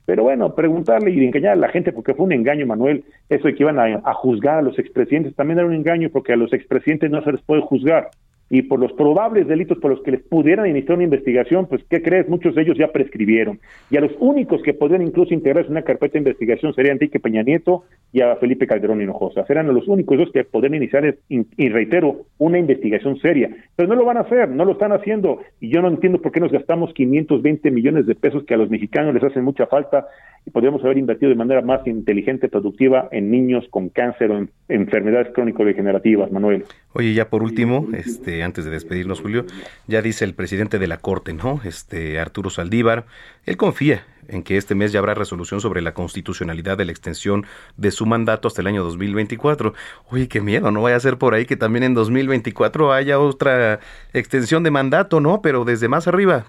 Pero 0.05 0.23
bueno, 0.23 0.53
preguntarle 0.53 1.11
y 1.11 1.23
engañar 1.23 1.53
a 1.53 1.55
la 1.55 1.69
gente, 1.69 1.93
porque 1.93 2.13
fue 2.13 2.25
un 2.25 2.33
engaño, 2.33 2.65
Manuel, 2.65 3.05
eso 3.29 3.47
de 3.47 3.55
que 3.55 3.63
iban 3.63 3.79
a, 3.79 3.85
a 4.03 4.13
juzgar 4.15 4.57
a 4.57 4.63
los 4.63 4.77
expresidentes, 4.77 5.33
también 5.33 5.59
era 5.59 5.67
un 5.69 5.73
engaño, 5.73 6.09
porque 6.11 6.33
a 6.33 6.35
los 6.35 6.51
expresidentes 6.51 7.09
no 7.09 7.23
se 7.23 7.31
les 7.31 7.41
puede 7.43 7.61
juzgar 7.61 8.09
y 8.49 8.63
por 8.63 8.79
los 8.79 8.91
probables 8.93 9.47
delitos 9.47 9.77
por 9.77 9.91
los 9.91 10.01
que 10.01 10.11
les 10.11 10.21
pudieran 10.21 10.67
iniciar 10.67 10.95
una 10.95 11.03
investigación, 11.03 11.67
pues, 11.67 11.83
¿qué 11.89 12.01
crees? 12.01 12.27
Muchos 12.27 12.55
de 12.55 12.63
ellos 12.63 12.77
ya 12.77 12.91
prescribieron. 12.91 13.59
Y 13.91 13.97
a 13.97 14.01
los 14.01 14.11
únicos 14.19 14.61
que 14.63 14.73
podrían 14.73 15.03
incluso 15.03 15.33
integrarse 15.33 15.67
en 15.67 15.73
una 15.73 15.83
carpeta 15.83 16.13
de 16.13 16.19
investigación 16.19 16.73
serían 16.73 16.93
Enrique 16.93 17.19
Peña 17.19 17.43
Nieto 17.43 17.83
y 18.11 18.21
a 18.21 18.35
Felipe 18.37 18.65
Calderón 18.65 19.01
Hinojosa. 19.01 19.45
Serán 19.45 19.67
los 19.73 19.87
únicos 19.87 20.17
dos 20.17 20.31
que 20.31 20.43
podrían 20.43 20.75
iniciar, 20.75 21.15
y 21.29 21.69
reitero, 21.69 22.25
una 22.39 22.57
investigación 22.57 23.19
seria. 23.19 23.49
Pero 23.75 23.89
no 23.89 23.95
lo 23.95 24.05
van 24.05 24.17
a 24.17 24.21
hacer, 24.21 24.49
no 24.49 24.65
lo 24.65 24.71
están 24.71 24.91
haciendo. 24.91 25.41
Y 25.59 25.69
yo 25.69 25.81
no 25.81 25.89
entiendo 25.89 26.21
por 26.21 26.31
qué 26.31 26.39
nos 26.39 26.51
gastamos 26.51 26.93
520 26.93 27.69
millones 27.71 28.07
de 28.07 28.15
pesos 28.15 28.43
que 28.45 28.55
a 28.55 28.57
los 28.57 28.69
mexicanos 28.69 29.13
les 29.13 29.23
hacen 29.23 29.43
mucha 29.43 29.67
falta 29.67 30.07
y 30.45 30.51
podríamos 30.51 30.83
haber 30.83 30.97
invertido 30.97 31.29
de 31.29 31.35
manera 31.35 31.61
más 31.61 31.85
inteligente, 31.87 32.49
productiva 32.49 33.07
en 33.11 33.31
niños 33.31 33.65
con 33.69 33.89
cáncer 33.89 34.31
o 34.31 34.37
en 34.37 34.49
enfermedades 34.67 35.33
crónico-degenerativas, 35.33 36.31
Manuel. 36.31 36.65
Oye, 36.93 37.13
ya 37.13 37.29
por 37.29 37.43
último, 37.43 37.87
este, 37.93 38.43
antes 38.43 38.65
de 38.65 38.71
despedirnos, 38.71 39.21
Julio, 39.21 39.45
ya 39.87 40.01
dice 40.01 40.25
el 40.25 40.33
presidente 40.33 40.79
de 40.79 40.87
la 40.87 40.97
Corte, 40.97 41.33
¿no? 41.33 41.59
Este, 41.63 42.19
Arturo 42.19 42.49
Saldívar, 42.49 43.05
él 43.45 43.57
confía 43.57 44.03
en 44.29 44.43
que 44.43 44.57
este 44.57 44.75
mes 44.75 44.91
ya 44.91 44.99
habrá 44.99 45.13
resolución 45.13 45.59
sobre 45.59 45.81
la 45.81 45.93
constitucionalidad 45.93 46.77
de 46.77 46.85
la 46.85 46.91
extensión 46.91 47.45
de 47.77 47.91
su 47.91 48.05
mandato 48.05 48.47
hasta 48.47 48.61
el 48.61 48.67
año 48.67 48.83
2024. 48.83 49.73
Oye, 50.09 50.27
qué 50.27 50.41
miedo, 50.41 50.71
no 50.71 50.81
vaya 50.81 50.95
a 50.95 50.99
ser 50.99 51.17
por 51.17 51.33
ahí 51.33 51.45
que 51.45 51.57
también 51.57 51.83
en 51.83 51.93
2024 51.93 52.93
haya 52.93 53.19
otra 53.19 53.79
extensión 54.13 54.63
de 54.63 54.71
mandato, 54.71 55.19
¿no? 55.19 55.41
Pero 55.41 55.65
desde 55.65 55.87
más 55.87 56.07
arriba. 56.07 56.45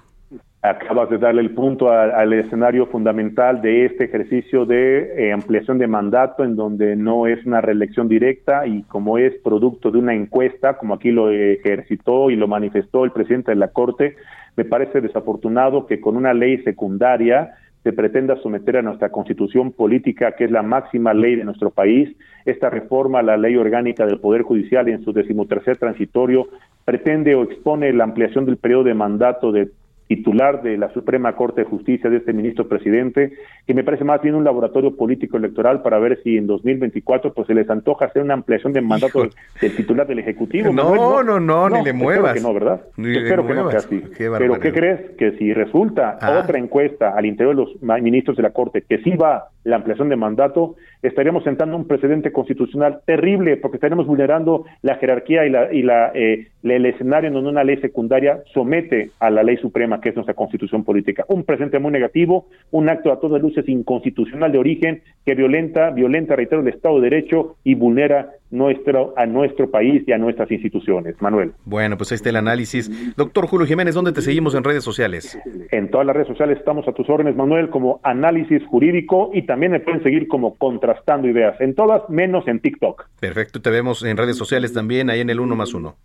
Acabas 0.63 1.09
de 1.09 1.17
darle 1.17 1.41
el 1.41 1.55
punto 1.55 1.91
al 1.91 2.35
escenario 2.35 2.85
fundamental 2.85 3.63
de 3.63 3.87
este 3.87 4.05
ejercicio 4.05 4.67
de 4.67 5.29
eh, 5.29 5.33
ampliación 5.33 5.79
de 5.79 5.87
mandato, 5.87 6.45
en 6.45 6.55
donde 6.55 6.97
no 6.97 7.27
es 7.27 7.47
una 7.47 7.63
reelección 7.63 8.09
directa 8.09 8.67
y 8.67 8.83
como 8.83 9.17
es 9.17 9.35
producto 9.43 9.91
de 9.91 9.97
una 9.97 10.15
encuesta, 10.15 10.77
como 10.77 10.93
aquí 10.93 11.13
lo 11.13 11.31
ejercitó 11.31 12.29
y 12.29 12.37
lo 12.37 12.47
manifestó 12.47 13.07
el 13.07 13.13
presidente 13.13 13.53
de 13.53 13.57
la 13.57 13.69
Corte, 13.69 14.17
me 14.55 14.67
parece 14.67 15.01
desafortunado 15.01 15.87
que 15.87 15.99
con 15.99 16.15
una 16.15 16.35
ley 16.35 16.59
secundaria 16.63 17.55
se 17.83 17.95
pretenda 17.95 18.37
someter 18.43 18.77
a 18.77 18.83
nuestra 18.83 19.09
constitución 19.09 19.73
política, 19.73 20.33
que 20.33 20.45
es 20.45 20.51
la 20.51 20.63
máxima 20.63 21.15
ley 21.15 21.37
de 21.37 21.45
nuestro 21.45 21.71
país, 21.71 22.15
esta 22.45 22.69
reforma 22.69 23.21
a 23.21 23.23
la 23.23 23.39
ley 23.39 23.57
orgánica 23.57 24.05
del 24.05 24.21
Poder 24.21 24.43
Judicial 24.43 24.87
en 24.89 25.03
su 25.05 25.15
decimotercer 25.15 25.79
transitorio 25.79 26.49
pretende 26.85 27.35
o 27.35 27.45
expone 27.45 27.95
la 27.95 28.05
ampliación 28.05 28.45
del 28.45 28.59
periodo 28.59 28.85
de 28.85 28.95
mandato 28.95 29.53
de 29.53 29.71
titular 30.11 30.61
de 30.61 30.77
la 30.77 30.93
Suprema 30.93 31.37
Corte 31.37 31.61
de 31.61 31.69
Justicia 31.69 32.11
de 32.11 32.17
este 32.17 32.33
ministro 32.33 32.67
presidente, 32.67 33.33
que 33.65 33.75
me 33.75 33.85
parece 33.85 34.03
más 34.03 34.21
bien 34.21 34.35
un 34.35 34.43
laboratorio 34.43 34.97
político 34.97 35.37
electoral 35.37 35.83
para 35.83 36.01
ver 36.01 36.21
si 36.25 36.37
en 36.37 36.49
2024 36.49 37.33
pues 37.33 37.47
se 37.47 37.55
les 37.55 37.71
antoja 37.71 38.07
hacer 38.07 38.21
una 38.21 38.35
ampliación 38.35 38.73
de 38.73 38.81
mandato 38.81 39.29
del 39.61 39.77
titular 39.77 40.09
del 40.09 40.19
Ejecutivo. 40.19 40.73
No, 40.73 41.23
no, 41.23 41.39
no, 41.39 41.71
ni 41.71 41.85
le 41.85 41.93
muevas. 41.93 42.35
que 42.35 42.41
no, 42.41 42.53
¿verdad? 42.53 42.81
espero 42.99 43.47
que 43.47 43.55
no 43.55 43.71
sea 43.71 43.79
así. 43.79 44.03
Pero 44.19 44.59
¿qué 44.59 44.73
crees? 44.73 45.11
Que 45.17 45.39
si 45.39 45.55
resulta 45.55 46.19
ah. 46.21 46.41
otra 46.43 46.59
encuesta 46.59 47.15
al 47.17 47.27
interior 47.27 47.55
de 47.55 47.63
los 47.63 48.03
ministros 48.03 48.37
de 48.37 48.43
la 48.43 48.51
Corte 48.51 48.83
que 48.83 48.99
sí 49.05 49.11
va 49.11 49.51
la 49.65 49.77
ampliación 49.77 50.09
de 50.09 50.17
mandato, 50.17 50.77
estaríamos 51.03 51.45
sentando 51.45 51.77
un 51.77 51.87
precedente 51.87 52.33
constitucional 52.33 53.01
terrible 53.05 53.57
porque 53.57 53.77
estaremos 53.77 54.07
vulnerando 54.07 54.65
la 54.83 54.97
jerarquía 54.97 55.47
y, 55.47 55.51
la, 55.51 55.73
y 55.73 55.83
la, 55.83 56.13
eh, 56.15 56.49
el 56.63 56.87
escenario 56.87 57.29
en 57.29 57.35
donde 57.35 57.51
una 57.51 57.65
ley 57.65 57.77
secundaria 57.79 58.43
somete 58.53 59.11
a 59.19 59.31
la 59.31 59.43
ley 59.43 59.57
suprema, 59.59 60.01
que 60.01 60.11
es 60.11 60.15
nuestra 60.15 60.35
constitución 60.35 60.85
política. 60.85 61.25
Un 61.29 61.45
presente 61.45 61.79
muy 61.79 61.93
negativo, 61.93 62.47
un 62.71 62.89
acto 62.89 63.13
a 63.13 63.21
todas 63.21 63.43
luces 63.43 63.69
inconstitucional 63.69 64.53
de 64.53 64.59
origen 64.59 65.03
que 65.25 65.35
violenta, 65.35 65.91
violenta, 65.91 66.37
reitero, 66.37 66.63
el 66.63 66.69
Estado 66.69 67.01
de 67.01 67.11
Derecho 67.11 67.57
y 67.65 67.75
vulnera 67.75 68.31
nuestro, 68.51 69.15
a 69.17 69.27
nuestro 69.27 69.71
país 69.71 70.03
y 70.07 70.13
a 70.13 70.19
nuestras 70.19 70.51
instituciones. 70.51 71.21
Manuel. 71.21 71.53
Bueno, 71.65 71.97
pues 71.97 72.13
ahí 72.13 72.17
está 72.17 72.31
el 72.31 72.37
análisis. 72.37 72.91
Doctor 73.17 73.47
Julio 73.47 73.67
Jiménez, 73.67 73.95
¿dónde 73.95 74.13
te 74.13 74.23
seguimos 74.23 74.55
en 74.55 74.65
redes 74.65 74.85
sociales? 74.85 75.39
En 75.71 75.91
todas 75.91 76.07
las 76.07 76.15
redes 76.15 76.29
sociales 76.29 76.59
estamos 76.59 76.87
a 76.89 76.93
tus 76.93 77.09
órdenes, 77.09 77.37
Manuel, 77.37 77.71
como 77.71 78.01
análisis 78.03 78.63
jurídico 78.67 79.31
y 79.33 79.43
también 79.43 79.73
me 79.73 79.81
pueden 79.81 80.03
seguir 80.03 80.29
como 80.29 80.57
contrastando 80.57 81.29
ideas. 81.29 81.61
En 81.61 81.75
todas, 81.75 82.09
menos 82.09 82.47
en 82.49 82.61
TikTok. 82.61 83.09
Perfecto, 83.21 83.61
te 83.61 83.71
vemos 83.71 84.05
en 84.05 84.17
redes 84.17 84.37
sociales 84.37 84.73
también, 84.73 85.11
ahí 85.11 85.21
en 85.21 85.31
el 85.31 85.41
uno 85.41 85.57
más 85.57 85.75
uno. 85.75 85.97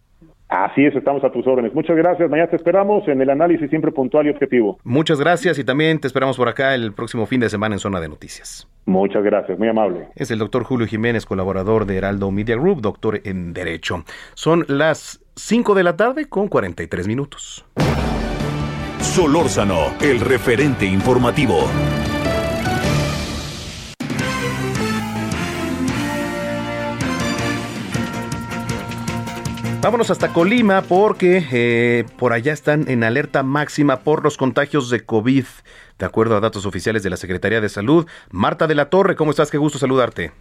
Así 0.48 0.86
es, 0.86 0.96
estamos 0.96 1.24
a 1.24 1.32
tus 1.32 1.46
órdenes. 1.48 1.74
Muchas 1.74 1.96
gracias. 1.96 2.30
Mañana 2.30 2.50
te 2.50 2.56
esperamos 2.56 3.08
en 3.08 3.20
el 3.22 3.30
análisis 3.30 3.70
siempre 3.70 3.92
puntual 3.92 4.28
y 4.28 4.30
objetivo. 4.30 4.78
Muchas 4.84 5.20
gracias 5.20 5.58
y 5.58 5.64
también 5.64 6.00
te 6.00 6.08
esperamos 6.08 6.38
por 6.38 6.48
acá 6.48 6.76
el 6.76 6.94
próximo 6.94 7.26
fin 7.26 7.40
de 7.40 7.50
semana 7.50 7.76
en 7.76 7.80
Zona 7.80 8.00
de 8.00 8.10
Noticias. 8.10 8.68
Muchas 8.86 9.24
gracias, 9.24 9.58
muy 9.58 9.68
amable. 9.68 10.08
Es 10.16 10.30
el 10.30 10.38
doctor 10.38 10.64
Julio 10.64 10.86
Jiménez, 10.86 11.26
colaborador 11.26 11.86
de 11.86 11.98
Heraldo 11.98 12.30
Media 12.32 12.56
Group, 12.56 12.82
doctor 12.82 13.22
en 13.24 13.54
Derecho. 13.54 14.04
Son 14.36 14.66
las 14.68 15.24
5 15.36 15.74
de 15.74 15.84
la 15.84 15.98
tarde 15.98 16.26
con 16.26 16.48
43 16.48 17.08
minutos. 17.08 17.66
Solórzano, 19.00 19.94
el 20.02 20.20
referente 20.20 20.86
informativo. 20.86 21.68
Vámonos 29.86 30.10
hasta 30.10 30.34
Colima 30.34 30.82
porque 30.82 31.46
eh, 31.52 32.06
por 32.18 32.34
allá 32.34 32.54
están 32.54 32.90
en 32.90 33.04
alerta 33.04 33.44
máxima 33.44 34.00
por 34.00 34.24
los 34.24 34.36
contagios 34.36 34.90
de 34.90 35.06
COVID. 35.06 35.46
De 36.00 36.06
acuerdo 36.08 36.36
a 36.36 36.40
datos 36.40 36.66
oficiales 36.66 37.04
de 37.04 37.12
la 37.12 37.18
Secretaría 37.18 37.62
de 37.62 37.70
Salud, 37.70 38.08
Marta 38.32 38.66
de 38.66 38.74
la 38.74 38.90
Torre, 38.90 39.16
¿cómo 39.16 39.30
estás? 39.30 39.52
Qué 39.52 39.60
gusto 39.60 39.78
saludarte. 39.78 40.32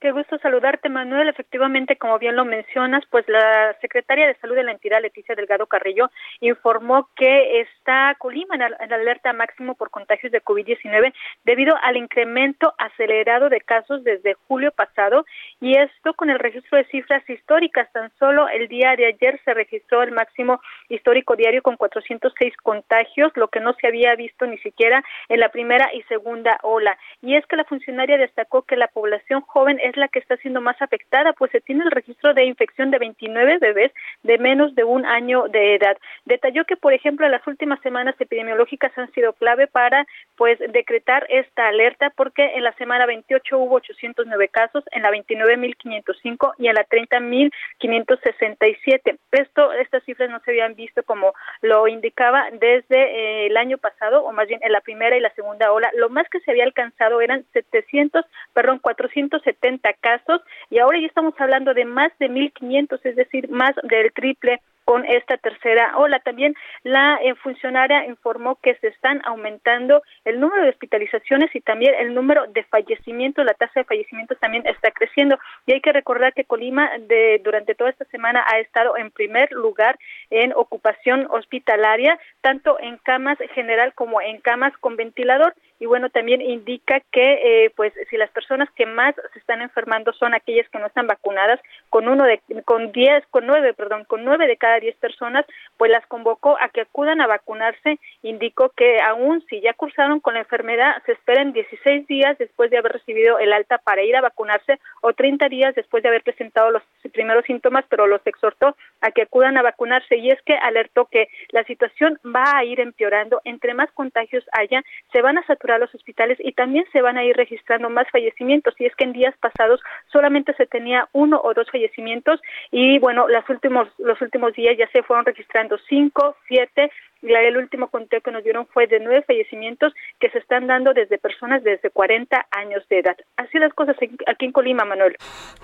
Qué 0.00 0.12
gusto 0.12 0.38
saludarte, 0.38 0.88
Manuel. 0.88 1.28
Efectivamente, 1.28 1.96
como 1.96 2.18
bien 2.18 2.34
lo 2.34 2.46
mencionas, 2.46 3.04
pues 3.10 3.28
la 3.28 3.76
secretaria 3.82 4.26
de 4.26 4.34
Salud 4.36 4.56
de 4.56 4.62
la 4.62 4.72
entidad, 4.72 5.02
Leticia 5.02 5.34
Delgado 5.34 5.66
Carrillo, 5.66 6.10
informó 6.40 7.10
que 7.16 7.60
está 7.60 8.16
Colima 8.18 8.54
en, 8.54 8.62
alerta 8.62 9.34
máximo 9.34 9.74
por 9.74 9.90
contagios 9.90 10.32
de 10.32 10.42
COVID-19 10.42 11.12
debido 11.44 11.76
al 11.82 11.98
incremento 11.98 12.72
acelerado 12.78 13.50
de 13.50 13.60
casos 13.60 14.02
desde 14.02 14.32
julio 14.48 14.72
pasado 14.72 15.26
y 15.60 15.76
esto 15.76 16.14
con 16.14 16.30
el 16.30 16.38
registro 16.38 16.78
de 16.78 16.86
cifras 16.86 17.28
históricas. 17.28 17.92
Tan 17.92 18.10
solo 18.18 18.48
el 18.48 18.68
día 18.68 18.96
de 18.96 19.04
ayer 19.04 19.38
se 19.44 19.52
registró 19.52 20.02
el 20.02 20.12
máximo 20.12 20.62
histórico 20.88 21.36
diario 21.36 21.60
con 21.60 21.76
406 21.76 22.56
contagios, 22.62 23.32
lo 23.34 23.48
que 23.48 23.60
no 23.60 23.74
se 23.74 23.86
había 23.86 24.14
visto 24.14 24.46
ni 24.46 24.56
siquiera 24.60 25.04
en 25.28 25.40
la 25.40 25.50
primera 25.50 25.90
y 25.92 26.00
segunda 26.04 26.58
ola. 26.62 26.96
Y 27.20 27.36
es 27.36 27.44
que 27.44 27.56
la 27.56 27.64
funcionaria 27.64 28.16
destacó 28.16 28.62
que 28.62 28.76
la 28.76 28.88
población 28.88 29.42
joven 29.42 29.78
es 29.82 29.89
la 29.96 30.08
que 30.08 30.18
está 30.18 30.36
siendo 30.38 30.60
más 30.60 30.80
afectada, 30.80 31.32
pues 31.32 31.50
se 31.50 31.60
tiene 31.60 31.84
el 31.84 31.90
registro 31.90 32.34
de 32.34 32.44
infección 32.44 32.90
de 32.90 32.98
29 32.98 33.58
bebés 33.58 33.92
de 34.22 34.38
menos 34.38 34.74
de 34.74 34.84
un 34.84 35.06
año 35.06 35.48
de 35.48 35.76
edad. 35.76 35.96
Detalló 36.24 36.64
que, 36.64 36.76
por 36.76 36.92
ejemplo, 36.92 37.28
las 37.28 37.46
últimas 37.46 37.80
semanas 37.80 38.14
epidemiológicas 38.18 38.92
han 38.96 39.10
sido 39.12 39.32
clave 39.34 39.66
para, 39.66 40.06
pues, 40.36 40.58
decretar 40.58 41.26
esta 41.28 41.68
alerta, 41.68 42.10
porque 42.10 42.54
en 42.54 42.64
la 42.64 42.72
semana 42.74 43.06
28 43.06 43.58
hubo 43.58 43.76
809 43.76 44.48
casos, 44.48 44.84
en 44.92 45.02
la 45.02 45.10
29.505 45.10 46.54
y 46.58 46.68
en 46.68 46.74
la 46.74 46.86
30.567. 46.86 49.18
Esto, 49.32 49.72
estas 49.72 50.04
cifras 50.04 50.30
no 50.30 50.40
se 50.40 50.50
habían 50.50 50.74
visto 50.74 51.02
como 51.02 51.32
lo 51.62 51.88
indicaba 51.88 52.46
desde 52.52 52.98
eh, 52.98 53.46
el 53.46 53.56
año 53.56 53.78
pasado, 53.78 54.24
o 54.24 54.32
más 54.32 54.48
bien 54.48 54.60
en 54.62 54.72
la 54.72 54.80
primera 54.80 55.16
y 55.16 55.20
la 55.20 55.32
segunda 55.34 55.72
ola. 55.72 55.90
Lo 55.96 56.08
más 56.08 56.28
que 56.28 56.40
se 56.40 56.50
había 56.50 56.64
alcanzado 56.64 57.20
eran 57.20 57.44
700, 57.52 58.24
perdón, 58.52 58.78
470 58.78 59.79
casos 60.00 60.42
y 60.70 60.78
ahora 60.78 60.98
ya 60.98 61.06
estamos 61.06 61.34
hablando 61.38 61.74
de 61.74 61.84
más 61.84 62.12
de 62.18 62.30
1.500, 62.30 63.00
es 63.04 63.16
decir, 63.16 63.50
más 63.50 63.74
del 63.82 64.12
triple 64.12 64.60
con 64.90 65.04
esta 65.06 65.36
tercera 65.36 65.96
ola. 65.98 66.18
También 66.18 66.56
la 66.82 67.20
eh, 67.22 67.36
funcionaria 67.36 68.06
informó 68.06 68.56
que 68.56 68.74
se 68.80 68.88
están 68.88 69.22
aumentando 69.24 70.02
el 70.24 70.40
número 70.40 70.64
de 70.64 70.70
hospitalizaciones 70.70 71.54
y 71.54 71.60
también 71.60 71.94
el 72.00 72.12
número 72.12 72.48
de 72.48 72.64
fallecimientos, 72.64 73.44
la 73.44 73.54
tasa 73.54 73.80
de 73.80 73.84
fallecimientos 73.84 74.36
también 74.40 74.66
está 74.66 74.90
creciendo. 74.90 75.38
Y 75.66 75.74
hay 75.74 75.80
que 75.80 75.92
recordar 75.92 76.34
que 76.34 76.44
Colima 76.44 76.90
de, 77.06 77.40
durante 77.44 77.76
toda 77.76 77.90
esta 77.90 78.04
semana 78.06 78.44
ha 78.52 78.58
estado 78.58 78.96
en 78.96 79.12
primer 79.12 79.52
lugar 79.52 79.96
en 80.28 80.52
ocupación 80.56 81.28
hospitalaria, 81.30 82.18
tanto 82.40 82.76
en 82.80 82.96
camas 82.96 83.38
general 83.54 83.94
como 83.94 84.20
en 84.20 84.40
camas 84.40 84.76
con 84.78 84.96
ventilador 84.96 85.54
y 85.80 85.86
bueno 85.86 86.10
también 86.10 86.42
indica 86.42 87.00
que 87.10 87.64
eh, 87.64 87.72
pues 87.74 87.92
si 88.10 88.18
las 88.18 88.30
personas 88.30 88.68
que 88.76 88.84
más 88.84 89.14
se 89.32 89.38
están 89.38 89.62
enfermando 89.62 90.12
son 90.12 90.34
aquellas 90.34 90.68
que 90.68 90.78
no 90.78 90.86
están 90.86 91.06
vacunadas 91.06 91.58
con 91.88 92.06
uno 92.06 92.24
de 92.24 92.40
con 92.66 92.92
diez 92.92 93.24
con 93.30 93.46
nueve 93.46 93.72
perdón 93.72 94.04
con 94.04 94.22
nueve 94.22 94.46
de 94.46 94.58
cada 94.58 94.78
diez 94.78 94.94
personas 94.96 95.46
pues 95.78 95.90
las 95.90 96.06
convocó 96.06 96.58
a 96.60 96.68
que 96.68 96.82
acudan 96.82 97.22
a 97.22 97.26
vacunarse. 97.26 97.98
Indicó 98.22 98.68
que 98.70 99.00
aún 99.00 99.42
si 99.48 99.62
ya 99.62 99.72
cursaron 99.72 100.20
con 100.20 100.34
la 100.34 100.40
enfermedad 100.40 101.02
se 101.06 101.12
esperen 101.12 101.54
16 101.54 102.06
días 102.06 102.36
después 102.36 102.70
de 102.70 102.76
haber 102.76 102.92
recibido 102.92 103.38
el 103.38 103.52
alta 103.52 103.78
para 103.78 104.02
ir 104.02 104.14
a 104.16 104.20
vacunarse 104.20 104.78
o 105.00 105.14
30 105.14 105.48
días 105.48 105.74
después 105.74 106.02
de 106.02 106.10
haber 106.10 106.22
presentado 106.22 106.70
los 106.70 106.82
primeros 107.12 107.46
síntomas 107.46 107.86
pero 107.88 108.06
los 108.06 108.20
exhortó 108.26 108.76
a 109.00 109.10
que 109.12 109.22
acudan 109.22 109.56
a 109.56 109.62
vacunarse. 109.62 110.18
Y 110.18 110.30
es 110.30 110.42
que 110.42 110.54
alertó 110.54 111.06
que 111.06 111.28
la 111.52 111.64
situación 111.64 112.18
va 112.26 112.58
a 112.58 112.64
ir 112.64 112.80
empeorando. 112.80 113.40
Entre 113.44 113.72
más 113.72 113.90
contagios 113.92 114.44
haya 114.52 114.82
se 115.12 115.22
van 115.22 115.38
a 115.38 115.46
saturar 115.46 115.69
a 115.72 115.78
los 115.78 115.94
hospitales 115.94 116.38
y 116.40 116.52
también 116.52 116.84
se 116.92 117.02
van 117.02 117.16
a 117.16 117.24
ir 117.24 117.36
registrando 117.36 117.90
más 117.90 118.08
fallecimientos. 118.10 118.74
Y 118.78 118.86
es 118.86 118.94
que 118.96 119.04
en 119.04 119.12
días 119.12 119.34
pasados 119.38 119.80
solamente 120.12 120.54
se 120.54 120.66
tenía 120.66 121.08
uno 121.12 121.40
o 121.42 121.54
dos 121.54 121.70
fallecimientos 121.70 122.40
y 122.70 122.98
bueno, 122.98 123.28
los 123.28 123.48
últimos, 123.48 123.88
los 123.98 124.20
últimos 124.20 124.52
días 124.54 124.76
ya 124.78 124.88
se 124.88 125.02
fueron 125.02 125.24
registrando 125.24 125.78
cinco, 125.88 126.36
siete 126.48 126.90
el 127.22 127.56
último 127.56 127.88
conteo 127.88 128.20
que 128.20 128.30
nos 128.30 128.44
dieron 128.44 128.66
fue 128.66 128.86
de 128.86 129.00
nueve 129.00 129.22
fallecimientos 129.26 129.92
que 130.18 130.30
se 130.30 130.38
están 130.38 130.66
dando 130.66 130.92
desde 130.94 131.18
personas 131.18 131.62
desde 131.62 131.90
40 131.90 132.46
años 132.50 132.82
de 132.88 133.00
edad. 133.00 133.16
Así 133.36 133.58
las 133.58 133.72
cosas 133.74 133.96
aquí 134.26 134.44
en 134.44 134.52
Colima, 134.52 134.84
Manuel. 134.84 135.16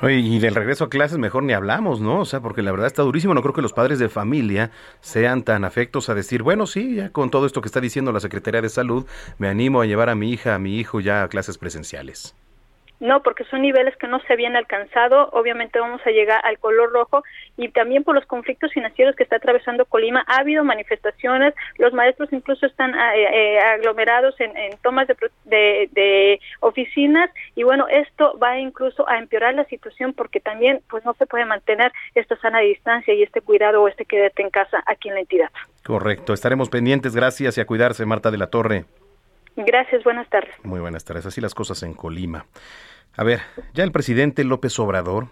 Oye, 0.02 0.16
y 0.16 0.38
del 0.38 0.54
regreso 0.54 0.84
a 0.84 0.90
clases 0.90 1.18
mejor 1.18 1.42
ni 1.42 1.52
hablamos, 1.52 2.00
¿no? 2.00 2.20
O 2.20 2.24
sea, 2.24 2.40
porque 2.40 2.62
la 2.62 2.72
verdad 2.72 2.86
está 2.86 3.02
durísimo. 3.02 3.34
No 3.34 3.42
creo 3.42 3.54
que 3.54 3.62
los 3.62 3.72
padres 3.72 3.98
de 3.98 4.08
familia 4.08 4.70
sean 5.00 5.42
tan 5.42 5.64
afectos 5.64 6.08
a 6.08 6.14
decir, 6.14 6.42
bueno, 6.42 6.66
sí, 6.66 6.96
ya 6.96 7.10
con 7.10 7.30
todo 7.30 7.46
esto 7.46 7.60
que 7.60 7.68
está 7.68 7.80
diciendo 7.80 8.12
la 8.12 8.20
Secretaría 8.20 8.62
de 8.62 8.68
Salud, 8.68 9.06
me 9.38 9.48
animo 9.48 9.80
a 9.80 9.86
llevar 9.86 10.08
a 10.08 10.14
mi 10.14 10.32
hija, 10.32 10.54
a 10.54 10.58
mi 10.58 10.78
hijo 10.78 11.00
ya 11.00 11.22
a 11.22 11.28
clases 11.28 11.58
presenciales. 11.58 12.34
No, 12.98 13.22
porque 13.22 13.44
son 13.44 13.62
niveles 13.62 13.94
que 13.96 14.08
no 14.08 14.20
se 14.20 14.32
habían 14.32 14.56
alcanzado. 14.56 15.28
Obviamente 15.32 15.78
vamos 15.78 16.00
a 16.06 16.10
llegar 16.10 16.40
al 16.44 16.58
color 16.58 16.92
rojo 16.92 17.22
y 17.56 17.68
también 17.68 18.04
por 18.04 18.14
los 18.14 18.24
conflictos 18.24 18.72
financieros 18.72 19.14
que 19.16 19.22
está 19.22 19.36
atravesando 19.36 19.84
Colima. 19.84 20.24
Ha 20.26 20.38
habido 20.38 20.64
manifestaciones, 20.64 21.54
los 21.76 21.92
maestros 21.92 22.32
incluso 22.32 22.64
están 22.64 22.94
eh, 22.94 23.56
eh, 23.56 23.58
aglomerados 23.58 24.34
en, 24.40 24.52
tomas 24.82 25.06
de, 25.08 25.88
de, 25.92 26.40
oficinas 26.60 27.30
y 27.54 27.64
bueno, 27.64 27.86
esto 27.88 28.38
va 28.38 28.58
incluso 28.58 29.08
a 29.08 29.18
empeorar 29.18 29.54
la 29.54 29.64
situación 29.64 30.14
porque 30.14 30.40
también 30.40 30.80
pues 30.88 31.04
no 31.04 31.14
se 31.14 31.26
puede 31.26 31.44
mantener 31.44 31.92
esta 32.14 32.36
sana 32.36 32.60
distancia 32.60 33.12
y 33.12 33.22
este 33.22 33.40
cuidado 33.40 33.82
o 33.82 33.88
este 33.88 34.04
quédate 34.04 34.42
en 34.42 34.50
casa 34.50 34.82
aquí 34.86 35.08
en 35.08 35.14
la 35.14 35.20
entidad. 35.20 35.50
Correcto, 35.84 36.32
estaremos 36.32 36.68
pendientes. 36.68 37.14
Gracias 37.14 37.58
y 37.58 37.60
a 37.60 37.66
cuidarse, 37.66 38.06
Marta 38.06 38.30
de 38.30 38.38
la 38.38 38.48
Torre. 38.48 38.84
Gracias, 39.56 40.04
buenas 40.04 40.28
tardes. 40.28 40.54
Muy 40.62 40.80
buenas 40.80 41.04
tardes. 41.04 41.24
Así 41.26 41.40
las 41.40 41.54
cosas 41.54 41.82
en 41.82 41.94
Colima. 41.94 42.46
A 43.16 43.24
ver, 43.24 43.40
ya 43.72 43.84
el 43.84 43.92
presidente 43.92 44.44
López 44.44 44.78
Obrador 44.78 45.28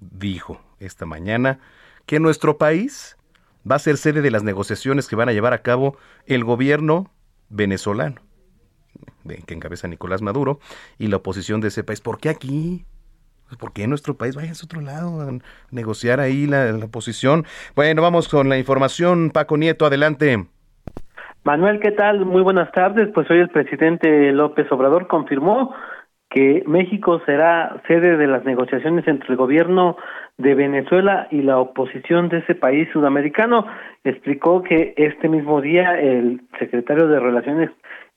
dijo 0.00 0.60
esta 0.80 1.06
mañana 1.06 1.60
que 2.06 2.18
nuestro 2.18 2.58
país 2.58 3.16
va 3.70 3.76
a 3.76 3.78
ser 3.78 3.96
sede 3.96 4.20
de 4.20 4.30
las 4.32 4.42
negociaciones 4.42 5.06
que 5.06 5.16
van 5.16 5.28
a 5.28 5.32
llevar 5.32 5.52
a 5.52 5.62
cabo 5.62 5.96
el 6.26 6.44
gobierno 6.44 7.10
venezolano, 7.48 8.20
que 9.46 9.54
encabeza 9.54 9.86
Nicolás 9.86 10.20
Maduro, 10.20 10.58
y 10.98 11.06
la 11.06 11.16
oposición 11.16 11.60
de 11.60 11.68
ese 11.68 11.84
país. 11.84 12.00
¿Por 12.00 12.18
qué 12.18 12.28
aquí? 12.28 12.84
¿Por 13.58 13.72
qué 13.72 13.86
nuestro 13.86 14.16
país? 14.16 14.34
vaya 14.34 14.50
a 14.50 14.64
otro 14.64 14.80
lado 14.80 15.20
a 15.20 15.38
negociar 15.70 16.18
ahí 16.18 16.46
la, 16.46 16.72
la 16.72 16.86
oposición. 16.86 17.46
Bueno, 17.76 18.02
vamos 18.02 18.28
con 18.28 18.48
la 18.48 18.58
información. 18.58 19.30
Paco 19.30 19.56
Nieto, 19.56 19.86
adelante. 19.86 20.48
Manuel, 21.44 21.78
¿qué 21.78 21.92
tal? 21.92 22.24
Muy 22.24 22.40
buenas 22.40 22.72
tardes. 22.72 23.10
Pues 23.12 23.30
hoy 23.30 23.38
el 23.38 23.50
presidente 23.50 24.32
López 24.32 24.66
Obrador 24.72 25.08
confirmó 25.08 25.74
que 26.30 26.64
México 26.66 27.20
será 27.26 27.82
sede 27.86 28.16
de 28.16 28.26
las 28.26 28.46
negociaciones 28.46 29.06
entre 29.06 29.28
el 29.28 29.36
gobierno 29.36 29.98
de 30.38 30.54
Venezuela 30.54 31.28
y 31.30 31.42
la 31.42 31.58
oposición 31.58 32.30
de 32.30 32.38
ese 32.38 32.54
país 32.54 32.88
sudamericano. 32.94 33.66
Explicó 34.04 34.62
que 34.62 34.94
este 34.96 35.28
mismo 35.28 35.60
día 35.60 36.00
el 36.00 36.40
secretario 36.58 37.08
de 37.08 37.20
Relaciones 37.20 37.70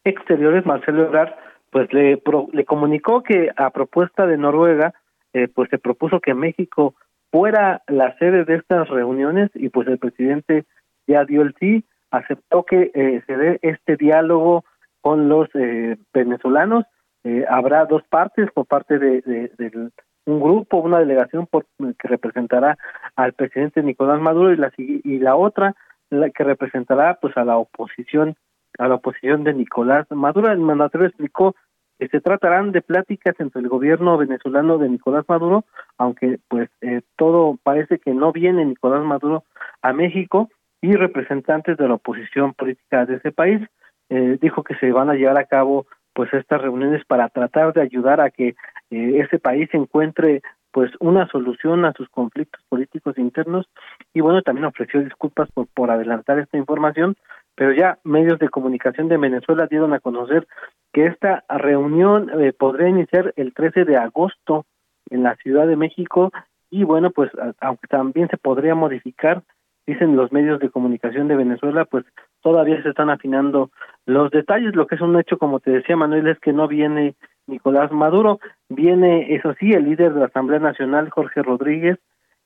Exteriores, 0.05 0.65
Marcelo 0.65 1.03
Ebrard, 1.03 1.33
pues 1.69 1.91
le, 1.91 2.21
le 2.53 2.65
comunicó 2.65 3.23
que 3.23 3.51
a 3.57 3.71
propuesta 3.71 4.25
de 4.25 4.37
Noruega, 4.37 4.93
eh, 5.33 5.49
pues 5.53 5.69
se 5.69 5.79
propuso 5.79 6.21
que 6.21 6.33
México 6.33 6.95
fuera 7.29 7.81
la 7.87 8.17
sede 8.19 8.45
de 8.45 8.55
estas 8.55 8.87
reuniones 8.87 9.49
y 9.53 9.67
pues 9.67 9.85
el 9.89 9.97
presidente 9.97 10.63
ya 11.07 11.25
dio 11.25 11.41
el 11.41 11.53
sí 11.59 11.83
aceptó 12.17 12.63
que 12.63 12.91
eh, 12.93 13.21
se 13.25 13.37
dé 13.37 13.59
este 13.61 13.95
diálogo 13.95 14.65
con 15.01 15.29
los 15.29 15.47
eh, 15.53 15.97
venezolanos. 16.13 16.85
Eh, 17.23 17.45
habrá 17.49 17.85
dos 17.85 18.03
partes 18.09 18.49
por 18.51 18.65
parte 18.65 18.99
de, 18.99 19.91
un 20.25 20.41
grupo, 20.41 20.77
una 20.77 20.99
delegación 20.99 21.47
por, 21.47 21.65
que 21.77 22.07
representará 22.07 22.77
al 23.15 23.33
presidente 23.33 23.83
Nicolás 23.83 24.19
Maduro 24.21 24.51
y 24.51 24.57
la 24.57 24.71
y 24.77 25.19
la 25.19 25.35
otra 25.35 25.75
la 26.09 26.29
que 26.29 26.43
representará 26.43 27.17
pues 27.21 27.35
a 27.37 27.43
la 27.43 27.57
oposición 27.57 28.35
a 28.77 28.87
la 28.87 28.95
oposición 28.95 29.43
de 29.43 29.53
Nicolás 29.53 30.05
Maduro. 30.11 30.51
El 30.51 30.59
mandatario 30.59 31.07
explicó 31.07 31.55
que 31.97 32.07
se 32.09 32.21
tratarán 32.21 32.71
de 32.71 32.81
pláticas 32.81 33.35
entre 33.39 33.61
el 33.61 33.69
gobierno 33.69 34.17
venezolano 34.17 34.77
de 34.77 34.89
Nicolás 34.89 35.25
Maduro, 35.27 35.65
aunque 35.97 36.39
pues 36.47 36.69
todo 37.15 37.57
parece 37.63 37.97
que 37.99 38.13
no 38.13 38.31
viene 38.31 38.65
Nicolás 38.65 39.03
Maduro 39.03 39.43
a 39.81 39.93
México 39.93 40.49
y 40.81 40.93
representantes 40.93 41.77
de 41.77 41.87
la 41.87 41.95
oposición 41.95 42.53
política 42.53 43.05
de 43.05 43.15
ese 43.15 43.31
país. 43.31 43.61
Eh, 44.09 44.37
dijo 44.41 44.63
que 44.63 44.75
se 44.75 44.91
van 44.91 45.09
a 45.09 45.15
llevar 45.15 45.37
a 45.37 45.45
cabo 45.45 45.85
pues 46.13 46.33
estas 46.33 46.61
reuniones 46.61 47.03
para 47.05 47.29
tratar 47.29 47.73
de 47.73 47.81
ayudar 47.81 48.21
a 48.21 48.29
que 48.29 48.55
eh, 48.89 49.19
ese 49.19 49.37
país 49.37 49.69
encuentre 49.73 50.41
pues 50.71 50.91
una 50.99 51.27
solución 51.27 51.85
a 51.85 51.93
sus 51.93 52.09
conflictos 52.09 52.61
políticos 52.69 53.17
internos 53.17 53.67
y 54.13 54.21
bueno 54.21 54.41
también 54.41 54.65
ofreció 54.65 55.01
disculpas 55.03 55.49
por, 55.53 55.67
por 55.67 55.91
adelantar 55.91 56.39
esta 56.39 56.57
información 56.57 57.15
pero 57.57 57.73
ya 57.73 57.97
medios 58.03 58.37
de 58.39 58.49
comunicación 58.49 59.09
de 59.09 59.17
Venezuela 59.17 59.67
dieron 59.67 59.93
a 59.93 59.99
conocer 59.99 60.47
que 60.93 61.07
esta 61.07 61.43
reunión 61.49 62.29
eh, 62.39 62.53
podría 62.53 62.87
iniciar 62.87 63.33
el 63.35 63.53
13 63.53 63.83
de 63.83 63.97
agosto 63.97 64.65
en 65.09 65.23
la 65.23 65.35
Ciudad 65.37 65.67
de 65.67 65.75
México 65.75 66.31
y 66.69 66.83
bueno, 66.83 67.11
pues 67.11 67.31
aunque 67.59 67.87
también 67.87 68.27
se 68.29 68.37
podría 68.37 68.75
modificar, 68.75 69.41
dicen 69.87 70.17
los 70.17 70.31
medios 70.33 70.59
de 70.59 70.69
comunicación 70.69 71.29
de 71.29 71.37
Venezuela, 71.37 71.85
pues 71.85 72.05
todavía 72.41 72.83
se 72.83 72.89
están 72.89 73.09
afinando 73.09 73.71
los 74.05 74.29
detalles. 74.29 74.75
Lo 74.75 74.85
que 74.85 74.95
es 74.95 75.01
un 75.01 75.17
hecho, 75.17 75.37
como 75.37 75.61
te 75.61 75.71
decía 75.71 75.95
Manuel, 75.95 76.27
es 76.27 76.39
que 76.39 76.51
no 76.53 76.67
viene 76.67 77.15
Nicolás 77.47 77.91
Maduro, 77.91 78.39
viene, 78.67 79.33
eso 79.33 79.55
sí, 79.57 79.71
el 79.71 79.85
líder 79.85 80.13
de 80.13 80.19
la 80.19 80.25
Asamblea 80.25 80.59
Nacional, 80.59 81.09
Jorge 81.09 81.41
Rodríguez, 81.41 81.97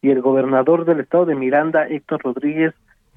y 0.04 0.12
el 0.12 0.22
gobernador 0.22 0.86
del 0.86 1.00
estado 1.00 1.26
de 1.26 1.36
Miranda, 1.36 1.88
Héctor 1.88 2.22
Rodríguez, 2.24 2.74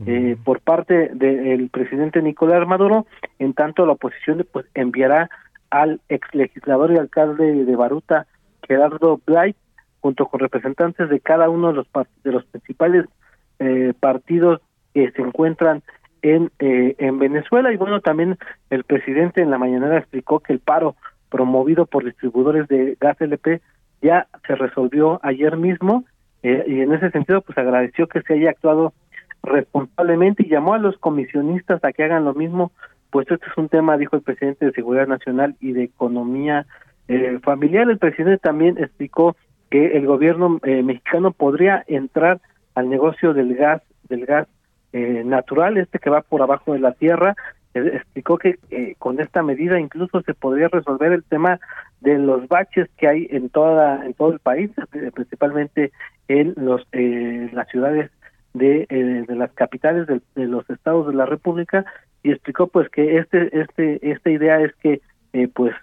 eh, 0.07 0.37
por 0.43 0.61
parte 0.61 1.11
del 1.15 1.69
presidente 1.69 2.21
Nicolás 2.21 2.67
Maduro, 2.67 3.07
en 3.39 3.55
tanto 3.55 3.87
la 3.87 3.93
oposición 3.93 4.45
pues 4.51 4.67
enviará 4.75 5.31
al 5.71 6.01
ex 6.09 6.35
legislador 6.35 6.93
y 6.93 6.99
alcalde 6.99 7.65
de 7.65 7.77
Baruta, 7.77 8.27
Gerardo 8.67 9.21
Blay, 9.25 9.55
junto 10.01 10.27
con 10.27 10.41
representantes 10.41 11.09
de 11.09 11.21
cada 11.21 11.49
uno 11.49 11.69
de 11.69 11.75
los 11.75 11.87
de 12.25 12.33
los 12.33 12.45
principales 12.47 13.07
eh, 13.65 13.95
partidos 13.99 14.61
que 14.93 15.11
se 15.13 15.23
encuentran 15.23 15.83
en 16.23 16.51
eh, 16.59 16.95
en 16.99 17.19
Venezuela. 17.19 17.73
Y 17.73 17.77
bueno 17.77 18.01
también 18.01 18.37
el 18.71 18.85
presidente 18.85 19.41
en 19.41 19.51
la 19.51 19.59
mañanera 19.59 19.99
explicó 19.99 20.41
que 20.41 20.53
el 20.53 20.61
paro 20.61 20.97
promovido 21.31 21.87
por 21.87 22.05
distribuidores 22.05 22.69
de 22.69 22.97
gas 23.01 23.21
LP 23.21 23.61
ya 24.03 24.27
se 24.47 24.55
resolvió 24.55 25.19
ayer 25.23 25.57
mismo 25.57 26.05
eh, 26.43 26.65
y 26.67 26.81
en 26.81 26.93
ese 26.93 27.11
sentido 27.11 27.41
pues 27.41 27.57
agradeció 27.59 28.07
que 28.07 28.23
se 28.23 28.35
haya 28.35 28.51
actuado 28.51 28.93
responsablemente 29.43 30.45
y 30.45 30.49
llamó 30.51 30.75
a 30.75 30.79
los 30.79 30.97
comisionistas 30.99 31.83
a 31.85 31.93
que 31.93 32.05
hagan 32.05 32.25
lo 32.25 32.35
mismo 32.35 32.71
pues 33.11 33.31
este 33.31 33.47
es 33.47 33.57
un 33.57 33.69
tema 33.69 33.97
dijo 33.97 34.17
el 34.17 34.23
presidente 34.23 34.67
de 34.67 34.73
Seguridad 34.73 35.07
Nacional 35.07 35.57
y 35.61 35.73
de 35.73 35.85
Economía 35.85 36.67
eh, 37.09 37.39
Familiar. 37.43 37.89
El 37.91 37.99
presidente 37.99 38.39
también 38.39 38.79
explicó 38.79 39.37
que 39.71 39.97
el 39.97 40.07
gobierno 40.07 40.61
eh, 40.63 40.83
mexicano 40.83 41.33
podría 41.33 41.85
entrar 41.87 42.41
al 42.75 42.89
negocio 42.89 43.35
del 43.35 43.55
gas 43.55 43.83
del 44.09 44.27
gas 44.27 44.49
natural 44.93 45.77
este 45.77 45.99
que 45.99 46.09
va 46.09 46.23
por 46.23 46.41
abajo 46.41 46.73
de 46.73 46.79
la 46.79 46.93
tierra 46.93 47.35
explicó 47.75 48.39
que 48.39 48.59
con 48.99 49.19
esta 49.19 49.43
medida 49.43 49.81
incluso 49.81 50.23
se 50.23 50.35
podría 50.35 50.69
resolver 50.69 51.11
el 51.11 51.25
tema 51.25 51.59
de 52.01 52.17
los 52.17 52.47
baches 52.47 52.89
que 52.97 53.09
hay 53.09 53.27
en 53.31 53.49
toda 53.49 54.07
en 54.07 54.15
todo 54.15 54.33
el 54.33 54.39
país 54.39 54.71
principalmente 55.13 55.91
en 56.29 56.55
los 56.57 56.87
eh, 56.93 57.51
las 57.53 57.67
ciudades 57.69 58.13
de, 58.55 58.87
eh, 58.89 59.25
de 59.27 59.35
las 59.35 59.53
capitales 59.53 60.07
de, 60.07 60.47
los 60.47 60.69
estados 60.71 61.09
de 61.09 61.15
la 61.15 61.27
República 61.27 61.85
y 62.23 62.31
explicó 62.31 62.69
pues 62.69 62.89
que 62.89 63.19
este 63.19 63.61
este 63.61 64.11
esta 64.11 64.31
idea 64.31 64.61
es 64.61 64.75
que 64.77 65.01
eh, 65.33 65.49
pues 65.49 65.75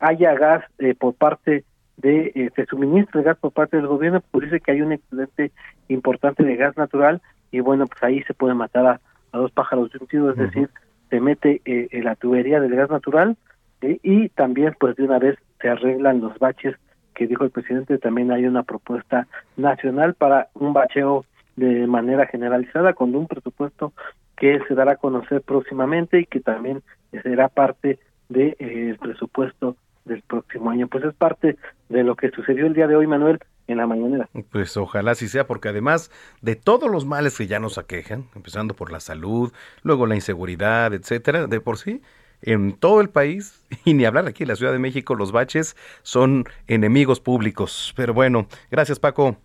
haya 0.00 0.34
gas 0.34 0.64
eh, 0.78 0.94
por 0.94 1.14
parte 1.14 1.64
de 1.96 2.32
eh, 2.34 2.50
se 2.54 2.66
suministre 2.66 3.22
gas 3.22 3.38
por 3.38 3.52
parte 3.52 3.76
del 3.76 3.86
gobierno 3.86 4.22
pues 4.30 4.44
dice 4.44 4.60
que 4.60 4.72
hay 4.72 4.82
un 4.82 4.92
excedente 4.92 5.52
importante 5.88 6.42
de 6.42 6.56
gas 6.56 6.76
natural 6.76 7.20
y 7.50 7.60
bueno 7.60 7.86
pues 7.86 8.02
ahí 8.02 8.22
se 8.24 8.34
puede 8.34 8.54
matar 8.54 8.86
a, 8.86 9.00
dos 9.32 9.52
pájaros 9.52 9.90
de 9.92 9.98
un 10.00 10.06
tiro 10.06 10.30
es 10.30 10.36
decir 10.36 10.70
se 11.10 11.20
mete 11.20 11.60
en 11.64 12.04
la 12.04 12.14
tubería 12.14 12.58
del 12.58 12.74
gas 12.74 12.90
natural 12.90 13.36
y 13.82 14.28
también 14.30 14.74
pues 14.78 14.96
de 14.96 15.04
una 15.04 15.18
vez 15.18 15.38
se 15.60 15.68
arreglan 15.68 16.20
los 16.20 16.38
baches 16.38 16.74
que 17.16 17.26
dijo 17.26 17.44
el 17.44 17.50
presidente, 17.50 17.98
también 17.98 18.30
hay 18.30 18.46
una 18.46 18.62
propuesta 18.62 19.26
nacional 19.56 20.14
para 20.14 20.48
un 20.54 20.72
bacheo 20.72 21.24
de 21.56 21.86
manera 21.86 22.26
generalizada 22.26 22.92
con 22.92 23.14
un 23.14 23.26
presupuesto 23.26 23.92
que 24.36 24.60
se 24.68 24.74
dará 24.74 24.92
a 24.92 24.96
conocer 24.96 25.40
próximamente 25.40 26.20
y 26.20 26.26
que 26.26 26.40
también 26.40 26.82
será 27.22 27.48
parte 27.48 27.98
del 28.28 28.54
de, 28.58 28.90
eh, 28.90 28.96
presupuesto 29.00 29.76
del 30.04 30.20
próximo 30.22 30.70
año. 30.70 30.88
Pues 30.88 31.04
es 31.04 31.14
parte 31.14 31.56
de 31.88 32.04
lo 32.04 32.16
que 32.16 32.30
sucedió 32.30 32.66
el 32.66 32.74
día 32.74 32.86
de 32.86 32.96
hoy, 32.96 33.06
Manuel, 33.06 33.38
en 33.66 33.78
la 33.78 33.86
mañanera. 33.86 34.28
Pues 34.50 34.76
ojalá 34.76 35.12
así 35.12 35.28
sea, 35.28 35.46
porque 35.46 35.68
además 35.68 36.10
de 36.40 36.56
todos 36.56 36.90
los 36.90 37.04
males 37.04 37.36
que 37.36 37.46
ya 37.46 37.58
nos 37.58 37.78
aquejan, 37.78 38.28
empezando 38.34 38.74
por 38.74 38.92
la 38.92 39.00
salud, 39.00 39.52
luego 39.82 40.06
la 40.06 40.14
inseguridad, 40.14 40.94
etcétera, 40.94 41.46
de 41.46 41.60
por 41.60 41.78
sí, 41.78 42.02
en 42.42 42.74
todo 42.74 43.00
el 43.00 43.08
país, 43.08 43.64
y 43.84 43.94
ni 43.94 44.04
hablar 44.04 44.26
aquí 44.26 44.44
en 44.44 44.48
la 44.48 44.56
Ciudad 44.56 44.72
de 44.72 44.78
México, 44.78 45.14
los 45.14 45.32
baches 45.32 45.76
son 46.02 46.44
enemigos 46.66 47.20
públicos. 47.20 47.92
Pero 47.96 48.14
bueno, 48.14 48.46
gracias 48.70 48.98
Paco. 48.98 49.36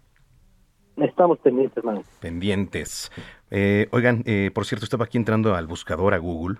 Estamos 0.97 1.39
pendientes, 1.39 1.78
hermano. 1.78 2.03
Pendientes. 2.19 3.11
Eh, 3.49 3.88
oigan, 3.91 4.24
eh, 4.26 4.51
por 4.53 4.65
cierto, 4.65 4.84
estaba 4.84 5.05
aquí 5.05 5.17
entrando 5.17 5.55
al 5.55 5.65
buscador 5.65 6.13
a 6.13 6.17
Google. 6.17 6.57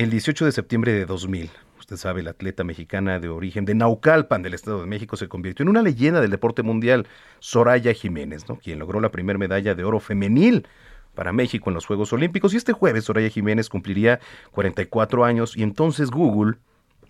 El 0.00 0.08
18 0.08 0.46
de 0.46 0.52
septiembre 0.52 0.94
de 0.94 1.04
2000, 1.04 1.50
usted 1.78 1.96
sabe, 1.98 2.22
la 2.22 2.30
atleta 2.30 2.64
mexicana 2.64 3.20
de 3.20 3.28
origen 3.28 3.66
de 3.66 3.74
Naucalpan, 3.74 4.40
del 4.40 4.54
Estado 4.54 4.80
de 4.80 4.86
México, 4.86 5.18
se 5.18 5.28
convirtió 5.28 5.62
en 5.62 5.68
una 5.68 5.82
leyenda 5.82 6.22
del 6.22 6.30
deporte 6.30 6.62
mundial, 6.62 7.06
Soraya 7.38 7.92
Jiménez, 7.92 8.48
¿no? 8.48 8.56
quien 8.56 8.78
logró 8.78 8.98
la 9.00 9.10
primera 9.10 9.38
medalla 9.38 9.74
de 9.74 9.84
oro 9.84 10.00
femenil 10.00 10.66
para 11.14 11.34
México 11.34 11.68
en 11.68 11.74
los 11.74 11.84
Juegos 11.84 12.14
Olímpicos 12.14 12.54
y 12.54 12.56
este 12.56 12.72
jueves 12.72 13.04
Soraya 13.04 13.28
Jiménez 13.28 13.68
cumpliría 13.68 14.20
44 14.52 15.22
años 15.26 15.54
y 15.54 15.62
entonces 15.62 16.10
Google 16.10 16.56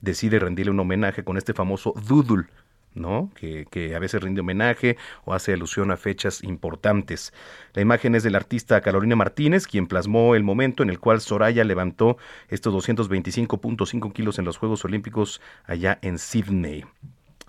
decide 0.00 0.40
rendirle 0.40 0.72
un 0.72 0.80
homenaje 0.80 1.22
con 1.22 1.36
este 1.36 1.54
famoso 1.54 1.94
doodle, 2.08 2.46
¿no? 2.94 3.30
Que, 3.34 3.66
que, 3.70 3.94
a 3.94 3.98
veces 3.98 4.22
rinde 4.22 4.40
homenaje 4.40 4.96
o 5.24 5.34
hace 5.34 5.52
alusión 5.52 5.90
a 5.90 5.96
fechas 5.96 6.42
importantes. 6.42 7.32
La 7.74 7.82
imagen 7.82 8.14
es 8.14 8.22
del 8.22 8.34
artista 8.34 8.80
Carolina 8.80 9.16
Martínez, 9.16 9.66
quien 9.66 9.86
plasmó 9.86 10.34
el 10.34 10.42
momento 10.42 10.82
en 10.82 10.90
el 10.90 10.98
cual 10.98 11.20
Soraya 11.20 11.64
levantó 11.64 12.16
estos 12.48 12.74
225.5 12.74 14.12
kilos 14.12 14.38
en 14.38 14.44
los 14.44 14.56
Juegos 14.56 14.84
Olímpicos 14.84 15.40
allá 15.66 15.98
en 16.02 16.18
Sydney. 16.18 16.84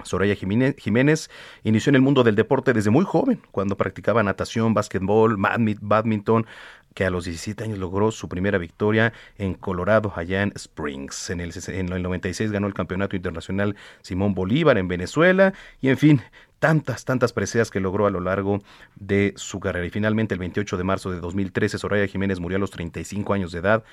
Soraya 0.03 0.35
Jiménez 0.35 1.29
inició 1.63 1.89
en 1.91 1.95
el 1.95 2.01
mundo 2.01 2.23
del 2.23 2.35
deporte 2.35 2.73
desde 2.73 2.89
muy 2.89 3.05
joven, 3.05 3.41
cuando 3.51 3.77
practicaba 3.77 4.23
natación, 4.23 4.73
básquetbol, 4.73 5.37
badminton, 5.37 6.45
que 6.93 7.05
a 7.05 7.09
los 7.09 7.25
17 7.25 7.63
años 7.63 7.79
logró 7.79 8.11
su 8.11 8.27
primera 8.27 8.57
victoria 8.57 9.13
en 9.37 9.53
Colorado, 9.53 10.13
allá 10.15 10.43
en 10.43 10.51
Springs. 10.55 11.29
En 11.29 11.39
el, 11.39 11.53
en 11.67 11.91
el 11.91 12.03
96 12.03 12.51
ganó 12.51 12.67
el 12.67 12.73
Campeonato 12.73 13.15
Internacional 13.15 13.75
Simón 14.01 14.33
Bolívar 14.33 14.77
en 14.77 14.87
Venezuela 14.87 15.53
y 15.79 15.89
en 15.89 15.97
fin, 15.97 16.21
tantas, 16.59 17.05
tantas 17.05 17.33
preseas 17.33 17.71
que 17.71 17.79
logró 17.79 18.05
a 18.05 18.11
lo 18.11 18.19
largo 18.19 18.61
de 18.95 19.33
su 19.35 19.59
carrera. 19.59 19.85
Y 19.87 19.89
finalmente, 19.89 20.35
el 20.35 20.39
28 20.39 20.77
de 20.77 20.83
marzo 20.83 21.11
de 21.11 21.19
2013, 21.19 21.79
Soraya 21.79 22.07
Jiménez 22.07 22.39
murió 22.39 22.57
a 22.57 22.59
los 22.59 22.71
35 22.71 23.33
años 23.33 23.51
de 23.51 23.59
edad 23.59 23.83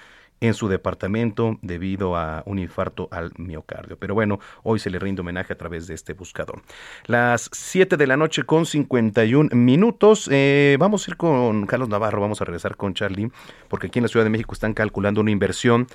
en 0.41 0.55
su 0.55 0.68
departamento 0.68 1.59
debido 1.62 2.16
a 2.16 2.43
un 2.47 2.59
infarto 2.59 3.09
al 3.11 3.32
miocardio. 3.36 3.99
Pero 3.99 4.14
bueno, 4.14 4.41
hoy 4.62 4.78
se 4.78 4.91
le 4.91 4.99
rinde 4.99 5.20
homenaje 5.20 5.53
a 5.53 5.59
través 5.59 5.86
de 5.86 5.95
este 5.95 6.12
buscador. 6.12 6.62
Las 7.07 7.51
7 7.53 7.97
de 7.97 8.07
la 8.07 8.16
noche 8.16 8.45
con 8.45 8.66
51 8.66 9.51
minutos. 9.53 10.28
Eh, 10.30 10.76
vamos 10.78 11.07
a 11.07 11.11
ir 11.11 11.16
con 11.16 11.66
Carlos 11.66 11.89
Navarro, 11.89 12.20
vamos 12.20 12.41
a 12.41 12.45
regresar 12.45 12.76
con 12.76 12.95
Charlie, 12.95 13.30
porque 13.68 13.89
aquí 13.89 13.99
en 13.99 14.05
la 14.05 14.09
Ciudad 14.09 14.24
de 14.24 14.30
México 14.30 14.53
están 14.53 14.74
calculando 14.74 15.20
una 15.20 15.30
inversión 15.30 15.86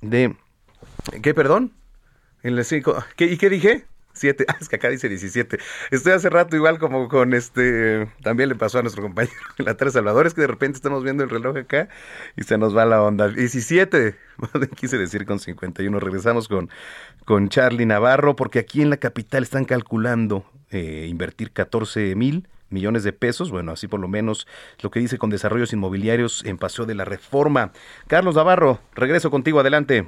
de... 0.00 0.36
¿Qué, 1.22 1.34
perdón? 1.34 1.72
En 2.42 2.56
el 2.56 2.64
5. 2.64 3.04
¿Y 3.18 3.36
qué 3.38 3.50
dije? 3.50 3.86
7, 4.16 4.46
ah, 4.48 4.56
es 4.60 4.68
que 4.68 4.76
acá 4.76 4.88
dice 4.88 5.08
17. 5.08 5.58
Estoy 5.90 6.12
hace 6.12 6.30
rato 6.30 6.56
igual 6.56 6.78
como 6.78 7.08
con 7.08 7.34
este, 7.34 8.08
también 8.22 8.48
le 8.48 8.54
pasó 8.54 8.78
a 8.78 8.82
nuestro 8.82 9.02
compañero 9.02 9.36
en 9.58 9.64
la 9.64 9.76
Tres 9.76 9.92
Salvador, 9.92 10.26
es 10.26 10.34
que 10.34 10.40
de 10.42 10.46
repente 10.46 10.76
estamos 10.76 11.04
viendo 11.04 11.22
el 11.22 11.30
reloj 11.30 11.56
acá 11.56 11.88
y 12.36 12.42
se 12.42 12.58
nos 12.58 12.76
va 12.76 12.84
la 12.84 13.02
onda. 13.02 13.28
17, 13.28 14.14
quise 14.76 14.98
decir 14.98 15.26
con 15.26 15.38
51. 15.38 15.98
Regresamos 16.00 16.48
con, 16.48 16.70
con 17.24 17.48
Charlie 17.48 17.86
Navarro, 17.86 18.36
porque 18.36 18.58
aquí 18.58 18.82
en 18.82 18.90
la 18.90 18.96
capital 18.96 19.42
están 19.42 19.64
calculando 19.64 20.44
eh, 20.70 21.06
invertir 21.08 21.52
14 21.52 22.14
mil 22.16 22.48
millones 22.68 23.04
de 23.04 23.12
pesos, 23.12 23.50
bueno, 23.50 23.72
así 23.72 23.86
por 23.86 24.00
lo 24.00 24.08
menos 24.08 24.46
lo 24.80 24.90
que 24.90 25.00
dice 25.00 25.18
con 25.18 25.30
desarrollos 25.30 25.72
inmobiliarios 25.72 26.44
en 26.44 26.58
Paseo 26.58 26.84
de 26.84 26.94
la 26.94 27.04
Reforma. 27.04 27.72
Carlos 28.08 28.34
Navarro, 28.34 28.80
regreso 28.94 29.30
contigo, 29.30 29.60
adelante. 29.60 30.06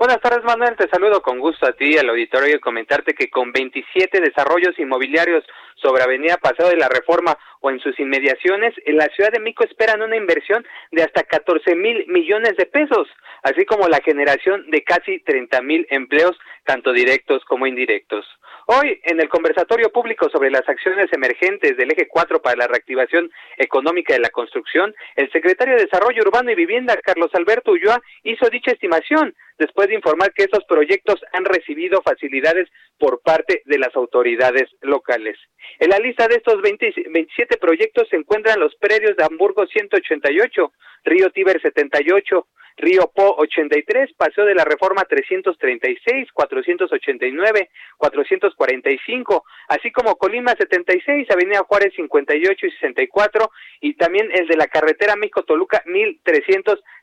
Buenas 0.00 0.22
tardes, 0.22 0.42
Manuel. 0.44 0.76
Te 0.76 0.88
saludo 0.88 1.20
con 1.20 1.38
gusto 1.38 1.66
a 1.66 1.74
ti, 1.74 1.98
al 1.98 2.08
auditorio, 2.08 2.56
y 2.56 2.58
comentarte 2.58 3.12
que 3.12 3.28
con 3.28 3.52
27 3.52 4.22
desarrollos 4.22 4.78
inmobiliarios 4.78 5.44
sobre 5.74 6.02
Avenida 6.02 6.38
Paseo 6.38 6.70
de 6.70 6.78
la 6.78 6.88
Reforma 6.88 7.36
o 7.60 7.68
en 7.68 7.80
sus 7.80 8.00
inmediaciones, 8.00 8.72
en 8.86 8.96
la 8.96 9.08
Ciudad 9.14 9.30
de 9.30 9.40
México 9.40 9.62
esperan 9.62 10.00
una 10.00 10.16
inversión 10.16 10.66
de 10.90 11.02
hasta 11.02 11.22
14 11.24 11.74
mil 11.74 12.06
millones 12.06 12.56
de 12.56 12.64
pesos, 12.64 13.08
así 13.42 13.66
como 13.66 13.88
la 13.88 14.00
generación 14.02 14.70
de 14.70 14.82
casi 14.84 15.20
30 15.20 15.60
mil 15.60 15.86
empleos, 15.90 16.34
tanto 16.64 16.94
directos 16.94 17.44
como 17.44 17.66
indirectos. 17.66 18.24
Hoy, 18.72 19.00
en 19.02 19.20
el 19.20 19.28
conversatorio 19.28 19.90
público 19.90 20.30
sobre 20.30 20.48
las 20.48 20.68
acciones 20.68 21.12
emergentes 21.12 21.76
del 21.76 21.90
eje 21.90 22.06
4 22.06 22.40
para 22.40 22.54
la 22.54 22.68
reactivación 22.68 23.28
económica 23.56 24.12
de 24.12 24.20
la 24.20 24.28
construcción, 24.28 24.94
el 25.16 25.28
secretario 25.32 25.74
de 25.74 25.86
Desarrollo 25.86 26.22
Urbano 26.22 26.52
y 26.52 26.54
Vivienda, 26.54 26.96
Carlos 27.02 27.32
Alberto 27.34 27.72
Ulloa, 27.72 28.00
hizo 28.22 28.48
dicha 28.48 28.70
estimación 28.70 29.34
después 29.58 29.88
de 29.88 29.96
informar 29.96 30.32
que 30.32 30.44
estos 30.44 30.62
proyectos 30.66 31.20
han 31.32 31.46
recibido 31.46 32.00
facilidades 32.02 32.68
por 32.96 33.20
parte 33.22 33.62
de 33.64 33.78
las 33.78 33.96
autoridades 33.96 34.70
locales. 34.82 35.36
En 35.80 35.90
la 35.90 35.98
lista 35.98 36.28
de 36.28 36.36
estos 36.36 36.62
27 36.62 37.56
proyectos 37.56 38.06
se 38.08 38.18
encuentran 38.18 38.60
los 38.60 38.76
predios 38.76 39.16
de 39.16 39.24
Hamburgo 39.24 39.66
188, 39.66 40.72
Río 41.06 41.30
Tíber 41.30 41.60
78, 41.60 42.46
Río 42.80 43.10
Po 43.14 43.34
83, 43.38 44.14
Paseo 44.14 44.44
de 44.44 44.54
la 44.54 44.64
Reforma 44.64 45.04
336, 45.04 46.28
489, 46.32 47.70
445, 47.96 49.44
así 49.68 49.92
como 49.92 50.16
Colima 50.16 50.54
76, 50.58 51.30
Avenida 51.30 51.60
Juárez 51.60 51.92
58 51.94 52.66
y 52.66 52.70
64 52.70 53.50
y 53.80 53.94
también 53.94 54.30
el 54.34 54.46
de 54.48 54.56
la 54.56 54.66
carretera 54.66 55.16
México-Toluca 55.16 55.82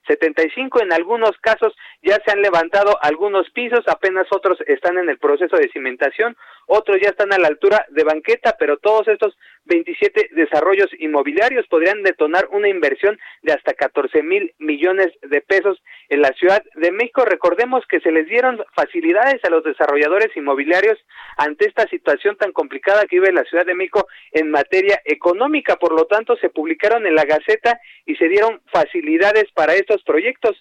1375. 0.07 0.81
En 0.81 0.93
algunos 0.93 1.31
casos 1.41 1.75
ya 2.01 2.17
se 2.25 2.31
han 2.31 2.41
levantado 2.41 2.97
algunos 3.01 3.49
pisos, 3.51 3.81
apenas 3.87 4.27
otros 4.31 4.59
están 4.67 4.97
en 4.97 5.09
el 5.09 5.17
proceso 5.17 5.57
de 5.57 5.69
cimentación, 5.69 6.35
otros 6.67 6.97
ya 7.01 7.09
están 7.09 7.33
a 7.33 7.37
la 7.37 7.47
altura 7.47 7.85
de 7.89 8.03
banqueta, 8.03 8.55
pero 8.59 8.77
todos 8.77 9.07
estos 9.07 9.37
27 9.65 10.29
desarrollos 10.33 10.87
inmobiliarios 10.99 11.67
podrían 11.67 12.03
detonar 12.03 12.47
una 12.51 12.69
inversión 12.69 13.19
de 13.41 13.53
hasta 13.53 13.73
14 13.73 14.23
mil 14.23 14.53
millones 14.59 15.07
de 15.21 15.41
pesos 15.41 15.81
en 16.09 16.21
la 16.21 16.29
Ciudad 16.33 16.63
de 16.75 16.91
México. 16.91 17.25
Recordemos 17.25 17.85
que 17.87 17.99
se 17.99 18.11
les 18.11 18.27
dieron 18.27 18.63
facilidades 18.75 19.43
a 19.43 19.49
los 19.49 19.63
desarrolladores 19.63 20.35
inmobiliarios 20.35 20.97
ante 21.37 21.67
esta 21.67 21.87
situación 21.87 22.37
tan 22.37 22.51
complicada 22.51 23.05
que 23.05 23.19
vive 23.19 23.31
la 23.31 23.43
Ciudad 23.43 23.65
de 23.65 23.75
México 23.75 24.07
en 24.31 24.51
materia 24.51 25.01
económica. 25.05 25.75
Por 25.77 25.93
lo 25.93 26.05
tanto, 26.05 26.35
se 26.37 26.49
publicaron 26.49 27.05
en 27.05 27.15
la 27.15 27.25
Gaceta 27.25 27.79
y 28.05 28.15
se 28.15 28.27
dieron 28.27 28.61
facilidades 28.71 29.45
para 29.53 29.73
estos 29.75 29.96
proyectos 30.03 30.55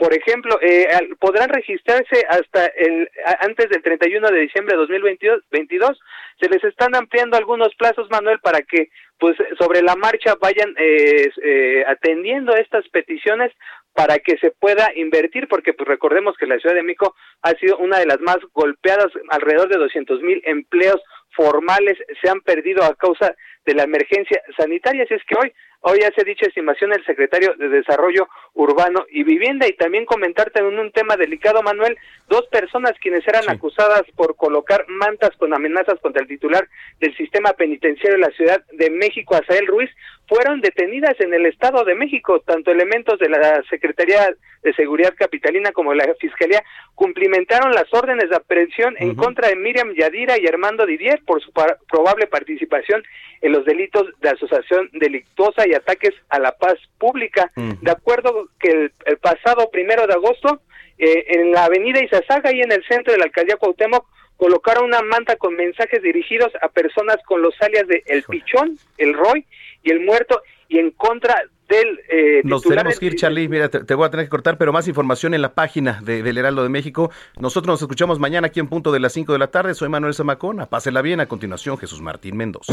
por 0.00 0.14
ejemplo, 0.14 0.58
eh, 0.62 0.88
podrán 1.18 1.50
registrarse 1.50 2.24
hasta 2.26 2.64
el 2.64 3.10
antes 3.40 3.68
del 3.68 3.82
31 3.82 4.30
de 4.30 4.40
diciembre 4.40 4.74
de 4.74 4.80
2022. 4.80 6.00
Se 6.40 6.48
les 6.48 6.64
están 6.64 6.94
ampliando 6.94 7.36
algunos 7.36 7.74
plazos, 7.74 8.08
Manuel, 8.10 8.38
para 8.40 8.62
que 8.62 8.88
pues 9.18 9.36
sobre 9.58 9.82
la 9.82 9.96
marcha 9.96 10.36
vayan 10.40 10.74
eh, 10.78 11.30
eh, 11.44 11.84
atendiendo 11.86 12.54
estas 12.56 12.88
peticiones 12.88 13.52
para 13.92 14.18
que 14.20 14.38
se 14.38 14.52
pueda 14.52 14.90
invertir, 14.94 15.48
porque 15.48 15.74
pues 15.74 15.86
recordemos 15.86 16.34
que 16.38 16.46
la 16.46 16.58
Ciudad 16.58 16.76
de 16.76 16.82
México 16.82 17.14
ha 17.42 17.50
sido 17.56 17.76
una 17.76 17.98
de 17.98 18.06
las 18.06 18.20
más 18.20 18.38
golpeadas, 18.54 19.08
alrededor 19.28 19.68
de 19.68 19.76
200 19.76 20.22
mil 20.22 20.40
empleos 20.46 21.02
formales 21.36 21.98
se 22.22 22.30
han 22.30 22.40
perdido 22.40 22.84
a 22.84 22.94
causa 22.94 23.34
de 23.66 23.74
la 23.74 23.82
emergencia 23.82 24.42
sanitaria, 24.56 25.04
así 25.04 25.12
es 25.12 25.22
que 25.26 25.36
hoy 25.38 25.52
Hoy 25.82 26.00
hace 26.00 26.24
dicha 26.24 26.46
estimación 26.46 26.92
el 26.92 27.02
secretario 27.06 27.54
de 27.56 27.70
Desarrollo 27.70 28.28
Urbano 28.52 29.06
y 29.10 29.22
Vivienda. 29.24 29.66
Y 29.66 29.72
también 29.72 30.04
comentarte 30.04 30.60
en 30.60 30.78
un 30.78 30.92
tema 30.92 31.16
delicado, 31.16 31.62
Manuel, 31.62 31.96
dos 32.28 32.46
personas 32.48 32.92
quienes 33.00 33.26
eran 33.26 33.48
acusadas 33.48 34.02
por 34.14 34.36
colocar 34.36 34.84
mantas 34.88 35.30
con 35.38 35.54
amenazas 35.54 35.98
contra 36.00 36.20
el 36.20 36.28
titular 36.28 36.68
del 37.00 37.16
sistema 37.16 37.54
penitenciario 37.54 38.18
de 38.18 38.26
la 38.28 38.36
Ciudad 38.36 38.62
de 38.72 38.90
México, 38.90 39.34
Asael 39.34 39.66
Ruiz, 39.66 39.90
fueron 40.28 40.60
detenidas 40.60 41.18
en 41.18 41.32
el 41.32 41.46
Estado 41.46 41.82
de 41.84 41.94
México. 41.94 42.40
Tanto 42.40 42.70
elementos 42.70 43.18
de 43.18 43.30
la 43.30 43.62
Secretaría 43.70 44.34
de 44.62 44.74
Seguridad 44.74 45.14
Capitalina 45.16 45.72
como 45.72 45.90
de 45.90 45.96
la 45.96 46.14
Fiscalía 46.20 46.62
cumplimentaron 46.94 47.72
las 47.72 47.92
órdenes 47.92 48.28
de 48.28 48.36
aprehensión 48.36 48.94
en 48.98 49.14
contra 49.14 49.48
de 49.48 49.56
Miriam 49.56 49.94
Yadira 49.94 50.38
y 50.38 50.46
Armando 50.46 50.84
Didier 50.84 51.20
por 51.26 51.42
su 51.42 51.50
probable 51.52 52.26
participación 52.26 53.02
en 53.40 53.52
los 53.52 53.64
delitos 53.64 54.06
de 54.20 54.28
asociación 54.28 54.90
delictuosa 54.92 55.66
y 55.66 55.69
ataques 55.76 56.14
a 56.28 56.38
la 56.38 56.52
paz 56.52 56.74
pública. 56.98 57.50
De 57.54 57.90
acuerdo 57.90 58.48
que 58.58 58.90
el, 59.06 59.18
pasado 59.18 59.70
primero 59.70 60.06
de 60.06 60.14
agosto, 60.14 60.60
eh, 60.98 61.24
en 61.28 61.52
la 61.52 61.64
avenida 61.64 62.02
Izazaga 62.02 62.52
y 62.52 62.60
en 62.60 62.72
el 62.72 62.84
centro 62.86 63.12
de 63.12 63.18
la 63.18 63.24
alcaldía 63.24 63.56
Cuauhtémoc, 63.56 64.06
colocaron 64.36 64.84
una 64.84 65.02
manta 65.02 65.36
con 65.36 65.54
mensajes 65.54 66.02
dirigidos 66.02 66.52
a 66.62 66.68
personas 66.68 67.16
con 67.26 67.42
los 67.42 67.54
alias 67.60 67.86
de 67.86 68.02
El 68.06 68.22
Pichón, 68.22 68.78
El 68.96 69.14
Roy 69.14 69.44
y 69.82 69.90
El 69.90 70.00
Muerto 70.00 70.42
y 70.68 70.78
en 70.78 70.92
contra 70.92 71.36
del 71.68 72.00
eh, 72.08 72.40
Nos 72.44 72.62
tenemos 72.62 72.98
que 72.98 73.06
ir, 73.06 73.16
Charlie. 73.16 73.48
Mira, 73.48 73.68
te, 73.68 73.94
voy 73.94 74.06
a 74.06 74.10
tener 74.10 74.26
que 74.26 74.30
cortar, 74.30 74.56
pero 74.56 74.72
más 74.72 74.88
información 74.88 75.34
en 75.34 75.42
la 75.42 75.54
página 75.54 76.00
de, 76.02 76.22
del 76.22 76.38
Heraldo 76.38 76.62
de 76.62 76.68
México. 76.68 77.10
Nosotros 77.38 77.74
nos 77.74 77.82
escuchamos 77.82 78.18
mañana 78.18 78.48
aquí 78.48 78.60
en 78.60 78.68
punto 78.68 78.92
de 78.92 79.00
las 79.00 79.12
5 79.12 79.32
de 79.32 79.38
la 79.38 79.48
tarde. 79.48 79.74
Soy 79.74 79.88
Manuel 79.88 80.14
Zamacona. 80.14 80.66
Pásela 80.66 81.02
bien. 81.02 81.20
A 81.20 81.26
continuación, 81.26 81.76
Jesús 81.78 82.00
Martín 82.00 82.36
Mendoza. 82.36 82.72